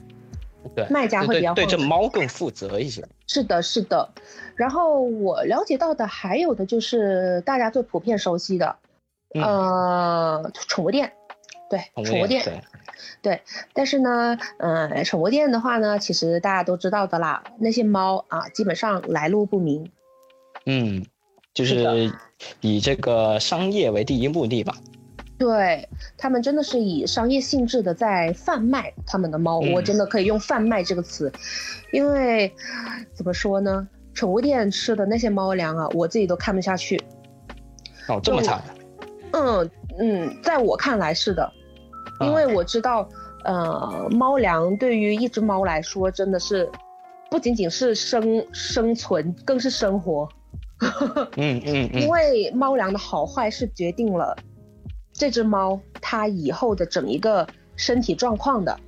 [0.76, 3.08] 对，卖家会比较对这猫更负责一些。
[3.28, 4.10] 是的，是的。
[4.56, 8.76] 然后我了解到的还有的就是大家最普遍熟悉的，
[9.36, 11.14] 嗯呃，宠物店，
[11.70, 12.62] 对，宠物店，对，
[13.22, 13.42] 对。
[13.74, 19.90] 但是呢，呃，宠物店的话呢，其实大家都知道的啦，那些猫啊，基本上来路不明。
[20.66, 21.06] 嗯，
[21.54, 22.12] 就是
[22.60, 24.76] 以这个商业为第一目的吧。
[25.38, 25.88] 对
[26.18, 31.32] 他们真的是以商业性质的在贩卖他们的猫，嗯我真的可以用“贩卖”这个词，
[31.92, 32.52] 因为
[33.14, 37.00] 怎么说呢，宠物店吃的那些猫粮啊，我自己都看不下去。
[38.08, 38.64] 哦，这么惨。
[39.34, 39.70] 嗯
[40.00, 41.44] 嗯，在我看来是的，
[42.20, 43.08] 啊因为我知道，
[43.44, 46.68] 呃，猫粮对于一只猫来说真的是
[47.30, 50.28] 不仅仅是生生存，更是生活。
[51.36, 54.36] 嗯嗯因嗯，为猫粮的好坏是决定了
[55.18, 57.46] 这只猫它以后的整一个
[57.76, 58.80] 身体状况的。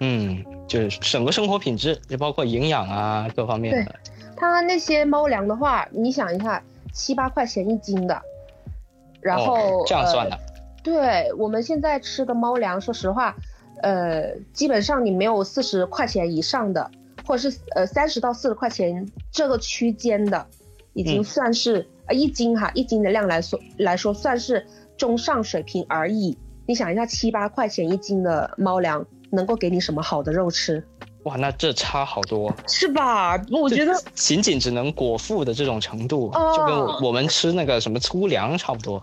[0.00, 3.94] 嗯，就是整个生活品质，就包括营养啊各方面的。
[4.36, 8.22] 它那些猫粮的话，你想一下，七八块钱一斤的，
[9.20, 10.36] 然后、哦、这样算的。
[10.36, 10.42] 呃
[10.86, 13.34] 对我们现在吃的猫粮，说实话，
[13.82, 16.88] 呃，基本上你没有四十块钱以上的，
[17.26, 20.46] 或者是呃三十到四十块钱这个区间的，
[20.92, 24.66] 已经嗯算是、呃一斤哈一斤的量来说来说算是
[24.96, 26.36] 中上水平而已。
[26.66, 30.84] 你想一下，七八块钱一斤的猫粮能够给你什么好的肉吃，
[31.22, 32.52] 哇，那这差好多。
[32.66, 33.40] 是吧？
[33.52, 39.00] 我觉得仅仅只能果腹的这种程度，哦就跟我我们吃那个什么粗粮差不多。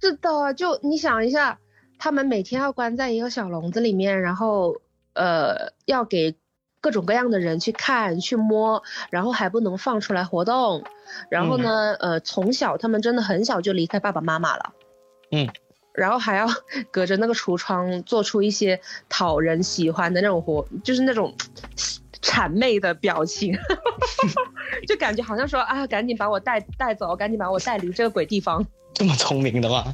[0.00, 1.58] 是的，就你想一下，
[1.98, 4.74] 他们每天要关在一个小笼子里面，然后
[5.14, 6.34] 呃要给
[6.80, 10.84] 各种各样的人去看去摸，然后还不能放出来活动，
[11.30, 14.72] 然后呢，呃从小他们真的很小就离开爸爸妈妈了，
[15.32, 15.48] 嗯，
[15.94, 16.46] 然后还要
[16.90, 21.34] 隔着那个橱窗做出一些讨人喜欢的那种活，就是那种
[22.22, 23.56] 谄媚的表情，
[24.86, 28.64] 就感觉好像说啊，赶紧把我带带走，赶紧把我带离这个鬼地方。
[28.92, 29.92] 这么聪明的吗？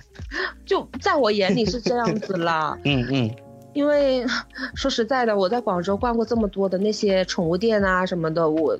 [0.64, 3.36] 就在我眼里是这样子啦，嗯嗯，
[3.72, 4.24] 因为
[4.74, 8.78] 说实在的，我在广州逛过这么多的那些宠物店啊什么的，我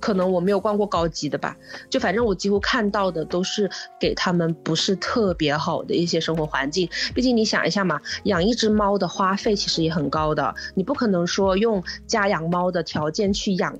[0.00, 1.56] 可能我没有逛过高级的吧，
[1.90, 6.88] 就反正我几乎看到的都是给他们不是特别好的一些生活环境。
[7.14, 13.76] 毕竟你想一下嘛，养一只猫的花费其实也很高的，你不可能说用家养猫的条件去养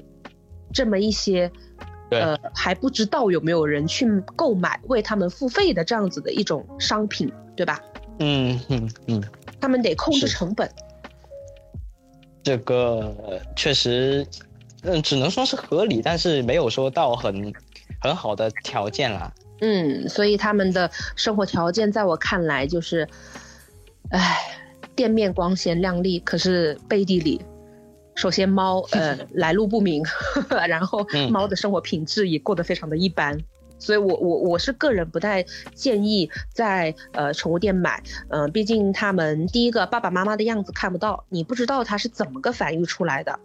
[0.72, 1.50] 这么一些。
[2.10, 7.78] 呃，还不知道有没有人去购买为他们付费的这样子的一种商品，对吧？
[8.18, 9.22] 嗯嗯嗯，
[9.60, 10.70] 他们得控制成本。
[12.42, 14.26] 这个呃确实，
[14.82, 17.52] 嗯，只能说是合理，但是没有说到很
[18.00, 19.32] 很好的条件啦。
[19.60, 23.06] 嗯，所以他们的生活条件在我看来就是，
[24.10, 24.38] 唉，
[24.94, 27.40] 店面光鲜亮丽，可是背地里，
[28.14, 30.02] 首先猫呃 来路不明，
[30.68, 33.36] 然后嗯猫的生活品质也过得非常的一般。
[33.78, 35.44] 所以我，我我是个人不太
[35.74, 43.38] 建议在呃宠物店买，嗯、毕竟他们第一个爸爸妈妈的样子看不到，你不知道它是怎么个繁育出来的，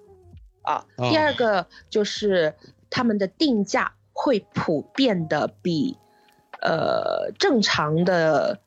[0.63, 2.55] 啊，哦第二个就是
[2.89, 5.97] 他们的定价会普遍的比
[6.61, 8.59] 呃正常的，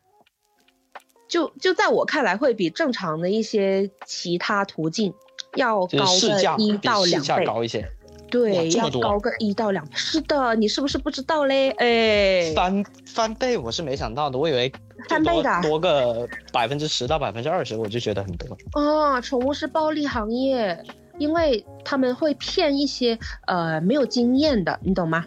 [1.29, 5.13] 就就在我看来会比正常的一些其他途径
[5.57, 7.45] 要高一到两倍。
[7.45, 7.91] 高一些。
[8.31, 9.93] 对，要高个一到两倍。
[9.95, 11.71] 是的，你是不是不知道嘞？
[11.79, 14.73] 哎，翻翻倍我是没想到的，我以为
[15.09, 18.57] 翻倍的啊多个百分之十到百分之二十，我就觉得很多。
[18.75, 20.83] 哦，宠物是暴利行业，
[21.19, 25.25] 因为他们会骗一些呃没有经验的，你懂吗？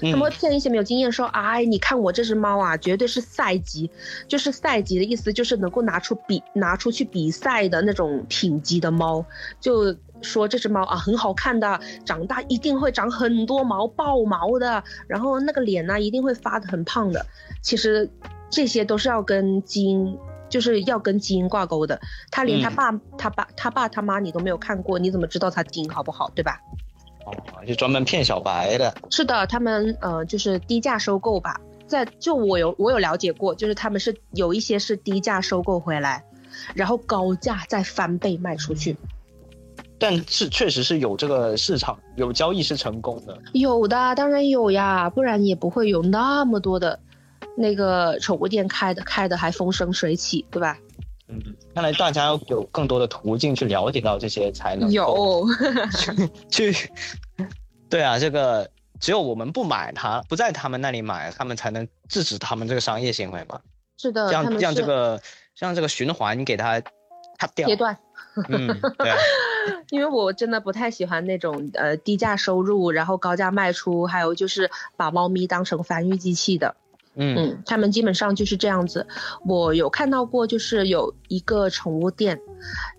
[0.00, 3.90] 他们会嗯骗一些没有经验，说，哎，你看我这只猫啊，绝对是赛级，
[4.28, 9.24] 就是赛级的意思，就是能够拿出比拿出去比赛的那种品级的猫，
[9.60, 9.92] 就
[10.22, 17.24] 说这只猫啊很好看的，长大一定会长很多毛，爆毛的，然后那个脸呢、一定会发的很胖的。
[17.62, 18.10] 其实
[18.50, 20.18] 这些都是要跟基因。
[20.50, 22.00] 就是要跟基因挂钩的，
[22.30, 26.58] 他连他嗯爸、他爸、他爸、他妈你都没有看过，你怎么知道他基因好不好，对吧？
[27.26, 27.36] 哦，
[27.66, 28.94] 就专门骗小白的。
[29.10, 36.24] 是的，他们呃就是低价收购吧，在就我有我有了解过，就是他们是有一些是低价收购回来，
[36.74, 38.96] 然后高价再翻倍卖出去。
[39.98, 43.36] 但是确实是有这个市场，有交易是成功的。
[43.52, 46.98] 有的当然有呀，不然也不会有那么多的
[47.56, 50.78] 那个宠物店开的开的还风生水起，对吧？
[51.28, 51.38] 嗯，
[51.74, 55.46] 看来大家要有更多的途径去了解到这些，才能够有，
[56.48, 56.74] 去。
[57.90, 58.70] 对啊，这个
[59.00, 63.60] 只有我们不买它，不在他们那里买，他们才能制止他们这个商业行为嘛。
[63.96, 65.20] 是的，这样他们是这个
[65.58, 66.80] 让这个循环给它
[67.36, 67.68] 它掉。
[68.48, 68.66] 嗯，
[68.98, 69.16] 对啊，
[69.90, 76.74] 因为我真的不太喜欢那种呃低价收入，然后高价卖出，还有就是把猫咪当成繁育机器的。
[77.20, 79.04] 嗯嗯，他们基本上就是这样子。
[79.44, 82.38] 我有看到过，就是有一个宠物店，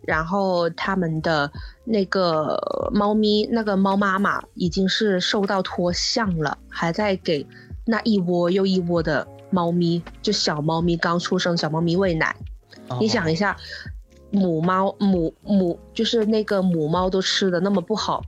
[0.01, 1.49] 然后他们的
[1.85, 7.47] 那个猫咪，那个猫妈妈已经是瘦到脱相了，还在给
[7.85, 12.35] 那一窝又一窝的猫咪，就小猫咪刚出生小猫咪喂奶。
[12.99, 13.55] 你想一下，
[14.31, 18.21] 母猫母母就是那个母猫都吃的那么不好，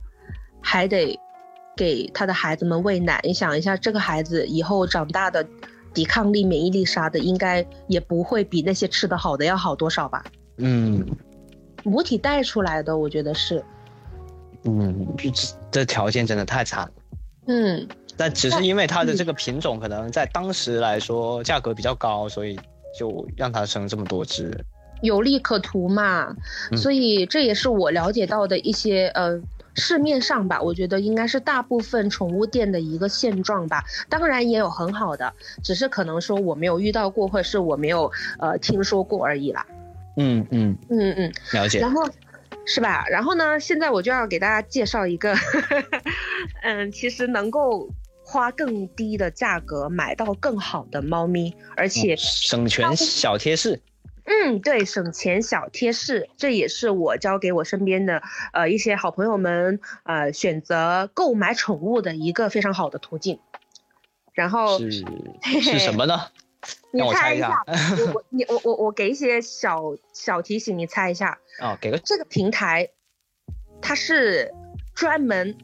[0.60, 1.18] 还得
[1.76, 3.20] 给他的孩子们喂奶。
[3.22, 5.46] 你想一下，这个孩子以后长大的
[5.94, 10.24] 抵抗力、免疫力啥的，应该也不会比那些吃的好的要好多少吧？
[10.58, 11.04] 嗯
[11.84, 13.64] 母体带出来的，我觉得是，
[14.64, 15.32] 嗯，这
[15.70, 16.92] 这条件真的太惨了。
[17.46, 22.56] 嗯，但只是因为它的这个品种可能在当时来说价格比较高，所以
[22.96, 24.56] 就让它生这么多只。
[25.02, 26.34] 有利可图嘛。
[26.70, 29.40] 嗯所以这也是我了解到的一些呃。
[29.74, 33.82] 市面上吧，我觉得应该是大部分宠物店的一个现状吧。
[34.06, 35.32] 当然也有很好的，
[35.64, 39.66] 只是可能说我没有遇到过，或者是我没有呃听说过而已啦。
[40.18, 41.90] 嗯嗯，嗯嗯，了解然。
[41.90, 42.06] 后
[42.66, 43.06] 是吧？
[43.08, 45.34] 然后呢，现在我就要给大家介绍一个，
[46.62, 47.88] 嗯，其实能够
[48.22, 53.80] 花更低的价格买到更好的猫咪，而且省权小贴士。
[54.32, 58.22] 嗯，对，省钱小贴士，这也是我教给我身边的
[58.52, 63.38] 呃一些好朋友们呃选择购买宠物的一个非常好的途径。
[64.32, 64.90] 然后是
[65.60, 66.28] 是什么呢？
[66.92, 67.62] 你让我猜一一下。
[67.66, 69.82] 我 我你我我我给一些小
[70.12, 72.88] 小提醒，你猜一下，哦，给个这个平台
[73.82, 74.50] 它是
[74.94, 75.54] 专门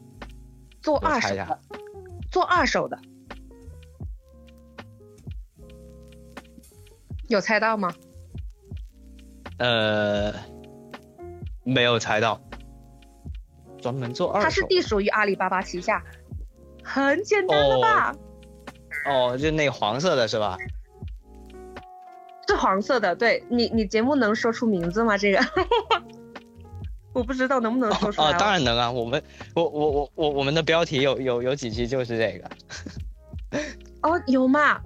[0.81, 1.59] 做二手的，
[2.31, 2.99] 做二手的，
[7.27, 7.91] 有猜到吗？
[9.59, 10.33] 呃，
[11.63, 12.41] 没有猜到。
[13.81, 14.43] 专门做二手。
[14.43, 16.03] 它是隶属于阿里巴巴旗下，
[16.83, 18.13] 很简单了吧？
[19.05, 20.57] 哦，就那个黄色的是吧？
[22.47, 25.17] 是黄色的，对你，你节目能说出名字吗？
[25.17, 25.39] 这个
[27.13, 28.27] 我不知道能不能说出来。
[28.27, 28.91] 哦，当然能啊。
[28.91, 29.23] 我们
[29.53, 32.49] 我我我我我们的标题有有有几期就是这个。
[34.01, 34.81] 哦，有嘛？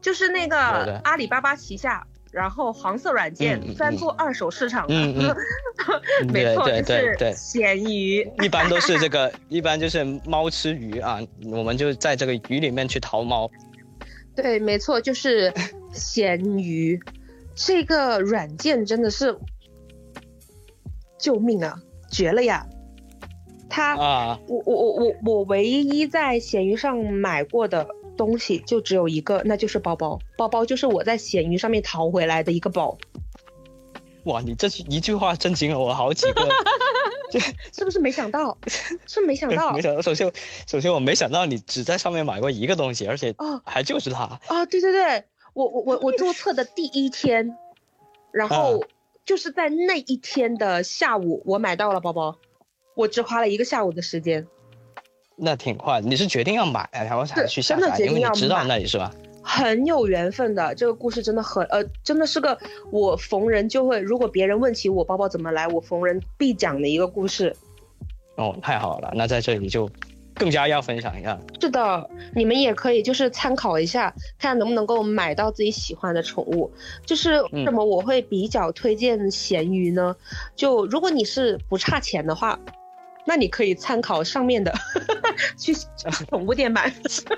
[0.00, 0.56] 就是那个
[1.04, 4.94] 阿里巴巴旗下，然后黄色软件专做二手市场的。
[4.94, 5.36] 嗯嗯
[6.32, 8.28] 没错，对就对对对是闲鱼。
[8.42, 13.50] 一般都是这个， 一般就是猫吃鱼啊，我们就在这个鱼里面去淘猫。
[14.34, 15.52] 对，没错，就是
[15.92, 17.00] 咸鱼。
[17.54, 19.36] 这个软件真的是
[21.18, 21.78] 救命啊，
[22.10, 22.66] 绝了呀！
[23.70, 27.86] 它，啊，我我我我我唯一在闲鱼上买过的
[28.16, 30.18] 东西就只有一个，那就是包包。
[30.36, 32.96] 包包就是我在闲鱼上面淘回来的一个包，
[34.24, 36.48] 哇，你这一句话震惊了我好几个。
[37.72, 38.56] 是不是没想到？
[39.06, 40.30] 是没想到 没想到，首先
[40.68, 44.38] 首先我没想到你只在上面买过一个东西，而且哦还就是它。
[44.46, 44.64] 啊！
[44.66, 47.56] 对对对，我我我我注册的第一天，
[48.30, 48.86] 然后啊
[49.26, 52.36] 就是在那一天的下午，我买到了包包，
[52.94, 54.46] 我只花了一个下午的时间。
[55.36, 59.12] 那挺快，你是决定要买，然后才去下载，因为你知道那里是吧？
[59.42, 62.58] 很有缘分的，这个故事真的很呃，真的是个
[62.90, 67.54] 我逢人就会，如果别人问起我包包怎么来，我逢人必讲的一个故事。
[68.36, 69.90] 哦，太好了，那在这里就
[70.34, 71.38] 更加要分享一下。
[71.60, 76.72] 是的，你们也可以就是参考一下，看能不能够买到自己喜欢的宠物。
[77.04, 80.16] 就是为什么我会比较推荐咸鱼呢？
[80.56, 82.58] 就如果你是不差钱的话。
[83.26, 84.72] 那你可以参考上面的，
[85.56, 85.72] 去
[86.28, 86.92] 宠物店买。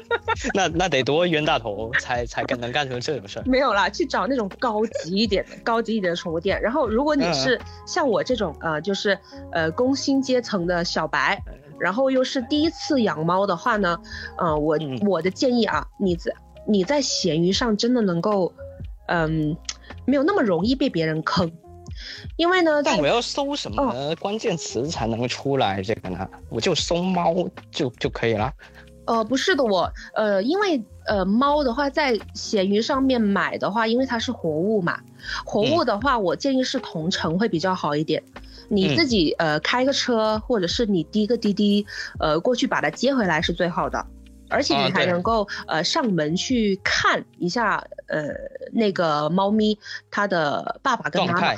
[0.53, 3.43] 那那得多冤大头才才能干成这种事儿？
[3.47, 6.61] 没有啦，去找那种高级一点的、高级一点的宠物店。
[6.61, 9.19] 然后，如果你是像我这种呃，就是
[9.53, 11.41] 呃工薪阶层的小白，
[11.79, 13.99] 然后又是第一次养猫的话呢，
[14.39, 16.33] 呃，我我的建议啊，你在
[16.67, 18.53] 你在闲鱼上真的能够，
[19.07, 19.57] 嗯，
[20.05, 21.51] 没有那么容易被别人坑。
[22.37, 26.29] 因为呢，但我要搜什么关键词才能出来这个呢？
[26.49, 27.35] 我就搜猫
[27.71, 28.53] 就就可以了。
[29.07, 34.99] 呃，不是的，我呃，因为呃，猫的话在闲鱼上面买的话，因为它是活物嘛，
[35.45, 38.21] 活物的话，我建议是同城会比较好一点。
[38.69, 41.87] 你自己呃开个车，或者是你滴个滴滴，
[42.19, 44.05] 呃过去把它接回来是最好的，
[44.49, 48.25] 而且你还能够呃上门去看一下呃
[48.73, 49.79] 那个猫咪
[50.11, 51.55] 它的爸爸跟妈妈。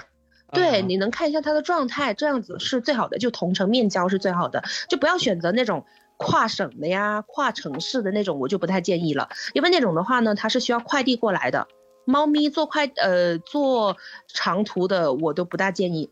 [0.51, 5.85] 对，你能看一下它的状态，这样子是最好的，就同城面交是最好的，就不要选择那种
[6.17, 11.69] 跨省的呀、跨城市的那种，我就不太建议了，因为那种的话呢，它是需要快递过来的，
[12.07, 16.11] 猫咪做快呃做长途的我都不大建议，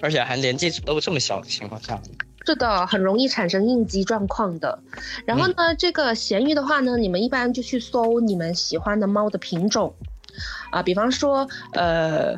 [0.00, 2.00] 而且还年纪都这么小的情况下，
[2.46, 4.78] 是的，很容易产生应激状况的。
[5.26, 9.94] 然后呢，这个咸鱼的话呢，你们一般就去搜你们喜欢的猫的品种，
[10.70, 12.34] 啊，比方说呃。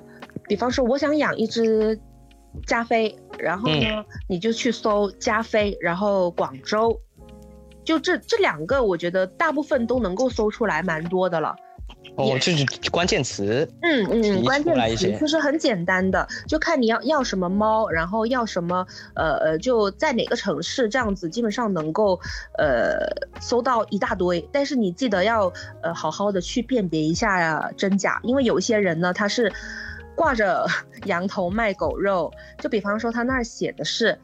[0.48, 1.98] 比方说，我想养一只
[2.66, 7.01] 加菲，然后呢，你就去搜加菲，然后广州，
[7.85, 11.55] 就这这两个，我觉得大部分都能够搜出来蛮多的了。
[12.16, 13.68] 哦，就是关键词。
[13.82, 22.18] 嗯嗯，关键词就是很简单的，就看你要要什么猫，然后要什么，呃呃，就在哪个城市，这样子基本上能够
[22.56, 22.97] 呃
[23.40, 24.48] 搜到一大堆。
[24.52, 25.52] 但是你记得要
[25.82, 29.52] 呃好好的去辨别一下呀真假，因为有一些人呢，他是。
[30.16, 30.66] 挂着
[31.06, 34.18] 羊头卖狗肉，就比方说他那儿写的是，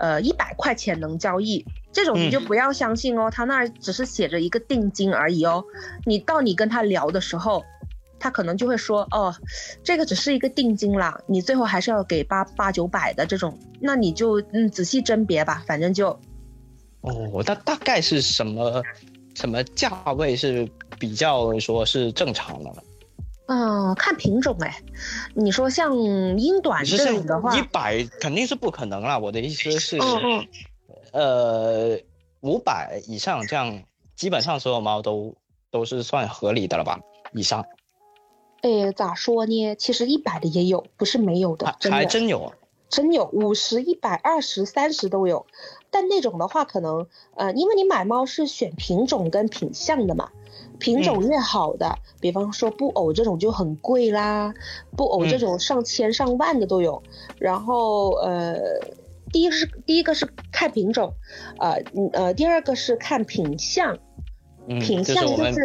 [0.00, 5.62] 呃，一百块钱能交易，这种你就不要相信哦，他那儿只是写着一个定金而已哦。
[6.04, 7.62] 你到你跟他聊的时候，
[8.18, 9.34] 他可能就会说，哦，
[9.82, 16.08] 这个只是一个定金啦，你最后还是要给八八九百的这种，那你就嗯仔细甄别吧，反正就，
[17.02, 18.82] 哦，那大概是什么
[19.34, 20.66] 什么价位是
[20.98, 22.72] 比较说是正常的？
[23.46, 24.82] 嗯，看品种哎，
[25.34, 29.18] 你说像英短这种的话，一百肯定是不可能啦。
[29.18, 30.48] 我的意思是，嗯嗯，
[31.12, 32.00] 呃，
[32.40, 33.82] 五百以上这样，
[34.16, 35.34] 基本上所有猫都
[35.70, 37.00] 都是算合理的了吧？
[37.34, 37.66] 以上。
[38.62, 39.74] 哎，咋说呢？
[39.74, 42.54] 其实一百的也有，不是没有的，还真有，
[42.88, 45.44] 真有五十、一百、二十、三十都有。
[45.90, 47.06] 但那种的话，可能
[47.36, 50.30] 呃，因为你买猫是选品种跟品相的嘛。
[50.78, 54.52] 品种越好的，比方说布偶这种就很贵啦，
[54.96, 57.02] 布偶这种上千上万的都有。
[57.38, 58.56] 然后呃，
[59.32, 61.12] 第一是第一个是看品种，
[61.58, 61.82] 呃
[62.12, 63.96] 呃，第二个是看品相，
[64.66, 65.62] 品相就是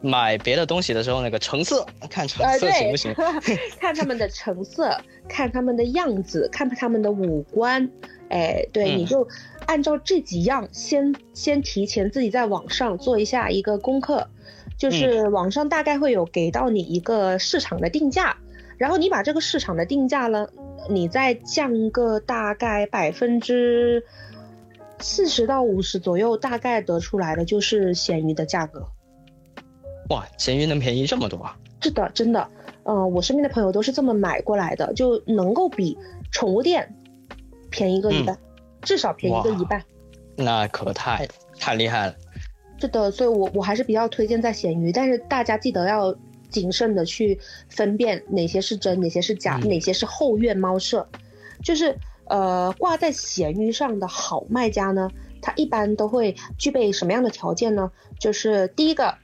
[0.00, 3.14] 买别的东西的时候那个成色，看成色行不行？
[3.80, 4.96] 看他们的成色，
[5.28, 7.88] 看他们的样子，看他们的五官，
[8.28, 9.26] 哎，对，你就
[9.70, 14.26] 按照这几样先先提前自己在网上做一下一个功课。
[14.76, 18.34] 就是网上大概会有给到你一个市场的定价，
[18.78, 20.48] 然后你把这个市场的定价呢，
[20.88, 24.02] 你再降个大概百分之
[24.98, 28.88] 四十到五十左右，大概得出来的就是咸鱼的价格。
[30.08, 31.56] 哇，咸鱼能便宜这么多啊？
[31.80, 32.48] 是的，真的，
[32.82, 35.96] 嗯，我身边的朋友都是这么买过来的，就能够比
[36.32, 36.96] 宠物店
[37.70, 38.38] 便宜个一半，
[38.82, 39.82] 至少便宜个一半。
[40.36, 41.28] 那可太
[41.58, 42.14] 太厉害了。
[42.80, 46.16] 是的，所以我我还是比较推荐在闲鱼，但是大家记得要
[46.48, 47.38] 谨慎的去
[47.68, 51.06] 分辨哪些是真，哪些是假，哪些是后院猫舍。
[51.62, 51.94] 就是
[52.24, 55.10] 呃挂在闲鱼上的好卖家呢，
[55.42, 57.92] 他一般都会具备什么样的条件呢？
[58.18, 59.18] 就是第一个，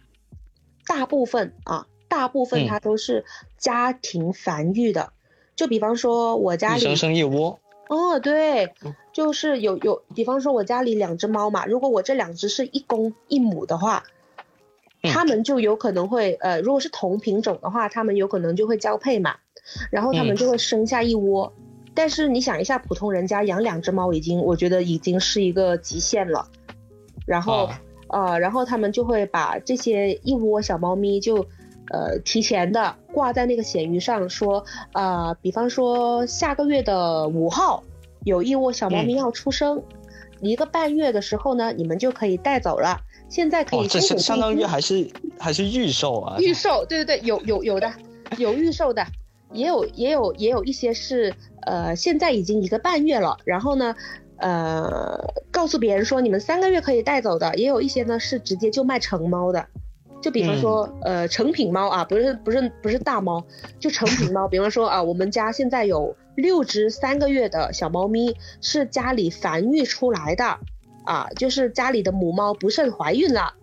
[0.87, 3.25] 大部分啊，大部分它都是
[3.57, 5.15] 家庭繁育的，
[5.55, 7.59] 就比方说我家里生生一窝。
[7.89, 8.75] 哦，对，
[9.13, 14.03] 就是有有，比方说我家里两只猫嘛，如果我这两只是一公一母的话，
[15.03, 19.37] 它们就有可能会，呃，如果是同品种的话，它们有可能就会交配嘛，
[19.91, 21.53] 然后它们就会生下一窝。
[21.95, 26.49] 但是你想一下，普通人家养两只猫已经，我觉得已经是一个极限了。
[27.25, 27.71] 然后，
[28.09, 31.47] 呃，然后他们就会把这些一窝小猫咪就。
[31.91, 37.83] 呃，提前的挂在那个闲鱼上说，呃，比方说下个月的五号
[38.25, 39.83] 有一窝小猫咪要出生，
[40.41, 43.01] 一个半月的时候呢，你们就可以带走了。
[43.29, 45.09] 现在可以，这是相当于还是
[45.39, 46.37] 还是预售啊？
[46.39, 47.93] 预售，对对对，有有有的，
[48.39, 49.05] 有预售的，
[49.53, 53.97] 也有也有也有一些是呃，现在已经一个半月了，然后呢，
[54.37, 55.19] 呃，
[55.51, 59.67] 告诉别人说你们三个月可以带走的，也有一些呢是直接就卖成猫的，
[60.27, 63.47] 就比方说呃成品猫啊，不是不是不是大猫，
[63.79, 70.59] 就成品猫，比方说啊，我们家现在有六只三个月的小猫咪是家里繁育出来的。
[71.05, 73.55] 啊，就是家里的母猫不慎怀孕了，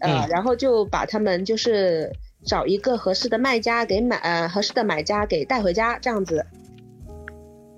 [0.00, 2.12] 呃，然后就把它们就是
[2.44, 6.44] 找一个合适的卖家给买，呃，合适的买家给带回家这样子。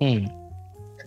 [0.01, 0.27] 嗯，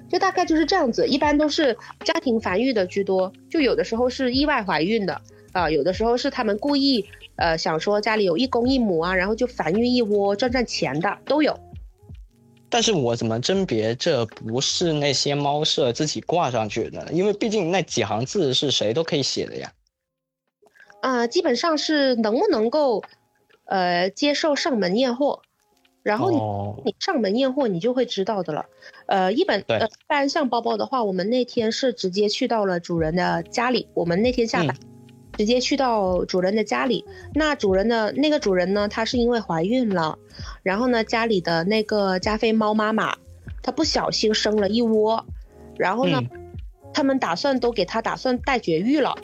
[0.09, 5.21] 就大概就是这样子，一般都是家庭繁育的居多，就有的时候是意外怀孕的，
[5.53, 7.07] 啊，有的时候是他们故意，
[7.37, 11.59] 呃，想说家里有一公一母啊，然后就繁育一窝赚赚钱的都有。
[12.71, 17.07] 但是我怎么甄别这不是那些猫舍自己挂上去的？
[17.13, 19.71] 因为毕竟那几行字是谁都可以写的呀。
[21.03, 23.03] 啊，基本上是能不能够，
[23.67, 25.43] 呃，接受上门验货，
[26.03, 26.39] 然后你
[26.87, 28.65] 你上门验货，你就会知道的了。
[29.05, 34.75] 呃，一本呃，一般像包包的话，我们那天是直接去到了主人的家里，我们那天下班。
[35.37, 37.05] 直接去到主人的家里，
[37.35, 38.89] 那主人的那个主人呢？
[38.89, 40.19] 她是因为怀孕了，
[40.63, 43.17] 然后呢，家里的那个加菲猫妈妈，
[43.63, 45.25] 她不小心生了一窝，
[45.77, 46.21] 然后呢，
[46.93, 49.17] 他们打算都给她打算带绝育了，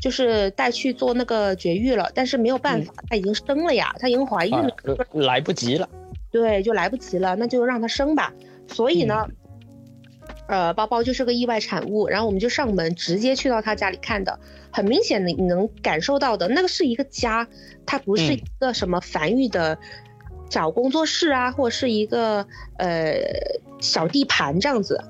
[0.00, 4.70] 就是带去做那个绝育了，但是没有办法，她已经生了呀，她已经怀孕了，
[5.12, 5.88] 来不及了，
[6.30, 8.32] 对，就来不及了，那就让她生吧。
[8.68, 9.26] 所以呢。
[10.48, 14.38] 呃，包包就是个意外产物，然后我们就上门直接去到他家里看的，
[14.70, 17.46] 很明显的你能感受到的那个是一个家，
[17.84, 19.76] 它不是一个什么繁育的
[20.48, 22.46] 小工作室啊，或者是一个
[22.78, 23.16] 呃
[23.80, 25.02] 小地盘这样子。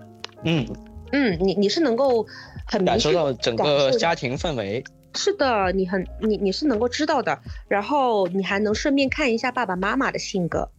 [0.45, 0.67] 嗯
[1.13, 2.27] 嗯，你你是能够
[2.67, 4.83] 很感受到整个家庭氛围。
[5.15, 7.39] 是的，你很你你是能够知道的，
[7.69, 10.71] 然后你还能顺便看一下爸爸妈妈的性格。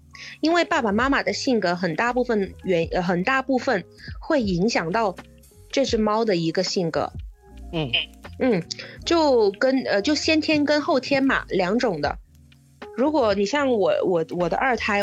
[0.41, 3.83] 因为爸爸妈妈的性格很大部分原呃很大部分
[4.19, 5.15] 会影响到
[5.71, 7.11] 这只猫的一个性格，
[7.73, 7.91] 嗯
[8.39, 8.63] 嗯，
[9.05, 12.17] 就跟呃就先天跟后天嘛两种的。
[12.95, 15.01] 如果你像我我我的二胎，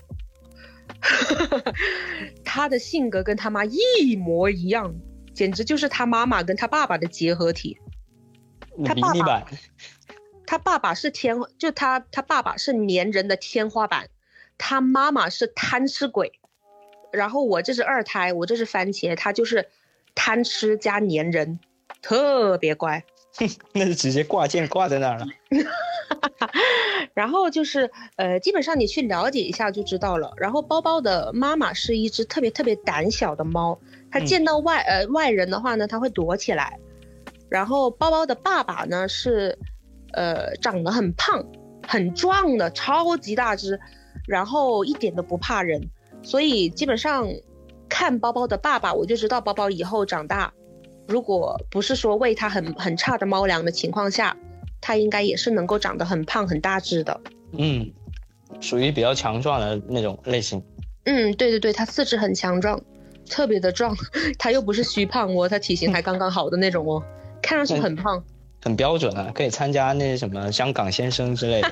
[2.45, 4.95] 他的性格跟他妈一模一样，
[5.33, 7.79] 简直就是他妈妈跟他爸爸的结合体。
[8.85, 9.47] 他爸爸，
[10.47, 14.09] 他爸爸是天就他他爸爸是粘人的天花板。
[14.59, 16.33] 他妈妈是贪吃鬼，
[17.13, 19.69] 然后我这是二胎，我这是番茄，他就是
[20.15, 21.59] 贪吃加粘人，
[22.03, 23.05] 特别乖。
[23.75, 25.27] 那就直接挂件挂在那儿了。
[27.15, 30.33] 然后就是呃，基本上你去了解一下就知道了。
[30.37, 33.77] 然后包包的妈妈是一只特别特别胆小的猫，
[34.11, 36.79] 它见到外呃外人的话呢，它会躲起来。
[37.49, 39.59] 然后包包的爸爸呢是
[40.13, 41.45] 呃长得很胖
[41.87, 43.81] 很壮的，超级大只。
[44.27, 45.91] 然后一点都不怕人，
[46.23, 47.29] 所以基本上
[47.89, 50.53] 看包包的爸爸，我就知道包包以后长大，
[51.07, 54.37] 如果不是说喂它很很差的猫粮的情况下，
[54.81, 57.21] 它应该也是能够长得很胖很大只的。
[57.53, 57.93] 嗯，
[58.61, 60.63] 属于比较强壮的那种类型。
[61.05, 62.81] 嗯，对对对，它四肢很强壮，
[63.29, 63.95] 特别的壮，
[64.39, 67.03] 它又不是虚胖哦，它体型还刚刚好的那种哦，
[67.43, 68.25] 看上去很胖。
[68.65, 71.71] 很标准啊，可以参加那什么香港先生之类的，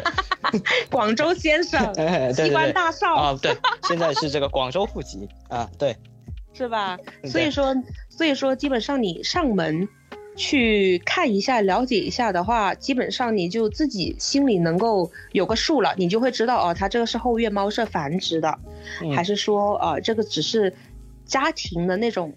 [0.92, 1.90] 广州先生，
[2.36, 3.56] 机关大少啊，对，
[3.88, 5.96] 现在是这个广州户籍啊，对，
[6.52, 6.98] 是吧？
[7.24, 7.74] 所以说，
[8.10, 9.88] 所以说，基本上你上门
[10.36, 18.58] 去看一下、了解一下的话，基本上你就自己心里能够有个数了，你就会知道哦，他这个是后院猫舍繁殖的，
[19.16, 20.74] 还是说啊，这个只是
[21.24, 22.34] 家庭的那种，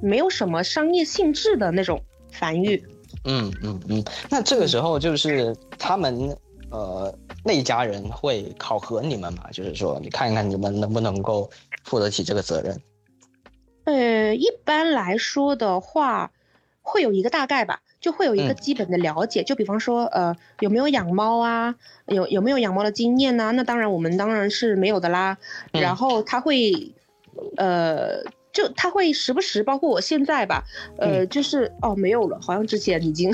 [0.00, 2.00] 没有什么商业性质的那种
[2.30, 2.84] 繁育。
[3.26, 6.36] 嗯嗯嗯，那这个时候就是他们
[6.70, 7.12] 呃
[7.44, 9.50] 那家人会考核你们嘛？
[9.50, 11.50] 就是说你看一看你们能不能够
[11.82, 12.80] 负得起这个责任。
[13.84, 16.30] 呃，一般来说的话，
[16.82, 19.42] 会有一个大概吧，就会有一个基本的了解。
[19.42, 21.74] 就比方说呃有没有养猫啊，
[22.06, 23.50] 有有没有养猫的经验呢？
[23.52, 25.36] 那当然我们当然是没有的啦。
[25.72, 26.92] 然后他会
[27.56, 28.22] 呃。
[28.56, 30.64] 就他会时不时，包括我现在吧，
[30.98, 33.30] 呃，就是哦，没有了，好像之前已经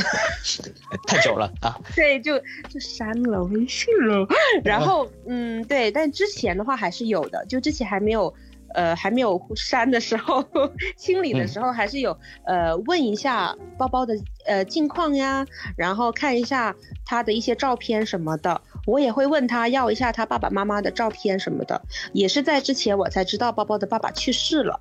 [1.06, 1.78] 太久了啊。
[1.94, 2.36] 对，就
[2.68, 4.26] 就删了微信了。
[4.64, 8.34] 然后，嗯，对，但之前的话还是有的，就之前还没有。
[8.74, 10.42] 呃，还没有删的时候，
[10.96, 14.14] 清理的时候还是有，呃，问一下包包的
[14.46, 15.46] 呃近况呀，
[15.76, 16.74] 然后看一下
[17.04, 21.82] 他的一些照片什么的，我也会问他要一下他爸爸妈妈的照片什么的，
[22.14, 24.80] 也是在之前我才知道包包的爸爸去世了，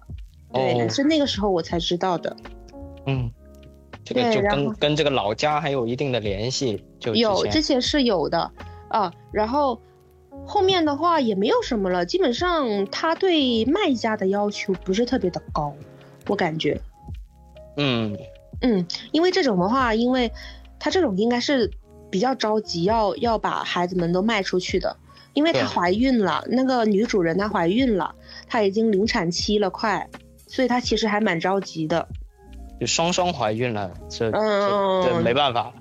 [0.53, 2.36] 对，是那个时候我才知道的。
[3.06, 3.32] 嗯，
[4.03, 6.84] 这个就跟跟这个老家还有一定的联系。
[6.99, 8.52] 就有之前是有的
[8.90, 9.82] 啊，然后
[10.45, 15.73] 后面的话也没有什么了，基本上他对卖家的要求不是特别的高，
[16.28, 16.80] 我感觉。
[17.78, 18.18] 嗯
[18.61, 20.32] 嗯，因为这种的话，因为
[20.78, 21.72] 他这种应该是
[22.11, 24.98] 比较着急要要把孩子们都卖出去的，
[25.34, 28.14] 因为她怀孕了，那个女主人她怀孕了，
[28.48, 30.07] 她已经临产期了快，
[30.52, 32.07] 所以她其实还蛮着急的。
[32.80, 35.73] 就双双怀孕了，这这没办法。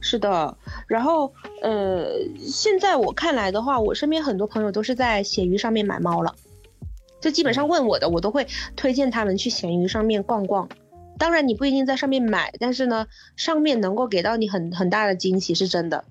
[0.00, 1.32] 是的，然后
[1.62, 2.08] 呃，
[2.38, 6.34] 现在我看来的话，我身边很多朋友都是在闲鱼上面买猫了，
[7.20, 8.46] 就基本上问我的，我都会
[8.76, 10.68] 推荐他们去闲鱼上面逛逛。
[11.18, 16.04] 当然，你不一定在上面买，但是呢，上面能够给到你很很大的惊喜，是真的。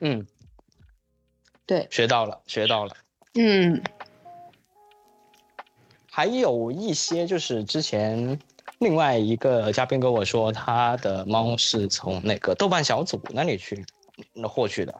[0.00, 0.24] 嗯，
[1.66, 2.94] 对，学到了，学到了。
[3.34, 3.82] 嗯，
[6.10, 8.38] 还有一些就是之前。
[8.78, 13.84] 另外一个嘉宾跟我说，他的猫是从那个豆瓣小组那里去
[14.32, 14.94] 那获取的。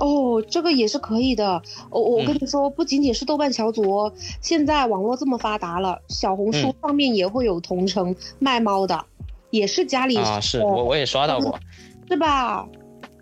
[0.00, 1.62] 哦，这个也是可以的。
[1.90, 9.04] 我我跟你说，不仅仅是豆瓣小组哦，现在网络这么发达了，小红书上面也会有同城卖猫的，
[9.50, 11.60] 也是家里啊，是我我也刷到过，
[12.08, 12.66] 是吧？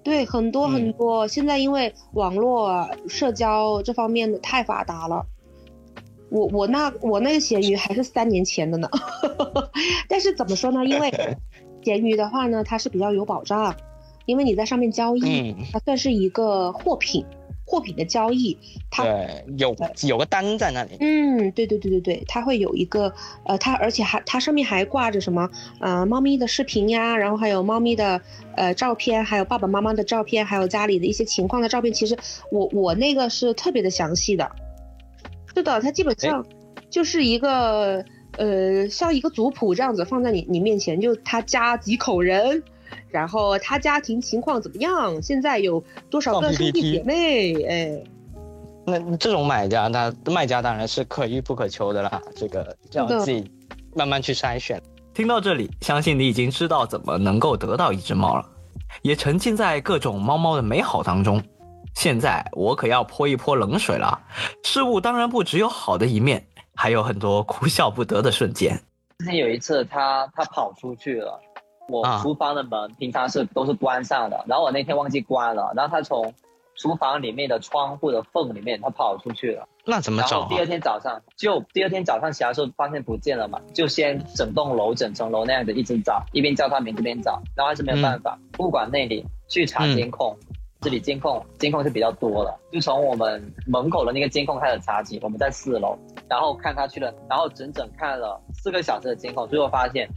[0.02, 1.28] 对，很多很多。
[1.28, 5.26] 现在因为网络社交这方面的太发达了。
[6.30, 8.88] 我我那我那个闲鱼还是三年前的呢，
[10.08, 10.84] 但是怎么说呢？
[10.84, 11.12] 因为
[11.84, 13.74] 闲鱼的话呢，它是比较有保障，
[14.26, 17.24] 因为你在上面交易，它算是一个货品，
[17.64, 18.56] 货品的交易，
[18.90, 19.04] 它
[19.56, 19.74] 有
[20.06, 20.90] 有个单在那里。
[21.00, 23.12] 嗯，对对对对对，它会有一个
[23.44, 25.50] 呃，它而且还它上面还挂着什么
[25.80, 28.20] 呃猫咪的视频呀，然后还有猫咪的
[28.56, 31.92] 呃照片，还有爸爸妈妈的照片，还有家里的一些情况的照片。
[31.92, 32.16] 其实
[32.52, 34.48] 我我那个是特别的详细的。
[35.54, 36.44] 是的，它基本上
[36.88, 38.04] 就是一个
[38.38, 42.62] 呃，像一个族谱这样子放在你你面前，就他家几口人，
[43.08, 48.02] 然后他家庭情况怎么样，现在有多少个兄弟姐妹，哎，
[48.86, 53.50] 那这种买家，那卖家当然是可遇不可求的啦，这个要自己
[53.94, 54.80] 慢慢去筛选。
[55.12, 58.46] 听到这里，相信你已经知道怎么能够得到一只猫了，
[59.02, 61.42] 也沉浸在各种猫猫的美好当中。
[61.94, 64.20] 现在我可要泼一泼冷水了。
[64.64, 68.80] 事物当然不只有好的一面，还有很多哭笑不得的瞬间。
[69.18, 71.38] 之前有一次，他他跑出去了，
[71.88, 76.32] 我厨房的门平常是都是关上的，然后我那天忘记关了，然后他从
[76.76, 79.68] 厨房里面的窗户的缝里面他跑出去了。
[79.84, 80.46] 那怎么找？
[80.48, 90.34] 第二天早上就第二天早上起来时候发现不见了嘛，就先整栋楼整层楼那样子一直找，一边叫他名字边找，然后还是没有办法，不管那里去查监控。
[90.82, 95.20] 这里监控监控是比较多的，就从我们门口的那个监控开始查起。
[95.22, 95.94] 我们在四楼，
[96.26, 100.08] 然后看他去了，然后整整看了四个小时的监控，最后发现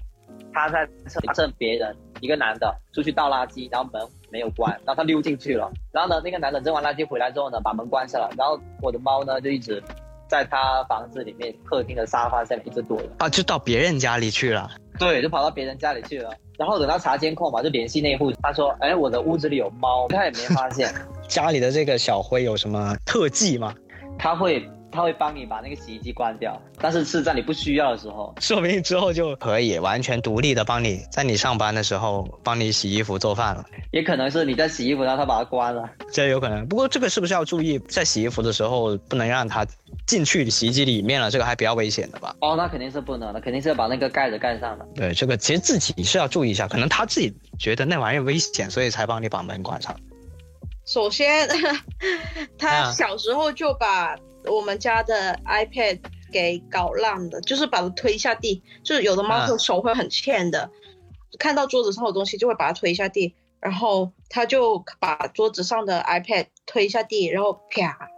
[0.53, 0.87] 他在
[1.35, 5.69] 趁别人一个男的出去倒垃圾，然后门没有关，然后他溜进去了。
[5.91, 8.29] 然后呢，那个男的扔完垃圾回来之后呢，把门关上了。
[8.37, 9.83] 然后我的猫呢就一直
[10.29, 13.09] 在他房子里面客厅的沙发下面一直躲着。
[13.17, 14.71] 啊，就到别人家里去了。
[14.99, 16.31] 对，就跑到别人家里去了。
[16.57, 20.93] 然后等到查监控嘛，就联系那户，他说：“哎，我的屋子里有猫。”他也没发现。
[21.27, 23.73] 家里的这个小灰有什么特技吗？
[24.17, 24.63] 他会。
[24.93, 33.65] 他会帮你把那个洗衣机关掉，但是是在你不需要的时候，说不定之后就可以完全独立的帮你，在你上班的时候帮你洗衣服做饭了。
[33.91, 36.67] 也可能是你在洗衣服，然后他把它关了，这有可能。
[36.67, 39.65] 不过这个是不是要注意，在洗衣服的时候不能让它
[40.05, 41.31] 进去洗衣机里面了？
[41.31, 42.35] 这个还比较危险的吧？
[42.41, 44.85] 哦，那肯定是不能的，肯定是要把那个盖子盖上的。
[44.95, 49.95] 对，这个其实自己是要注意一下，可能他自己觉得那玩意儿危险，所以才帮你把门关上。
[50.85, 51.47] 首先，
[52.57, 54.15] 他小时候就把。
[54.45, 60.69] 我们家的 iPad 给搞烂了，就是把它推下地，就是有的猫的手会很欠的，
[61.39, 68.09] 看到桌子上的东西就会把它推下地，然后他就把桌子上的 iPad 推下地，然后啪，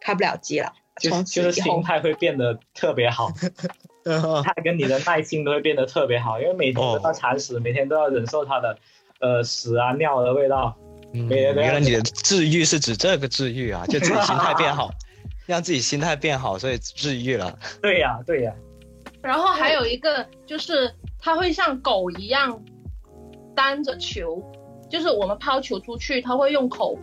[0.00, 0.72] 开不了机了。
[1.00, 3.30] 就就是心态会变得特别好，
[4.42, 8.76] 他跟你的耐心都会变得特别好，因为每天都要铲屎，每天都要忍受它的
[9.20, 10.76] 呃屎啊尿的味道。
[11.12, 14.90] 原来你的治愈是指这个治愈啊，就自己心态变好。
[15.46, 17.58] 让自己心态变好，所以治愈了。
[17.82, 18.52] 对呀，对呀。
[19.20, 22.62] 然后还有一个就是，它会像狗一样
[23.56, 24.40] 担着球，
[24.88, 26.96] 就是我们抛球出去，它会用口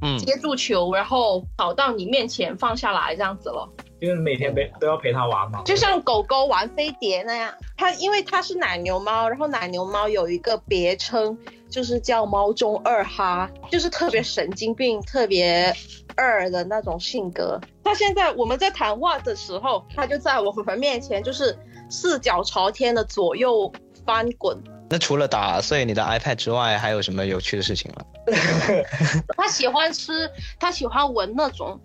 [0.00, 3.68] 嗯接住球，然后跑到你面前放下来这样子了。
[4.00, 7.52] 就是每天陪都要陪它玩嘛，就像狗狗玩飞碟那样。
[7.76, 11.36] 它因为它是奶牛猫，然后奶牛猫有一个别称，
[11.72, 15.74] 就是叫猫中二哈，就是特别神经病，特别。
[16.14, 21.58] 二的那种性格，他现在我们在谈话的时候，他就在我们面前，就是
[21.88, 23.72] 四脚朝天的左右
[24.04, 24.54] 翻滚，
[24.90, 28.04] 那除了打碎你的 iPad 之外，还有什么有趣的事情吗？
[29.38, 30.30] 他喜欢吃，
[30.60, 31.80] 他喜欢闻那种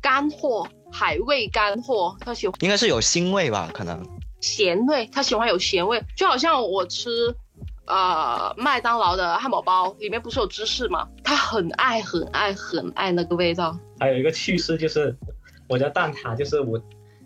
[0.00, 3.70] 干货、海味干货，他喜欢应该是有腥味吧？
[3.74, 4.02] 可能
[4.40, 7.36] 咸味，他喜欢有咸味，就好像我吃。
[7.86, 11.08] 呃，麦当劳的汉堡包里面不是有芝士吗？
[11.22, 13.78] 他很爱很爱很爱那个味道。
[14.00, 15.16] 还有一个趣事就是，
[15.68, 16.80] 我家蛋挞就是我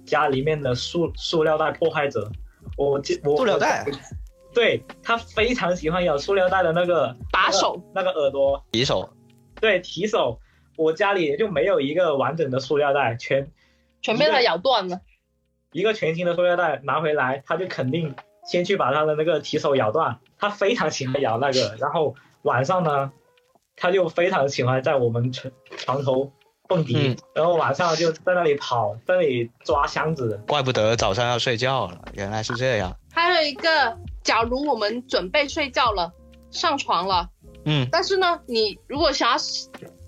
[0.05, 2.31] 家里面的塑塑料袋破坏者。
[2.77, 3.87] 我我塑料袋，
[4.55, 9.11] 对他非常喜欢咬塑料袋的那个把手，那个耳朵提手，
[9.61, 10.39] 对提手。
[10.77, 13.51] 我家里就没有一个完整的塑料袋，全
[14.01, 15.01] 全被他咬断了。
[15.73, 18.15] 一个全新的塑料袋拿回来，他就肯定
[18.45, 20.19] 先去把他的那个提手咬断。
[20.41, 23.13] 他非常喜欢咬那个，然后晚上呢，
[23.77, 26.33] 他就非常喜欢在我们床床头
[26.67, 30.43] 蹦迪，然后晚上就在那里跑，在那里抓箱子。
[30.49, 32.97] 怪不得早上要睡觉了，原来是这样。
[33.13, 36.11] 还有一个，假如我们准备睡觉了，
[36.51, 37.29] 上床了，
[37.67, 39.37] 嗯，但是呢，你如果想要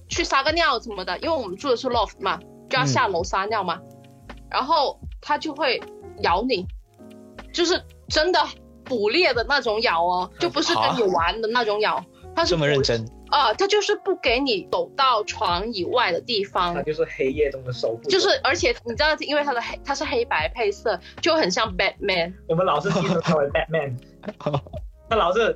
[0.09, 2.41] 去撒个尿什么的，因为我们住的是 loft 嘛，
[2.71, 3.79] 就要下楼撒尿嘛，
[4.51, 5.83] 然后他就会
[6.23, 6.67] 咬你，
[7.53, 8.39] 就是真的。
[8.85, 12.05] 捕猎的那种咬哦，就不是跟你玩的那种咬，
[12.35, 13.05] 它是这么认真。
[13.31, 22.35] 啊，它就是不给你走到床以外的地方，它就是黑夜中的守护，就是而且你知道，因为它的黑它是黑白配色，就很像 Batman。
[22.47, 23.97] 我们老是记得他为 Batman，
[25.09, 25.55] 他老是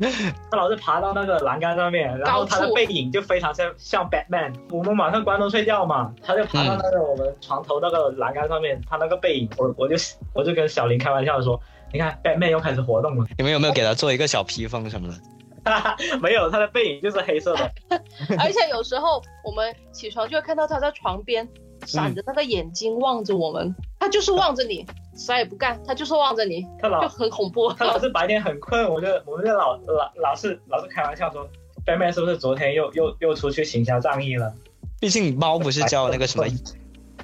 [0.50, 4.54] 他老是爬到那个栏杆上面，然后他的背影就非常像像 Batman。
[4.70, 9.96] 我们晚上关灯睡觉嘛，他就爬到那个我们床头那个栏杆上面，他那个背影，我我就
[10.32, 11.60] 我就跟小林开玩笑说。
[11.92, 13.26] 你看，Batman 又开始活动了。
[13.38, 15.14] 你们有没有给他做一个小披风什么的？
[16.22, 17.70] 没有，他的背影就是黑色的。
[18.38, 21.48] 而且有时候我们起床就会看到他在床边
[21.84, 24.86] 闪着那个眼睛望着我们，他就是望着你，
[25.16, 26.64] 啥也不干，他就是望着你。
[26.80, 27.72] 他老就很恐怖。
[27.72, 31.48] 他老是白天很困，我就我们就老老老是老是开玩笑说
[31.84, 34.54] ，Batman 是不是昨天又又又出去行侠仗义了？
[35.00, 36.46] 毕竟猫不是叫那个什么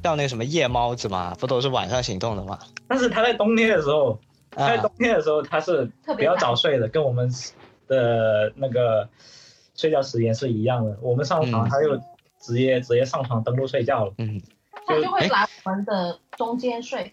[0.02, 2.59] 叫那个什么夜猫子嘛，不都是晚上行动的嘛？
[2.89, 4.18] 但是他在冬天的时候。
[4.56, 7.30] 在冬天的时候，它是比较早睡的，跟我们
[7.88, 9.08] 的那个
[9.74, 10.96] 睡觉时间是一样的。
[11.00, 11.96] 我们上床，它就
[12.40, 14.14] 直接直接上床登陆睡觉了。
[14.18, 14.40] 嗯，
[14.86, 17.12] 它就会来我们的中间睡。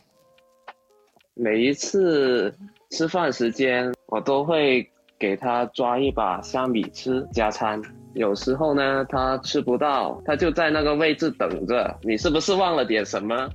[1.34, 2.54] 每一次
[2.90, 7.82] 吃饭时间，我都会给它抓一把香米吃加餐。
[8.14, 11.98] 有时候呢，它吃不到，它就在那个位置等着。
[12.02, 13.50] 你是不是忘了点什么？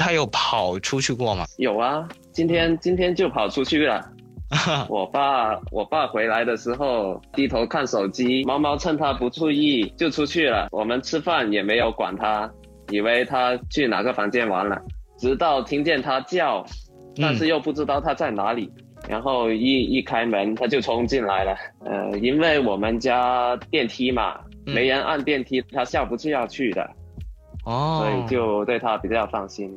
[0.00, 1.44] 它有跑出去过吗？
[1.58, 2.08] 有啊。
[2.32, 4.02] 今天今天就跑出去了，
[4.88, 10.68] 我爸我爸回来的时候低头看手机，猫猫趁他不注意就出去了。
[10.70, 12.50] 我们吃饭也没有管他，
[12.90, 14.80] 以为他去哪个房间玩了，
[15.18, 16.64] 直到听见他叫，
[17.20, 18.72] 但是又不知道他在哪里，
[19.08, 21.54] 然后一一开门他就冲进来了。
[21.84, 26.88] 呃，因为我们家电梯嘛，没人按电梯，他下不去要去的，
[27.66, 29.76] 哦，所以就对他比较放心。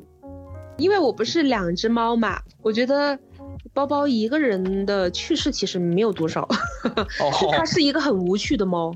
[0.84, 3.18] 因为我不是两只猫嘛，我觉得
[3.74, 6.46] 包包一个人的趣事其实没有多少，
[7.56, 8.94] 它是一个很无趣的猫。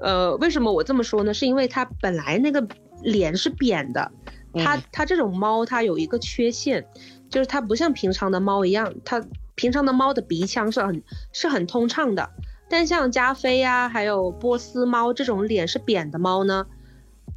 [0.00, 1.34] 呃，为什么我这么说呢？
[1.34, 2.66] 是因为它本来那个
[3.02, 4.10] 脸是扁的，
[4.54, 6.86] 它它这种猫它有一个缺陷，
[7.28, 9.22] 就是它不像平常的猫一样，它
[9.56, 11.02] 平常的猫的鼻腔是很
[11.34, 12.30] 是很通畅的，
[12.70, 16.66] 但像加菲呀，还有波斯猫这种脸是扁的猫呢，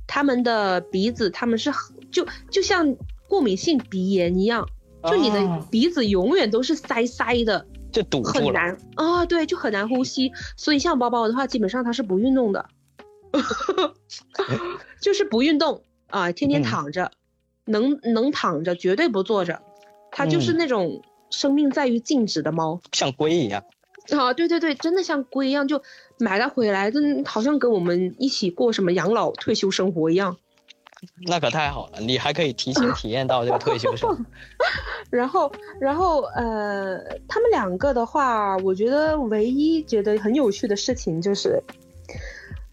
[0.08, 1.70] 它们的鼻子它们是
[2.10, 2.96] 就就像。
[3.34, 4.70] 过敏性鼻炎一样，
[5.10, 8.78] 就你的鼻子永远都是塞塞的，就堵很难。
[8.94, 10.32] 啊，对，就很难呼吸。
[10.56, 12.70] 所以像包包的话，基本上它是不运动的，
[15.02, 15.82] 就是不运动
[16.12, 17.12] 啊，天天躺着，
[17.66, 19.64] 能能躺着，绝对不坐着。
[20.12, 21.02] 它就是那种
[21.32, 23.64] 生命在于静止的猫，像龟一样。
[24.12, 25.82] 啊，对对对，真的像龟一样，就
[26.20, 30.38] 买它回来，真好像跟我们一起过什么养老退休生活一样。
[31.28, 34.18] 那可太好了，你还可以提前体验到这个退休生活。
[35.10, 36.98] 然后，然后，呃，
[37.28, 41.62] 他们两个的话，我觉得唯一觉得很有趣的事情就是，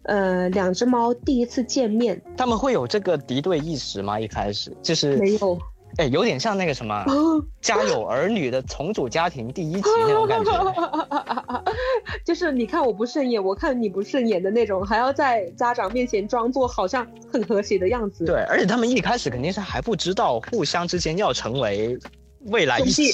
[0.05, 4.19] 呃，两只猫第一次见面，他们会有这个敌对意识吗？
[4.19, 5.59] 一开始就是没有。
[6.01, 7.05] 哎，有点像那个什么
[7.61, 10.75] 《家有儿女》的重组家庭第一集那种感觉，
[12.25, 18.25] 就是你看我不顺眼，我看你不顺眼的那种，还要在家长面前装作好像很和谐的样子。
[18.25, 21.99] 对，而且他们一开始肯定是还不知道互相之间要成为
[22.47, 23.11] 未来一起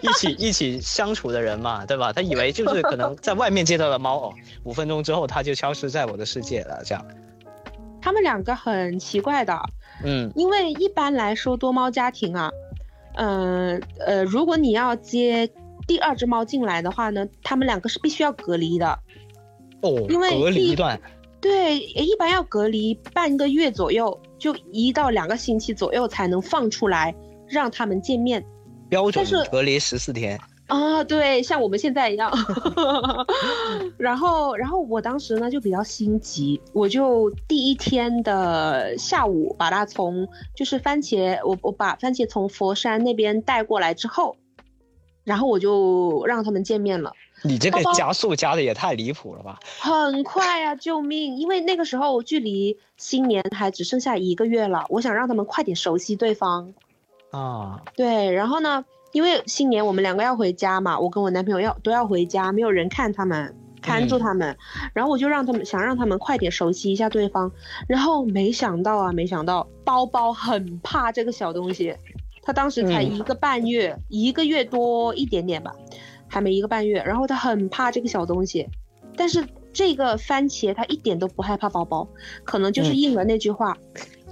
[0.00, 2.12] 一起一起相处的人嘛，对吧？
[2.12, 7.04] 他以为就是可能在外面见到了猫哦，五分钟之后他就消失在我的世界了，这样。
[8.00, 9.60] 他们两个很奇怪的。
[10.04, 12.50] 嗯，因为一般来说多猫家庭啊，
[13.14, 15.50] 呃呃，如果你要接
[15.86, 18.98] 第二只猫进来的话呢，它们两个是必须要隔离的。
[19.82, 21.00] 哦，因为隔离一段，
[21.40, 27.14] 对，一般要隔离半个月左右，就一到两个星期左右才能放出来，
[27.48, 28.44] 让他们见面。
[28.88, 30.38] 标准是隔离十四天。
[30.68, 32.30] 啊，对，像我们现在一样。
[33.98, 44.36] 然后，然后我当时呢就比较心急，我就第一天的下午把它从就是番茄，我我把番茄从佛山那边带过来之后，
[45.24, 47.12] 然后我就让他们见面了。
[47.44, 49.60] 你这个加速加的也太离谱了吧？
[49.78, 50.74] 很快啊！
[50.74, 51.36] 救命！
[51.38, 56.74] 因为那个时候距离新年还只剩下一个月了，我想让他们快点熟悉对方。
[57.30, 64.56] 啊，对，然后呢，因为新年我们两个要回家嘛，我跟我男朋友要都要回家，没有人看他们，看住他们，
[64.92, 67.50] 然后我就让他们想让他们快点熟悉一下对方，
[67.86, 71.96] 然后没想到啊，没想到包包很怕这个小东西，
[72.42, 75.74] 他当时才嗯一个半月，一个月多一点点吧，
[76.26, 78.68] 还没一个半月，然后他很怕这个小东西，
[79.16, 82.06] 但是这个番茄他一点都不害怕包包，
[82.44, 82.96] 可能就是嗯。
[82.96, 83.76] 应了那句话，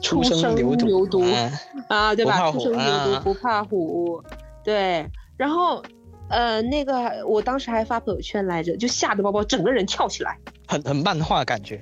[0.00, 1.24] 初生生牛牛犊。
[1.32, 1.52] 啊
[1.88, 2.50] 啊，对吧？
[2.50, 4.22] 初生牛犊啊不怕虎，
[4.66, 5.08] 对。
[5.36, 5.82] 然后，
[6.28, 10.36] 呃，那个我当时还发朋友圈来着，就吓得包包整个人跳起来。
[10.66, 11.80] 很很漫画感觉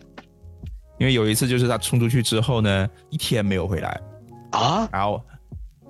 [0.99, 4.01] 因为有一次就是他冲出去之后呢，一天没有回来，
[4.51, 4.89] 啊。
[4.93, 5.21] 然后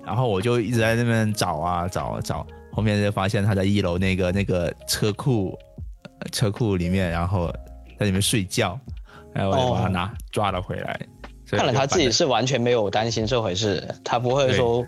[0.05, 5.57] 然后我就一直在那边找啊找啊找，后面就发现他在一楼那个那个车库
[6.19, 7.53] 呃车库里面，然后
[7.99, 8.79] 在里面睡觉，
[9.33, 10.99] 然后我就把他拿、抓了回来。
[11.47, 14.83] 看来他自己是完全没有担心这回事，他不会说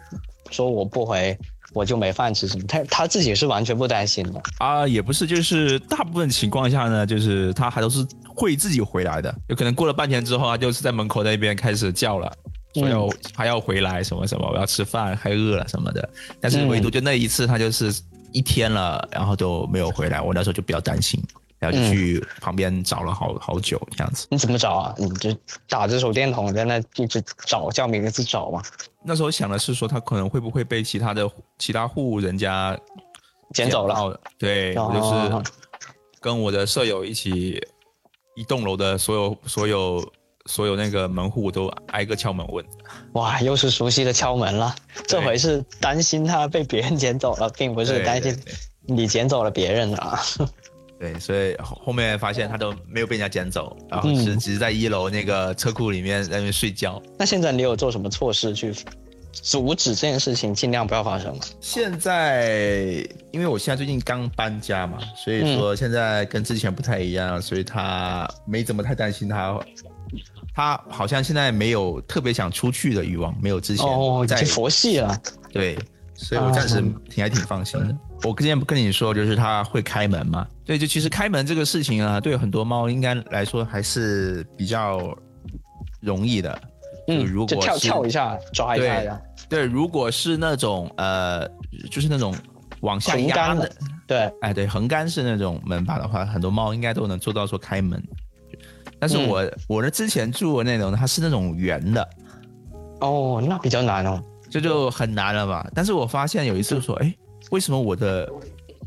[0.49, 1.38] 说我不回
[1.78, 4.41] 我就没饭吃什么，他他自己是完全不担心的。
[4.58, 9.34] 啊，也不是，就是大部分情况下呢，就是他还都是会自己回来的。
[9.48, 12.34] 有可能过了半天之后，他就是在门口那边开始叫了，
[12.74, 16.10] 说要、还要回来什么什么，我要吃饭，还饿了什么的。
[16.41, 17.94] 但是唯独就那一次，他就是
[18.32, 20.20] 一天了，然后都没有回来。
[20.20, 21.22] 我那时候就比较担心，
[21.59, 24.27] 然后就去旁边找了好好久这样子。
[24.29, 24.95] 你怎么找啊？
[24.97, 25.35] 你就
[25.67, 28.61] 打着手电筒在那一直找，叫名字找嘛，
[29.03, 32.77] 那时候想的是说，他可能会不会被其他的其他户人家
[33.53, 33.95] 捡走了。
[33.95, 34.19] 到。
[34.38, 35.51] 对，就是
[36.19, 37.59] 跟我的舍友一起，
[38.35, 40.11] 一栋楼的所有所有
[40.45, 42.65] 所有那个门户都挨个敲门问。
[43.13, 44.75] 哇，又是熟悉的敲门了。
[45.07, 48.38] 这回是担心他被别人捡走了，并不是担心
[48.81, 50.19] 你捡走了别人的啊。
[50.99, 57.02] 对，所以后后面发现他都没有被人家捡走，然后是嗯只是在一楼那个车库里面在那边睡觉。
[57.18, 58.74] 那现在你有做什么措施去
[59.32, 61.41] 阻止这件事情尽量不要发生吗？
[61.61, 69.60] 现在因为我现在最近刚搬家嘛，所以说现在跟之前不太一样，所以他没怎么太担心他。
[70.56, 75.15] 他好像现在没有特别想出去的欲望，没有之前哦，已在经佛系了。
[75.52, 75.78] 对，
[76.15, 77.95] 所以我暂时挺还挺放心的。
[78.23, 80.48] 我之前不跟你说，就是它会开门嘛？
[80.65, 85.15] 对，就其实开门这个事情啊，对很多猫应该来说还是比较
[86.02, 86.60] 容易的。
[87.07, 88.99] 就嗯，如果就跳跳一下，抓一下
[89.48, 91.48] 对，对，如果是那种呃，
[91.89, 92.35] 就是那种
[92.81, 93.76] 往下压的的，
[94.06, 98.03] 对，哎，对，横杆式那种门把的话，很多猫应该都能做到说开门。
[98.99, 102.10] 但是嗯我、我的之前住的那种，它是那种圆的，
[102.99, 104.22] 哦，那比较难哦。
[104.49, 105.69] 这就很难了吧？
[105.73, 107.15] 但是我发现有一次说，哎，
[107.52, 108.32] 为什么我的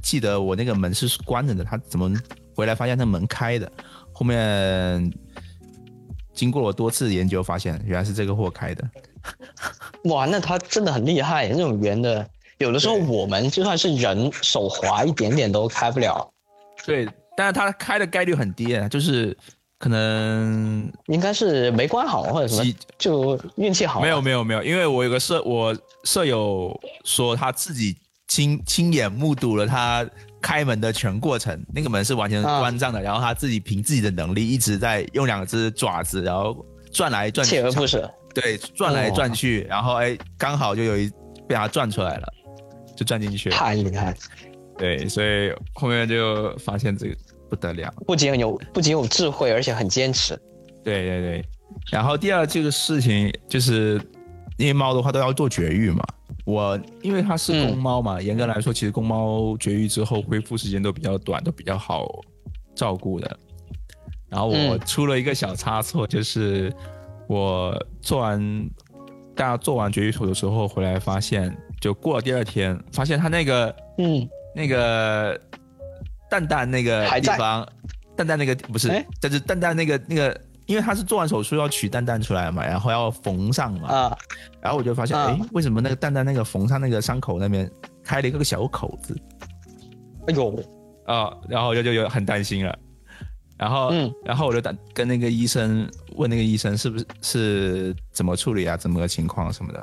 [0.02, 2.12] 记得我那个门是关着的，他怎么
[2.54, 3.70] 回来发现那门开的？
[4.12, 5.12] 后面
[6.34, 8.88] 经过我多次研究，发现原来是这个货开的。
[10.04, 12.26] 哇，那他真的很厉害，那种圆的，
[12.58, 16.30] 有的时候我们就算是人手滑一点点都开不了，
[16.84, 17.06] 对，
[17.36, 19.36] 但是他开的概率很低，啊就是
[19.78, 24.00] 可能应该是没关好或者什么，就运气好。
[24.00, 27.96] 没有没有没有，因为我有个舍我舍友说他自己
[28.30, 30.08] 亲亲眼目睹了他
[30.40, 38.08] 开门的全过程，那个门是完全啊关上的，然后他自己凭自己的能力一直在用两只爪子，然后转来转去，锲而不舍。
[38.32, 41.10] 对，转来转去，然后哎，刚好就有一
[41.48, 42.28] 被他转出来了，
[42.96, 43.50] 就转进去。
[43.50, 44.16] 太厉害，
[44.78, 47.16] 对，所以后面就发现这个
[47.48, 47.92] 不得了。
[48.06, 50.40] 不仅有不仅有智慧，而且很坚持。
[50.84, 51.44] 对对对，
[51.90, 54.00] 然后第二这个事情就是，
[54.56, 56.04] 因为猫的话都要做绝育嘛。
[56.50, 62.06] 我因为它是公猫嘛，严格来说，其实公猫绝育之后恢复时间都比较短，都比较好
[62.74, 63.38] 照顾的。
[64.28, 64.80] 然后我嗯。
[64.80, 66.72] 出了一个小差错，就是
[67.28, 68.70] 我做完
[69.34, 75.40] 大家做完绝育手的时候回来，发现就过了第二天，发现它那个嗯，那个
[76.28, 77.66] 蛋蛋那个地方，
[78.16, 80.40] 蛋蛋那个不是哎，但是蛋蛋那个那个，
[80.70, 84.18] 因为他是做完手术要取蛋蛋出来嘛，然后要缝上嘛，啊，
[84.60, 85.26] 然后我就发现，啊。
[85.26, 87.68] 哎、为什么那个蛋蛋那个缝上那个伤口那边
[88.04, 89.18] 开了一个小口子？
[90.28, 90.54] 哎呦，
[91.06, 92.78] 啊，然后我就就有很担心了，
[93.58, 94.12] 然后，嗯。
[94.24, 99.82] 然后我就打跟那个医生问那个医生是不是是怎么处理啊，怎么个情况什么的，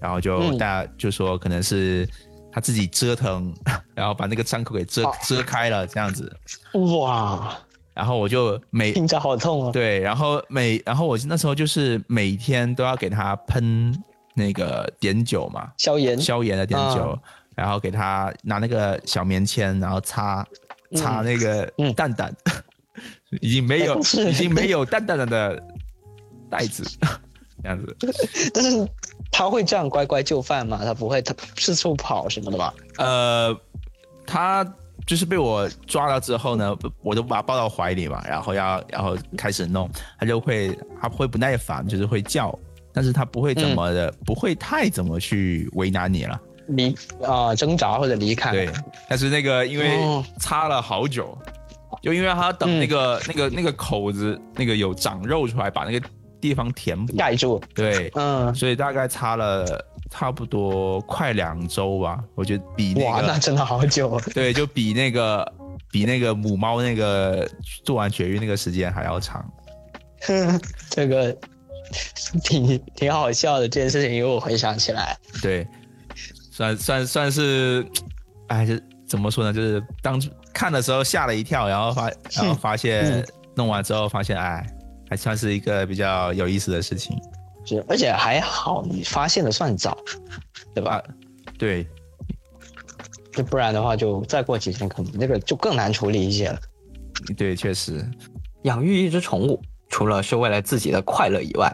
[0.00, 0.56] 然后就嗯。
[0.56, 2.08] 大家就说可能是
[2.50, 3.54] 他自己折腾，
[3.94, 6.34] 然后把那个伤口给遮哦遮开了这样子，
[6.72, 7.54] 哇，
[7.94, 9.72] 然后我就每听着好痛啊！
[9.72, 13.94] 对，然后每然后我那时候就是每天都要给他喷
[14.34, 17.18] 那个碘酒嘛，消炎，消炎的碘酒，啊
[17.54, 20.44] 然后给他拿那个小棉签，然后擦
[20.96, 22.34] 擦嗯那个嗯蛋蛋，
[23.40, 25.62] 已经没有已经没有蛋蛋了的
[26.50, 26.82] 袋子，
[27.62, 27.96] 这样子。
[28.52, 28.84] 但是
[29.30, 30.80] 他会这样乖乖就范吗？
[30.82, 32.74] 他不会他四处跑什么的吧？
[32.98, 33.56] 呃，
[34.26, 34.64] 他
[35.06, 42.56] 就是被我抓了之后呢，我就把他抱到怀里嘛，然后要然后开始弄，他就会他会不耐烦，就是会叫，
[42.92, 46.40] 但是他不会怎么的，不会太怎么去为难你了。
[46.68, 48.50] 离啊、挣扎或者离开。
[48.50, 48.70] 对，
[49.06, 51.36] 但是那个因为哦擦了好久，
[52.00, 56.08] 就因为他等那个、那个那个口子那个有长肉出来，把那个
[56.44, 57.16] 地方填补。
[57.16, 57.58] 盖住。
[57.74, 59.64] 对，嗯，所以大概擦了
[60.10, 64.20] 差不多快两周吧，我觉得比那哇，那真的好久。
[64.34, 65.52] 对，就比那个
[65.90, 67.48] 比那个母猫那个
[67.82, 69.42] 做完绝育那个时间还要长。
[70.90, 71.34] 这个
[72.42, 75.66] 挺挺好笑的这件事情，因为我回想起来，对，
[76.52, 77.86] 算算算是，
[78.48, 79.50] 哎，这怎么说呢？
[79.50, 84.66] 就是当初看的时候吓了一跳，然后发然后发现嗯弄完之后发现，哎，
[85.14, 87.16] 还算是一个比较有意思的事情。
[87.64, 89.96] 是而且还好你发现的算早，
[90.74, 91.00] 对吧？
[91.56, 91.86] 对，
[93.32, 96.58] 就不然的话，就再过几天，可能那个就更难处理一些了。
[97.36, 98.04] 对，确实，
[98.62, 101.72] 养育一只宠物，除了是为了自己的快乐以外，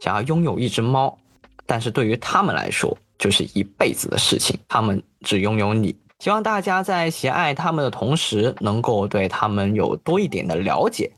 [0.00, 1.18] 想要拥有一只猫，
[1.66, 4.58] 但是对于他们来说，就是一辈子的事情。
[4.66, 5.94] 他们只拥有你。
[6.18, 11.12] 希望大家在喜爱他们的同时，能够对他们有多一点的了解，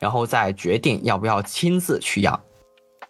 [0.00, 2.40] 然后再决定要不要亲自去养。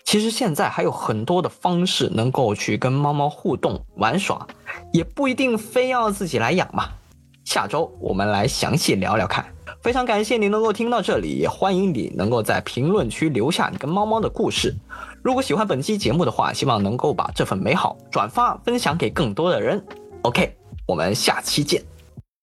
[0.05, 4.45] 其实现在还有很多的方式能够去跟猫猫互动玩耍，
[4.93, 6.89] 也不一定非要自己来养嘛。
[7.45, 9.47] 下周我们来详细聊聊看。
[9.83, 14.75] 非常感谢你能够听到这里，也欢迎你能够在评论区留下你跟猫猫的故事。
[15.23, 19.83] 如果喜欢本期节目的话，希望能够把这份美好转发分享给更多的人。
[20.23, 20.57] OK，
[20.87, 21.83] 我们下期见。